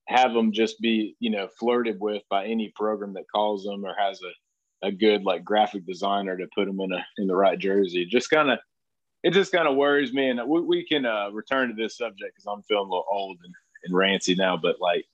have 0.07 0.33
them 0.33 0.52
just 0.52 0.81
be 0.81 1.16
you 1.20 1.31
know 1.31 1.48
flirted 1.59 1.98
with 2.00 2.22
by 2.31 2.46
any 2.46 2.72
program 2.74 3.12
that 3.14 3.31
calls 3.31 3.64
them 3.64 3.85
or 3.85 3.94
has 3.98 4.20
a, 4.22 4.87
a 4.87 4.92
good 4.92 5.24
like 5.24 5.44
graphic 5.44 5.85
designer 5.87 6.37
to 6.37 6.46
put 6.55 6.66
them 6.66 6.81
in 6.81 6.92
a 6.92 7.07
in 7.18 7.26
the 7.26 7.37
right 7.37 7.59
jersey 7.59 8.07
just 8.07 8.31
kind 8.31 8.50
of 8.50 8.59
it 9.22 9.33
just 9.33 9.52
kind 9.52 9.66
of 9.66 9.76
worries 9.76 10.12
me 10.12 10.31
and 10.31 10.40
we, 10.48 10.61
we 10.61 10.87
can 10.87 11.05
uh, 11.05 11.29
return 11.31 11.68
to 11.68 11.74
this 11.74 11.96
subject 11.96 12.35
because 12.35 12.46
i'm 12.46 12.62
feeling 12.62 12.87
a 12.87 12.90
little 12.90 13.07
old 13.11 13.37
and, 13.44 13.55
and 13.85 13.96
rancy 13.96 14.35
now 14.35 14.57
but 14.57 14.81
like 14.81 15.05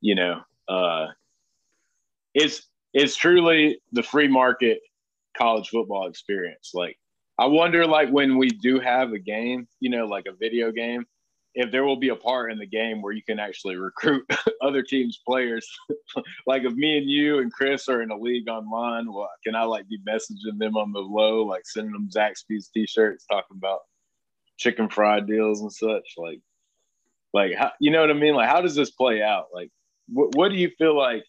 you 0.00 0.14
know 0.14 0.40
uh 0.68 1.06
it's 2.34 2.66
it's 2.92 3.16
truly 3.16 3.80
the 3.92 4.02
free 4.02 4.28
market 4.28 4.80
college 5.36 5.68
football 5.68 6.06
experience 6.06 6.70
like 6.74 6.96
i 7.38 7.46
wonder 7.46 7.86
like 7.86 8.10
when 8.10 8.36
we 8.36 8.48
do 8.48 8.78
have 8.78 9.12
a 9.12 9.18
game 9.18 9.66
you 9.80 9.90
know 9.90 10.06
like 10.06 10.26
a 10.26 10.32
video 10.32 10.70
game 10.70 11.04
if 11.54 11.70
there 11.70 11.84
will 11.84 11.96
be 11.96 12.08
a 12.08 12.16
part 12.16 12.50
in 12.50 12.58
the 12.58 12.66
game 12.66 13.00
where 13.00 13.12
you 13.12 13.22
can 13.22 13.38
actually 13.38 13.76
recruit 13.76 14.26
other 14.60 14.82
teams' 14.82 15.20
players, 15.24 15.68
like 16.46 16.64
if 16.64 16.72
me 16.74 16.98
and 16.98 17.08
you 17.08 17.38
and 17.38 17.52
Chris 17.52 17.88
are 17.88 18.02
in 18.02 18.10
a 18.10 18.16
league 18.16 18.48
online, 18.48 19.12
well, 19.12 19.30
can 19.44 19.54
I 19.54 19.62
like 19.62 19.88
be 19.88 19.98
messaging 20.06 20.58
them 20.58 20.76
on 20.76 20.92
the 20.92 21.00
low, 21.00 21.44
like 21.44 21.62
sending 21.64 21.92
them 21.92 22.08
Zaxby's 22.14 22.68
t-shirts 22.68 23.24
talking 23.30 23.56
about 23.56 23.80
chicken 24.56 24.88
fried 24.88 25.26
deals 25.26 25.60
and 25.60 25.72
such, 25.72 26.14
like, 26.16 26.40
like 27.32 27.54
how, 27.54 27.70
you 27.80 27.90
know 27.90 28.00
what 28.00 28.10
I 28.10 28.14
mean? 28.14 28.34
Like, 28.34 28.48
how 28.48 28.60
does 28.60 28.74
this 28.74 28.90
play 28.90 29.22
out? 29.22 29.46
Like, 29.54 29.70
what 30.08 30.34
what 30.34 30.50
do 30.50 30.56
you 30.56 30.70
feel 30.76 30.96
like 30.96 31.24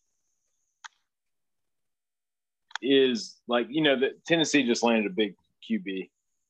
is 2.81 3.37
like 3.47 3.67
you 3.69 3.81
know 3.81 3.99
that 3.99 4.23
Tennessee 4.25 4.65
just 4.65 4.83
landed 4.83 5.11
a 5.11 5.15
big 5.15 5.35
QB. 5.69 6.09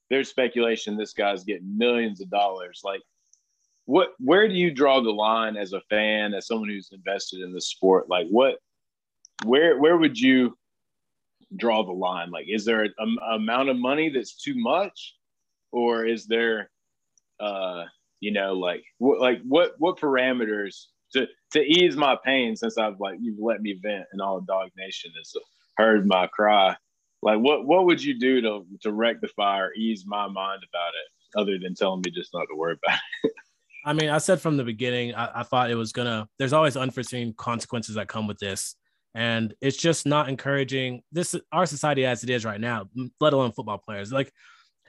There's 0.10 0.30
speculation 0.30 0.98
this 0.98 1.14
guy's 1.14 1.44
getting 1.44 1.78
millions 1.78 2.22
of 2.22 2.30
dollars. 2.30 2.82
Like 2.84 3.02
what 3.86 4.14
where 4.20 4.48
do 4.48 4.56
you 4.56 4.72
draw 4.72 5.02
the 5.02 5.12
line 5.12 5.56
as 5.56 5.74
a 5.74 5.82
fan 5.82 6.34
as 6.34 6.48
someone 6.48 6.70
who's 6.70 6.90
invested 6.92 7.42
in 7.42 7.54
the 7.54 7.62
sport 7.62 8.10
like 8.10 8.28
what 8.30 8.58
where 9.46 9.78
where 9.80 9.98
would 9.98 10.20
you 10.20 10.58
draw 11.56 11.84
the 11.84 11.92
line 11.92 12.32
like 12.32 12.48
is 12.50 12.66
there 12.66 12.82
an 12.82 13.18
amount 13.32 13.70
of 13.70 13.78
money 13.78 14.10
that's 14.10 14.36
too 14.36 14.56
much 14.56 15.16
or 15.72 16.06
is 16.06 16.26
there 16.26 16.70
uh 17.40 17.84
you 18.20 18.32
know 18.32 18.54
like 18.54 18.84
what 18.98 19.20
like 19.20 19.40
what 19.48 19.76
what 19.78 20.00
parameters 20.00 20.86
to 21.14 21.28
to 21.52 21.62
ease 21.62 21.96
my 21.96 22.18
pain 22.26 22.56
since 22.56 22.78
i've 22.78 23.00
like 23.00 23.18
you've 23.22 23.40
let 23.40 23.62
me 23.62 23.78
vent 23.82 24.06
and 24.12 24.22
all 24.22 24.42
dog 24.42 24.70
nation 24.76 25.12
has 25.16 25.36
heard 25.78 26.08
my 26.08 26.28
cry 26.28 26.76
like 27.22 27.40
what 27.40 27.66
what 27.66 27.86
would 27.86 28.04
you 28.04 28.18
do 28.20 28.42
to 28.42 28.66
to 28.82 28.92
rectify 28.92 29.60
or 29.60 29.74
ease 29.74 30.06
my 30.06 30.28
mind 30.28 30.62
about 30.70 30.90
it 30.90 31.40
other 31.40 31.58
than 31.60 31.76
telling 31.76 32.02
me 32.06 32.12
just 32.12 32.34
not 32.34 32.46
to 32.50 32.56
worry 32.56 32.78
about 32.84 33.00
it 33.24 33.32
I 33.86 33.94
mean, 33.94 34.10
I 34.10 34.18
said 34.18 34.42
from 34.42 34.58
the 34.58 34.64
beginning, 34.64 35.14
I, 35.14 35.42
I 35.42 35.44
thought 35.44 35.70
it 35.70 35.76
was 35.76 35.92
gonna. 35.92 36.28
There's 36.40 36.54
always 36.54 36.76
unforeseen 36.76 37.34
consequences 37.38 37.96
that 37.96 38.08
come 38.08 38.26
with 38.26 38.40
this, 38.40 38.76
and 39.14 39.54
it's 39.62 39.78
just 39.78 40.08
not 40.08 40.28
encouraging. 40.28 41.04
This 41.12 41.36
our 41.52 41.68
society 41.68 42.04
as 42.04 42.24
it 42.24 42.32
is 42.32 42.44
right 42.44 42.60
now, 42.60 42.90
let 43.20 43.34
alone 43.34 43.52
football 43.52 43.78
players. 43.78 44.12
Like, 44.12 44.34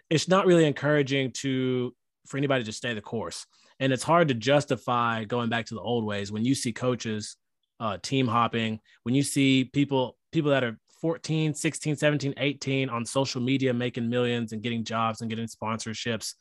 it's 0.08 0.28
not 0.28 0.46
really 0.46 0.64
encouraging 0.64 1.32
to 1.42 1.94
for 2.26 2.38
anybody 2.38 2.64
to 2.64 2.72
stay 2.72 2.94
the 2.94 3.02
course, 3.02 3.44
and 3.78 3.92
it's 3.92 4.02
hard 4.02 4.28
to 4.28 4.34
justify 4.34 5.24
going 5.24 5.50
back 5.50 5.66
to 5.66 5.74
the 5.74 5.82
old 5.82 6.06
ways 6.06 6.32
when 6.32 6.46
you 6.46 6.54
see 6.54 6.72
coaches 6.72 7.36
uh, 7.78 7.98
team 8.02 8.26
hopping, 8.26 8.80
when 9.02 9.14
you 9.14 9.22
see 9.22 9.64
people 9.64 10.15
people 10.36 10.50
that 10.52 10.64
are 10.64 10.78
14, 11.00 11.54
16, 11.54 11.96
17, 11.96 12.34
18 12.36 12.88
on 12.88 13.04
social 13.04 13.40
media 13.40 13.74
making 13.74 14.08
millions 14.08 14.52
and 14.52 14.62
getting 14.62 14.84
jobs 14.84 15.20
and 15.20 15.28
getting 15.30 15.46
sponsorships, 15.46 16.34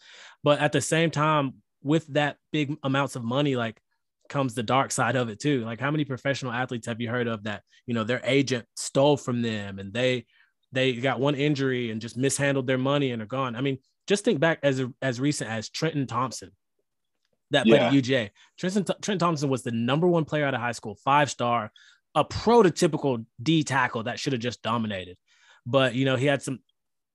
but 0.43 0.59
at 0.59 0.71
the 0.71 0.81
same 0.81 1.11
time 1.11 1.55
with 1.83 2.07
that 2.07 2.37
big 2.51 2.75
amounts 2.83 3.15
of 3.15 3.23
money 3.23 3.55
like 3.55 3.79
comes 4.29 4.55
the 4.55 4.63
dark 4.63 4.91
side 4.91 5.15
of 5.15 5.29
it 5.29 5.39
too. 5.39 5.63
Like 5.65 5.79
how 5.79 5.91
many 5.91 6.05
professional 6.05 6.51
athletes 6.51 6.87
have 6.87 6.99
you 7.01 7.09
heard 7.09 7.27
of 7.27 7.43
that 7.43 7.61
you 7.85 7.93
know 7.93 8.03
their 8.03 8.21
agent 8.23 8.65
stole 8.75 9.17
from 9.17 9.41
them 9.41 9.77
and 9.77 9.93
they 9.93 10.25
they 10.71 10.93
got 10.93 11.19
one 11.19 11.35
injury 11.35 11.91
and 11.91 12.01
just 12.01 12.17
mishandled 12.17 12.65
their 12.65 12.77
money 12.77 13.11
and 13.11 13.21
are 13.21 13.27
gone? 13.27 13.55
I 13.55 13.61
mean 13.61 13.77
just 14.07 14.23
think 14.25 14.39
back 14.39 14.59
as 14.63 14.81
as 15.01 15.19
recent 15.19 15.49
as 15.51 15.69
trenton 15.69 16.07
thompson 16.07 16.51
that 17.51 17.65
played 17.67 17.81
Yeah. 17.81 17.87
at 17.89 17.93
uj 17.93 18.29
trenton, 18.57 18.83
trenton 19.01 19.19
thompson 19.19 19.49
was 19.49 19.61
the 19.61 19.71
number 19.71 20.07
one 20.07 20.25
player 20.25 20.45
out 20.45 20.55
of 20.55 20.61
high 20.61 20.71
school 20.71 20.97
five 21.03 21.29
star 21.29 21.71
a 22.15 22.23
prototypical 22.23 23.25
d 23.41 23.63
tackle 23.63 24.03
that 24.03 24.19
should 24.19 24.33
have 24.33 24.41
just 24.41 24.61
dominated. 24.61 25.17
But 25.65 25.95
you 25.95 26.05
know 26.05 26.15
he 26.15 26.25
had 26.25 26.41
some 26.41 26.59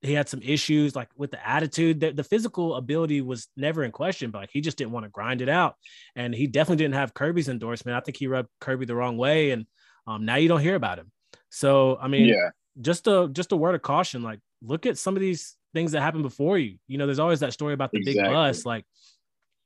he 0.03 0.13
had 0.13 0.29
some 0.29 0.41
issues 0.43 0.95
like 0.95 1.09
with 1.17 1.31
the 1.31 1.49
attitude. 1.49 2.01
The, 2.01 2.13
the 2.13 2.25
physical 2.25 2.77
ability 2.77 3.21
was 3.21 3.49
never 3.57 3.83
in 3.83 3.93
question 3.93 4.31
but 4.31 4.39
like 4.39 4.51
he 4.53 4.61
just 4.61 4.79
didn't 4.79 4.93
want 4.93 5.05
to 5.05 5.11
grind 5.11 5.43
it 5.43 5.49
out. 5.49 5.77
And 6.15 6.35
he 6.35 6.47
definitely 6.47 6.85
didn't 6.85 6.95
have 6.95 7.15
kirby's 7.15 7.49
endorsement. 7.49 7.97
I 7.97 8.01
think 8.01 8.17
he 8.17 8.27
rubbed 8.27 8.49
kirby 8.61 8.87
the 8.87 8.95
wrong 8.95 9.17
way 9.17 9.51
and 9.51 9.67
um, 10.07 10.25
now 10.25 10.37
you 10.37 10.49
don't 10.49 10.61
hear 10.61 10.75
about 10.75 10.99
him. 10.99 11.11
So 11.49 11.99
i 12.01 12.07
mean 12.09 12.29
yeah. 12.29 12.51
just 12.81 13.07
a 13.07 13.29
just 13.33 13.53
a 13.53 13.57
word 13.57 13.75
of 13.75 13.83
caution 13.83 14.23
like 14.23 14.39
look 14.63 14.87
at 14.87 14.99
some 14.99 15.17
of 15.17 15.21
these 15.21 15.57
things 15.73 15.93
that 15.93 16.03
happened 16.03 16.25
before 16.25 16.59
you. 16.59 16.77
You 16.87 16.99
know 16.99 17.07
there's 17.07 17.19
always 17.19 17.41
that 17.41 17.53
story 17.53 17.75
about 17.75 17.91
the 17.93 18.03
big 18.05 18.17
bus 18.17 18.67
like 18.67 18.85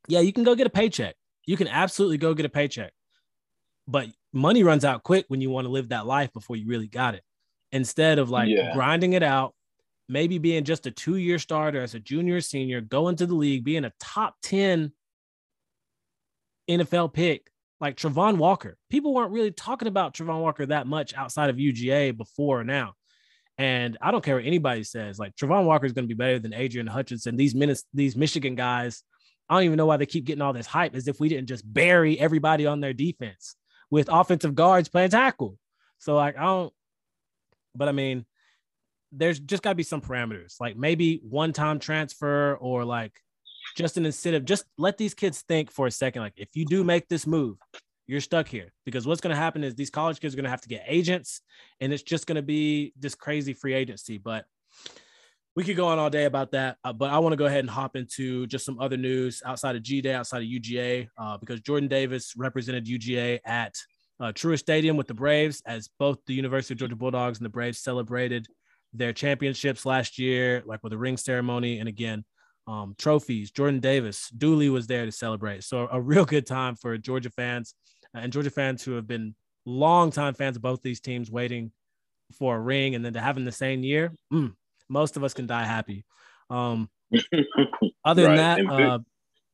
yeah 0.06 0.20
you 0.20 0.32
can 0.32 0.44
go 0.44 0.54
get 0.54 0.66
a 0.66 0.70
paycheck. 0.70 1.16
You 1.46 1.56
can 1.56 1.68
absolutely 1.68 2.18
go 2.18 2.34
get 2.34 2.46
a 2.46 2.50
paycheck 2.50 2.92
but 3.86 4.08
money 4.32 4.62
runs 4.62 4.84
out 4.84 5.02
quick 5.02 5.26
when 5.28 5.40
you 5.40 5.50
want 5.50 5.66
to 5.66 5.70
live 5.70 5.90
that 5.90 6.06
life 6.06 6.32
before 6.32 6.56
you 6.56 6.66
really 6.66 6.88
got 6.88 7.14
it 7.14 7.22
instead 7.72 8.18
of 8.18 8.30
like 8.30 8.48
Yeah. 8.48 8.72
grinding 8.74 9.12
it 9.12 9.22
out 9.22 9.54
maybe 10.08 10.38
being 10.38 10.64
just 10.64 10.86
a 10.86 10.90
two-year 10.90 11.38
starter 11.38 11.80
as 11.82 11.94
a 11.94 12.00
junior 12.00 12.36
or 12.36 12.40
senior 12.40 12.80
going 12.82 13.16
to 13.16 13.26
the 13.26 13.34
league 13.34 13.64
being 13.64 13.84
a 13.84 13.92
top 14.00 14.34
10 14.42 14.92
nfl 16.68 17.12
pick 17.12 17.50
like 17.80 17.96
Travon 17.96 18.36
Walker. 18.38 18.76
People 18.88 19.12
weren't 19.12 19.32
really 19.32 19.50
talking 19.50 19.88
about 19.88 20.14
Travon 20.14 20.40
Walker 20.40 20.64
that 20.66 20.86
much 20.86 21.12
outside 21.14 21.50
of 21.50 21.56
UGA 21.56 22.16
before 22.16 22.60
or 22.60 22.64
now. 22.64 22.94
And 23.58 23.98
I 24.00 24.10
don't 24.10 24.24
care 24.24 24.36
what 24.36 24.44
anybody 24.44 24.84
says. 24.84 25.18
Like 25.18 25.34
Travon 25.36 25.64
Walker 25.64 25.84
is 25.84 25.92
going 25.92 26.04
to 26.08 26.14
be 26.14 26.16
better 26.18 26.38
than 26.38 26.54
Aidan 26.54 26.86
Hutchinson. 26.86 27.36
These 27.36 27.54
minutes, 27.54 27.84
these 27.92 28.16
Michigan 28.16 28.54
guys, 28.54 29.02
I 29.48 29.54
don't 29.56 29.64
even 29.64 29.76
know 29.76 29.86
why 29.86 29.98
they 29.98 30.06
keep 30.06 30.24
getting 30.24 30.40
all 30.40 30.52
this 30.54 30.66
hype 30.66 30.94
as 30.94 31.08
if 31.08 31.20
we 31.20 31.28
didn't 31.28 31.48
just 31.48 31.70
bury 31.70 32.18
everybody 32.18 32.64
on 32.66 32.80
their 32.80 32.94
defense 32.94 33.56
with 33.94 34.08
offensive 34.10 34.56
guards 34.56 34.88
playing 34.88 35.10
tackle. 35.10 35.56
So 35.98 36.16
like 36.16 36.36
I 36.36 36.42
don't, 36.42 36.72
but 37.76 37.88
I 37.88 37.92
mean, 37.92 38.26
there's 39.12 39.38
just 39.38 39.62
got 39.62 39.70
to 39.70 39.76
be 39.76 39.84
some 39.84 40.00
parameters, 40.00 40.60
like 40.60 40.76
maybe 40.76 41.20
one-time 41.22 41.78
transfer 41.78 42.56
or 42.56 42.84
like 42.84 43.12
just 43.76 43.96
an 43.96 44.04
incentive. 44.04 44.44
Just 44.44 44.64
let 44.78 44.98
these 44.98 45.14
kids 45.14 45.42
think 45.42 45.70
for 45.70 45.86
a 45.86 45.92
second. 45.92 46.22
Like 46.22 46.32
if 46.36 46.48
you 46.54 46.64
do 46.66 46.82
make 46.82 47.06
this 47.06 47.24
move, 47.24 47.56
you're 48.08 48.20
stuck 48.20 48.48
here 48.48 48.72
because 48.84 49.06
what's 49.06 49.20
going 49.20 49.32
to 49.32 49.40
happen 49.40 49.62
is 49.62 49.76
these 49.76 49.90
college 49.90 50.18
kids 50.18 50.34
are 50.34 50.38
going 50.38 50.44
to 50.44 50.50
have 50.50 50.62
to 50.62 50.68
get 50.68 50.82
agents 50.88 51.40
and 51.80 51.92
it's 51.92 52.02
just 52.02 52.26
going 52.26 52.34
to 52.34 52.42
be 52.42 52.92
this 52.98 53.14
crazy 53.14 53.52
free 53.52 53.74
agency. 53.74 54.18
But 54.18 54.44
we 55.56 55.64
could 55.64 55.76
go 55.76 55.86
on 55.86 55.98
all 55.98 56.10
day 56.10 56.24
about 56.24 56.50
that. 56.52 56.76
Uh, 56.84 56.92
but 56.92 57.10
I 57.10 57.18
want 57.18 57.32
to 57.32 57.36
go 57.36 57.46
ahead 57.46 57.60
and 57.60 57.70
hop 57.70 57.96
into 57.96 58.46
just 58.46 58.64
some 58.64 58.78
other 58.80 58.96
news 58.96 59.42
outside 59.46 59.76
of 59.76 59.82
G 59.82 60.00
Day, 60.00 60.14
outside 60.14 60.42
of 60.42 60.48
UGA, 60.48 61.08
uh, 61.16 61.36
because 61.36 61.60
Jordan 61.60 61.88
Davis 61.88 62.34
represented 62.36 62.86
UGA 62.86 63.40
at 63.44 63.74
uh, 64.20 64.32
Truist 64.32 64.60
Stadium 64.60 64.96
with 64.96 65.06
the 65.06 65.14
Braves 65.14 65.62
as 65.66 65.88
both 65.98 66.18
the 66.26 66.34
University 66.34 66.74
of 66.74 66.78
Georgia 66.78 66.96
Bulldogs 66.96 67.38
and 67.38 67.44
the 67.44 67.50
Braves 67.50 67.80
celebrated 67.80 68.46
their 68.92 69.12
championships 69.12 69.86
last 69.86 70.18
year, 70.18 70.62
like 70.66 70.82
with 70.82 70.92
a 70.92 70.98
ring 70.98 71.16
ceremony. 71.16 71.78
And 71.78 71.88
again, 71.88 72.24
um, 72.66 72.94
trophies. 72.98 73.50
Jordan 73.50 73.80
Davis, 73.80 74.30
Dooley 74.30 74.70
was 74.70 74.86
there 74.86 75.04
to 75.04 75.12
celebrate. 75.12 75.64
So 75.64 75.88
a 75.90 76.00
real 76.00 76.24
good 76.24 76.46
time 76.46 76.76
for 76.76 76.96
Georgia 76.98 77.30
fans 77.30 77.74
and 78.12 78.32
Georgia 78.32 78.50
fans 78.50 78.82
who 78.82 78.92
have 78.92 79.06
been 79.06 79.34
longtime 79.66 80.34
fans 80.34 80.56
of 80.56 80.62
both 80.62 80.82
these 80.82 81.00
teams 81.00 81.30
waiting 81.30 81.72
for 82.38 82.56
a 82.56 82.60
ring 82.60 82.94
and 82.94 83.04
then 83.04 83.12
to 83.14 83.20
have 83.20 83.36
in 83.36 83.44
the 83.44 83.52
same 83.52 83.82
year. 83.82 84.12
Mm, 84.32 84.54
most 84.88 85.16
of 85.16 85.24
us 85.24 85.34
can 85.34 85.46
die 85.46 85.64
happy. 85.64 86.04
Um, 86.50 86.88
other 88.04 88.22
than 88.22 88.38
right. 88.38 88.66
that, 88.66 88.66
uh, 88.66 88.98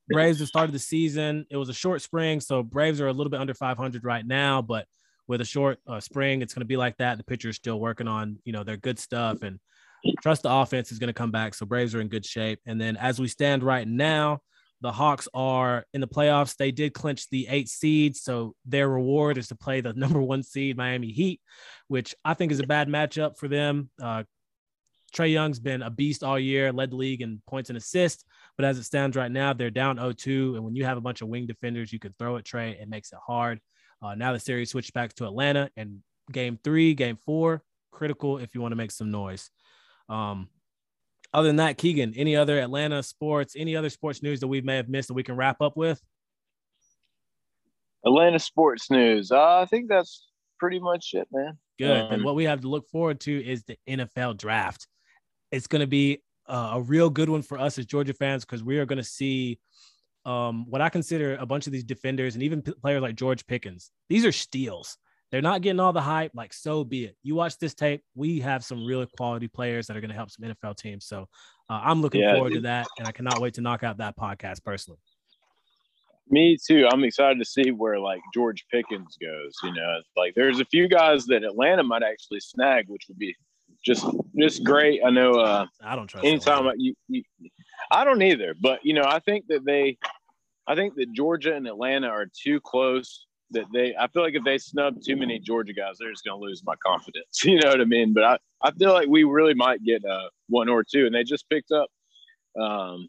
Braves 0.09 0.41
have 0.41 0.49
started 0.49 0.73
the 0.73 0.81
season. 0.81 1.47
It 1.51 1.57
was 1.57 1.69
a 1.69 1.75
short 1.75 2.03
spring, 2.03 2.41
so 2.41 2.63
Braves 2.63 3.01
are 3.01 3.07
a 3.07 3.13
little 3.13 3.31
bit 3.31 3.41
under 3.41 3.55
500 3.55 4.05
right 4.05 4.27
now, 4.27 4.61
but 4.61 4.87
with 5.29 5.41
a 5.41 5.45
short 5.45 5.79
uh, 5.87 6.01
spring, 6.01 6.43
it's 6.43 6.53
going 6.53 6.63
to 6.63 6.67
be 6.67 6.77
like 6.77 6.97
that. 6.97 7.17
The 7.17 7.25
pitcher's 7.25 7.55
still 7.55 7.79
working 7.79 8.09
on, 8.09 8.39
you 8.45 8.53
know, 8.53 8.65
their 8.65 8.77
good 8.77 8.99
stuff 8.99 9.43
and 9.43 9.61
trust 10.23 10.43
the 10.43 10.51
offense 10.51 10.91
is 10.91 10.99
going 10.99 11.09
to 11.09 11.15
come 11.15 11.31
back. 11.31 11.55
So 11.55 11.67
Braves 11.67 11.95
are 11.95 12.01
in 12.01 12.09
good 12.09 12.27
shape. 12.27 12.59
And 12.67 12.81
then 12.81 12.97
as 12.97 13.21
we 13.21 13.29
stand 13.29 13.63
right 13.63 13.87
now, 13.87 14.41
the 14.81 14.91
Hawks 14.91 15.29
are 15.35 15.85
in 15.93 16.01
the 16.01 16.09
playoffs. 16.09 16.57
They 16.57 16.73
did 16.73 16.95
clinch 16.95 17.29
the 17.29 17.47
eight 17.49 17.69
seeds. 17.69 18.23
So 18.23 18.55
their 18.65 18.89
reward 18.89 19.39
is 19.39 19.49
to 19.49 19.55
play 19.55 19.81
the 19.81 19.93
number 19.97 20.21
one 20.21 20.43
seed, 20.43 20.77
Miami 20.77 21.13
Heat, 21.13 21.41
which 21.89 22.15
I 22.25 22.35
think 22.35 22.51
is 22.51 22.61
a 22.61 22.67
bad 22.67 22.89
matchup 22.89 23.37
for 23.39 23.47
them. 23.47 23.91
Uh, 24.03 24.25
Trae 25.15 25.33
Young's 25.33 25.59
been 25.59 25.83
a 25.83 25.91
beast 25.91 26.23
all 26.23 26.39
year, 26.39 26.73
led 26.73 26.91
the 26.91 26.97
league 26.97 27.23
in 27.23 27.43
points 27.47 27.71
and 27.71 27.77
assists. 27.77 28.25
But 28.57 28.65
as 28.65 28.79
it 28.79 28.85
stands 28.85 29.17
right 29.17 29.31
now, 29.31 29.53
they're 29.53 29.71
down 29.71 29.97
0-2. 29.97 30.55
And 30.55 30.65
when 30.65 30.77
you 30.77 30.85
have 30.85 30.99
a 30.99 31.01
bunch 31.01 31.23
of 31.23 31.29
wing 31.29 31.47
defenders, 31.47 31.93
you 31.93 31.99
can 31.99 32.15
throw 32.19 32.37
at 32.37 32.45
Trae. 32.45 32.81
It 32.81 32.89
makes 32.89 33.13
it 33.13 33.19
hard. 33.25 33.61
Uh, 34.03 34.15
now 34.15 34.33
the 34.33 34.41
series 34.41 34.71
switched 34.71 34.95
back 34.95 35.13
to 35.15 35.27
Atlanta 35.27 35.71
and 35.77 35.99
game 36.33 36.59
three, 36.63 36.95
game 36.95 37.17
four, 37.17 37.63
critical 37.91 38.39
if 38.39 38.55
you 38.55 38.61
want 38.61 38.73
to 38.73 38.77
make 38.77 38.91
some 38.91 39.11
noise. 39.11 39.51
Um, 40.09 40.49
other 41.33 41.49
than 41.49 41.57
that, 41.57 41.79
Keegan, 41.79 42.15
any 42.17 42.35
other 42.35 42.59
Atlanta 42.59 43.03
sports, 43.03 43.55
any 43.57 43.77
other 43.77 43.91
sports 43.91 44.23
news 44.23 44.41
that 44.41 44.49
we 44.49 44.61
may 44.61 44.77
have 44.77 44.89
missed 44.89 45.09
that 45.09 45.15
we 45.15 45.23
can 45.23 45.37
wrap 45.37 45.61
up 45.61 45.77
with? 45.77 46.01
Atlanta 48.05 48.39
sports 48.39 48.91
news. 48.91 49.31
Uh, 49.31 49.59
I 49.61 49.67
think 49.67 49.89
that's 49.89 50.27
pretty 50.59 50.81
much 50.81 51.11
it, 51.13 51.29
man. 51.31 51.59
Good. 51.79 52.01
Um, 52.01 52.13
and 52.13 52.25
what 52.25 52.35
we 52.35 52.45
have 52.45 52.63
to 52.63 52.69
look 52.69 52.89
forward 52.89 53.21
to 53.21 53.45
is 53.45 53.65
the 53.65 53.77
NFL 53.89 54.39
draft. 54.39 54.87
It's 55.53 55.67
going 55.67 55.81
to 55.81 55.87
be 55.87 56.23
uh, 56.47 56.73
a 56.75 56.83
real 56.83 57.11
good 57.11 57.29
one 57.29 57.43
for 57.43 57.59
us 57.59 57.79
as 57.79 57.87
Georgia 57.87 58.15
fans 58.15 58.45
because 58.45 58.63
we 58.63 58.79
are 58.79 58.87
going 58.87 58.99
to 58.99 59.05
see 59.05 59.59
um, 60.25 60.69
what 60.69 60.81
I 60.81 60.89
consider 60.89 61.37
a 61.37 61.47
bunch 61.47 61.67
of 61.67 61.73
these 61.73 61.85
defenders 61.85 62.35
and 62.35 62.43
even 62.43 62.63
p- 62.63 62.73
players 62.73 63.03
like 63.03 63.15
George 63.15 63.47
Pickens. 63.47 63.91
These 64.09 64.25
are 64.25 64.33
steals. 64.33 64.97
They're 65.31 65.41
not 65.41 65.63
getting 65.63 65.79
all 65.79 65.93
the 65.93 66.01
hype, 66.01 66.33
like 66.35 66.53
so 66.53 66.83
be 66.83 67.05
it. 67.05 67.17
You 67.23 67.37
watch 67.37 67.57
this 67.59 67.75
tape, 67.75 68.03
we 68.17 68.41
have 68.41 68.65
some 68.65 68.85
really 68.85 69.07
quality 69.17 69.47
players 69.47 69.87
that 69.87 69.97
are 69.97 70.01
going 70.01 70.11
to 70.11 70.17
help 70.17 70.31
some 70.31 70.45
NFL 70.45 70.77
teams. 70.77 71.07
So 71.07 71.29
uh, 71.69 71.81
I'm 71.85 72.03
looking 72.03 72.23
yeah, 72.23 72.35
forward 72.35 72.55
to 72.55 72.61
that, 72.63 72.89
and 72.99 73.07
I 73.07 73.13
cannot 73.13 73.41
wait 73.41 73.55
to 73.55 73.61
knock 73.61 73.85
out 73.85 73.99
that 73.99 74.17
podcast 74.17 74.65
personally. 74.65 74.99
Me 76.29 76.57
too. 76.65 76.89
I'm 76.93 77.05
excited 77.05 77.39
to 77.39 77.45
see 77.45 77.71
where 77.71 77.99
like 78.01 78.21
George 78.35 78.65
Pickens 78.73 79.17
goes. 79.21 79.55
You 79.63 79.73
know, 79.73 80.01
like 80.17 80.35
there's 80.35 80.59
a 80.59 80.65
few 80.65 80.89
guys 80.89 81.27
that 81.27 81.45
Atlanta 81.45 81.85
might 81.85 82.03
actually 82.03 82.41
snag, 82.41 82.87
which 82.89 83.05
would 83.09 83.19
be 83.19 83.37
just 83.85 84.07
just 84.39 84.65
great. 84.65 85.01
I 85.05 85.11
know. 85.11 85.33
Uh, 85.33 85.67
I 85.83 85.97
don't 85.97 86.07
trust. 86.07 86.27
Anytime 86.27 86.69
I, 86.69 86.75
you, 86.77 86.95
you, 87.09 87.23
I 87.91 88.05
don't 88.05 88.23
either. 88.23 88.55
But 88.61 88.85
you 88.85 88.95
know, 88.95 89.05
I 89.07 89.19
think 89.21 89.47
that 89.49 89.65
they, 89.65 89.99
I 90.67 90.75
think 90.75 90.95
that 90.97 91.13
Georgia 91.13 91.55
and 91.55 91.67
Atlanta 91.67 92.09
are 92.09 92.27
too 92.27 92.61
close 92.61 93.27
that 93.53 93.65
they 93.73 93.95
I 93.99 94.09
feel 94.09 94.23
like 94.23 94.35
if 94.35 94.45
they 94.45 94.59
snub 94.59 95.03
too 95.03 95.17
many 95.17 95.39
Georgia 95.39 95.73
guys, 95.73 95.97
they're 95.99 96.11
just 96.11 96.25
gonna 96.25 96.41
lose 96.41 96.63
my 96.65 96.75
confidence. 96.85 97.45
You 97.45 97.61
know 97.61 97.69
what 97.69 97.81
I 97.81 97.85
mean? 97.85 98.13
But 98.13 98.25
I, 98.25 98.39
I 98.63 98.71
feel 98.73 98.93
like 98.93 99.09
we 99.09 99.25
really 99.25 99.55
might 99.55 99.83
get 99.83 100.05
uh, 100.05 100.29
one 100.49 100.69
or 100.69 100.85
two, 100.85 101.07
and 101.07 101.15
they 101.15 101.25
just 101.25 101.49
picked 101.49 101.73
up 101.73 101.89
um, 102.61 103.09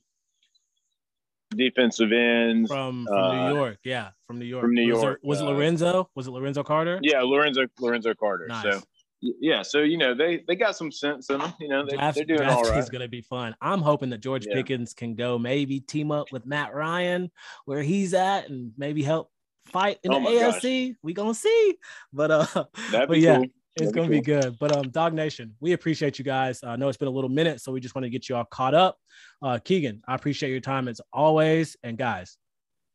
defensive 1.51 2.11
ends 2.11 2.69
from, 2.69 3.05
from 3.05 3.15
uh, 3.15 3.49
New 3.49 3.55
York. 3.55 3.77
Yeah, 3.83 4.09
from 4.25 4.39
New 4.39 4.45
York. 4.45 4.61
From 4.63 4.73
New 4.73 4.85
York. 4.85 5.19
Was, 5.23 5.39
was 5.39 5.41
it 5.41 5.47
uh, 5.47 5.51
Lorenzo? 5.51 6.09
Was 6.15 6.27
it 6.27 6.31
Lorenzo 6.31 6.63
Carter? 6.63 6.99
Yeah, 7.01 7.21
Lorenzo 7.21 7.67
Lorenzo 7.79 8.13
Carter. 8.13 8.47
Nice. 8.47 8.63
So 8.63 8.81
yeah, 9.21 9.61
so 9.61 9.79
you 9.79 9.97
know 9.97 10.15
they 10.15 10.43
they 10.47 10.55
got 10.55 10.75
some 10.75 10.91
sense 10.91 11.29
in 11.29 11.39
them. 11.39 11.53
You 11.59 11.67
know 11.67 11.85
they, 11.85 11.95
are 11.95 12.11
doing 12.11 12.41
all 12.41 12.63
right. 12.63 12.77
Is 12.77 12.89
going 12.89 13.01
to 13.01 13.07
be 13.07 13.21
fun. 13.21 13.55
I'm 13.61 13.81
hoping 13.81 14.09
that 14.09 14.19
George 14.19 14.47
yeah. 14.47 14.55
Pickens 14.55 14.93
can 14.93 15.15
go 15.15 15.37
maybe 15.37 15.79
team 15.79 16.11
up 16.11 16.31
with 16.31 16.45
Matt 16.45 16.73
Ryan 16.73 17.29
where 17.65 17.83
he's 17.83 18.13
at 18.13 18.49
and 18.49 18.71
maybe 18.77 19.03
help 19.03 19.29
fight 19.65 19.99
in 20.03 20.11
oh 20.11 20.19
the 20.19 20.27
AFC. 20.27 20.89
Gosh. 20.89 20.97
We 21.03 21.13
gonna 21.13 21.35
see, 21.35 21.75
but 22.11 22.31
uh, 22.31 22.45
but 22.91 23.19
yeah. 23.19 23.37
Cool. 23.37 23.45
It's 23.77 23.85
That'd 23.85 23.95
gonna 23.95 24.09
be, 24.09 24.21
cool. 24.21 24.35
be, 24.35 24.41
good, 24.41 24.59
but 24.59 24.75
um, 24.75 24.89
Dog 24.89 25.13
Nation, 25.13 25.55
we 25.61 25.71
appreciate 25.71 26.19
you 26.19 26.25
guys. 26.25 26.61
I 26.61 26.75
know 26.75 26.89
it's 26.89 26.97
been 26.97 27.07
a 27.07 27.11
little 27.11 27.29
minute, 27.29 27.61
so 27.61 27.71
we 27.71 27.79
just 27.79 27.95
want 27.95 28.03
to 28.03 28.09
get 28.09 28.27
you 28.27 28.35
all 28.35 28.43
caught 28.43 28.73
up. 28.73 28.97
Uh, 29.41 29.59
Keegan, 29.63 30.01
I 30.05 30.15
appreciate 30.15 30.49
your 30.49 30.59
time 30.59 30.89
as 30.89 30.99
always, 31.13 31.77
and 31.81 31.97
guys, 31.97 32.37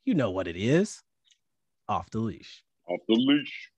you 0.05 0.13
know 0.13 0.33
what 0.33 0.47
it 0.47 0.57
is. 0.57 1.03
Off 1.89 2.11
the 2.11 2.19
leash. 2.19 2.63
Off 2.91 3.01
the 3.09 3.15
leash. 3.15 3.71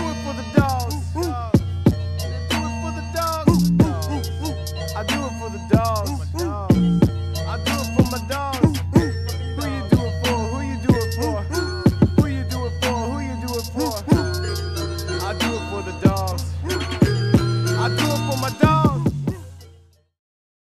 it 0.00 0.18
for 0.24 0.32
the 0.32 0.44
dogs. 0.56 0.94
Do 1.12 1.20
it 1.20 2.74
for 2.80 2.92
the 2.96 3.04
dogs. 3.14 3.70
I 4.96 5.02
do 5.04 5.18
it 5.26 5.34
for 5.38 5.50
the 5.50 5.60
dogs. 5.70 6.10
I 7.46 7.56
do 7.64 7.72
it 7.72 7.88
for 7.96 8.04
my 8.10 8.18
dogs. 8.28 8.63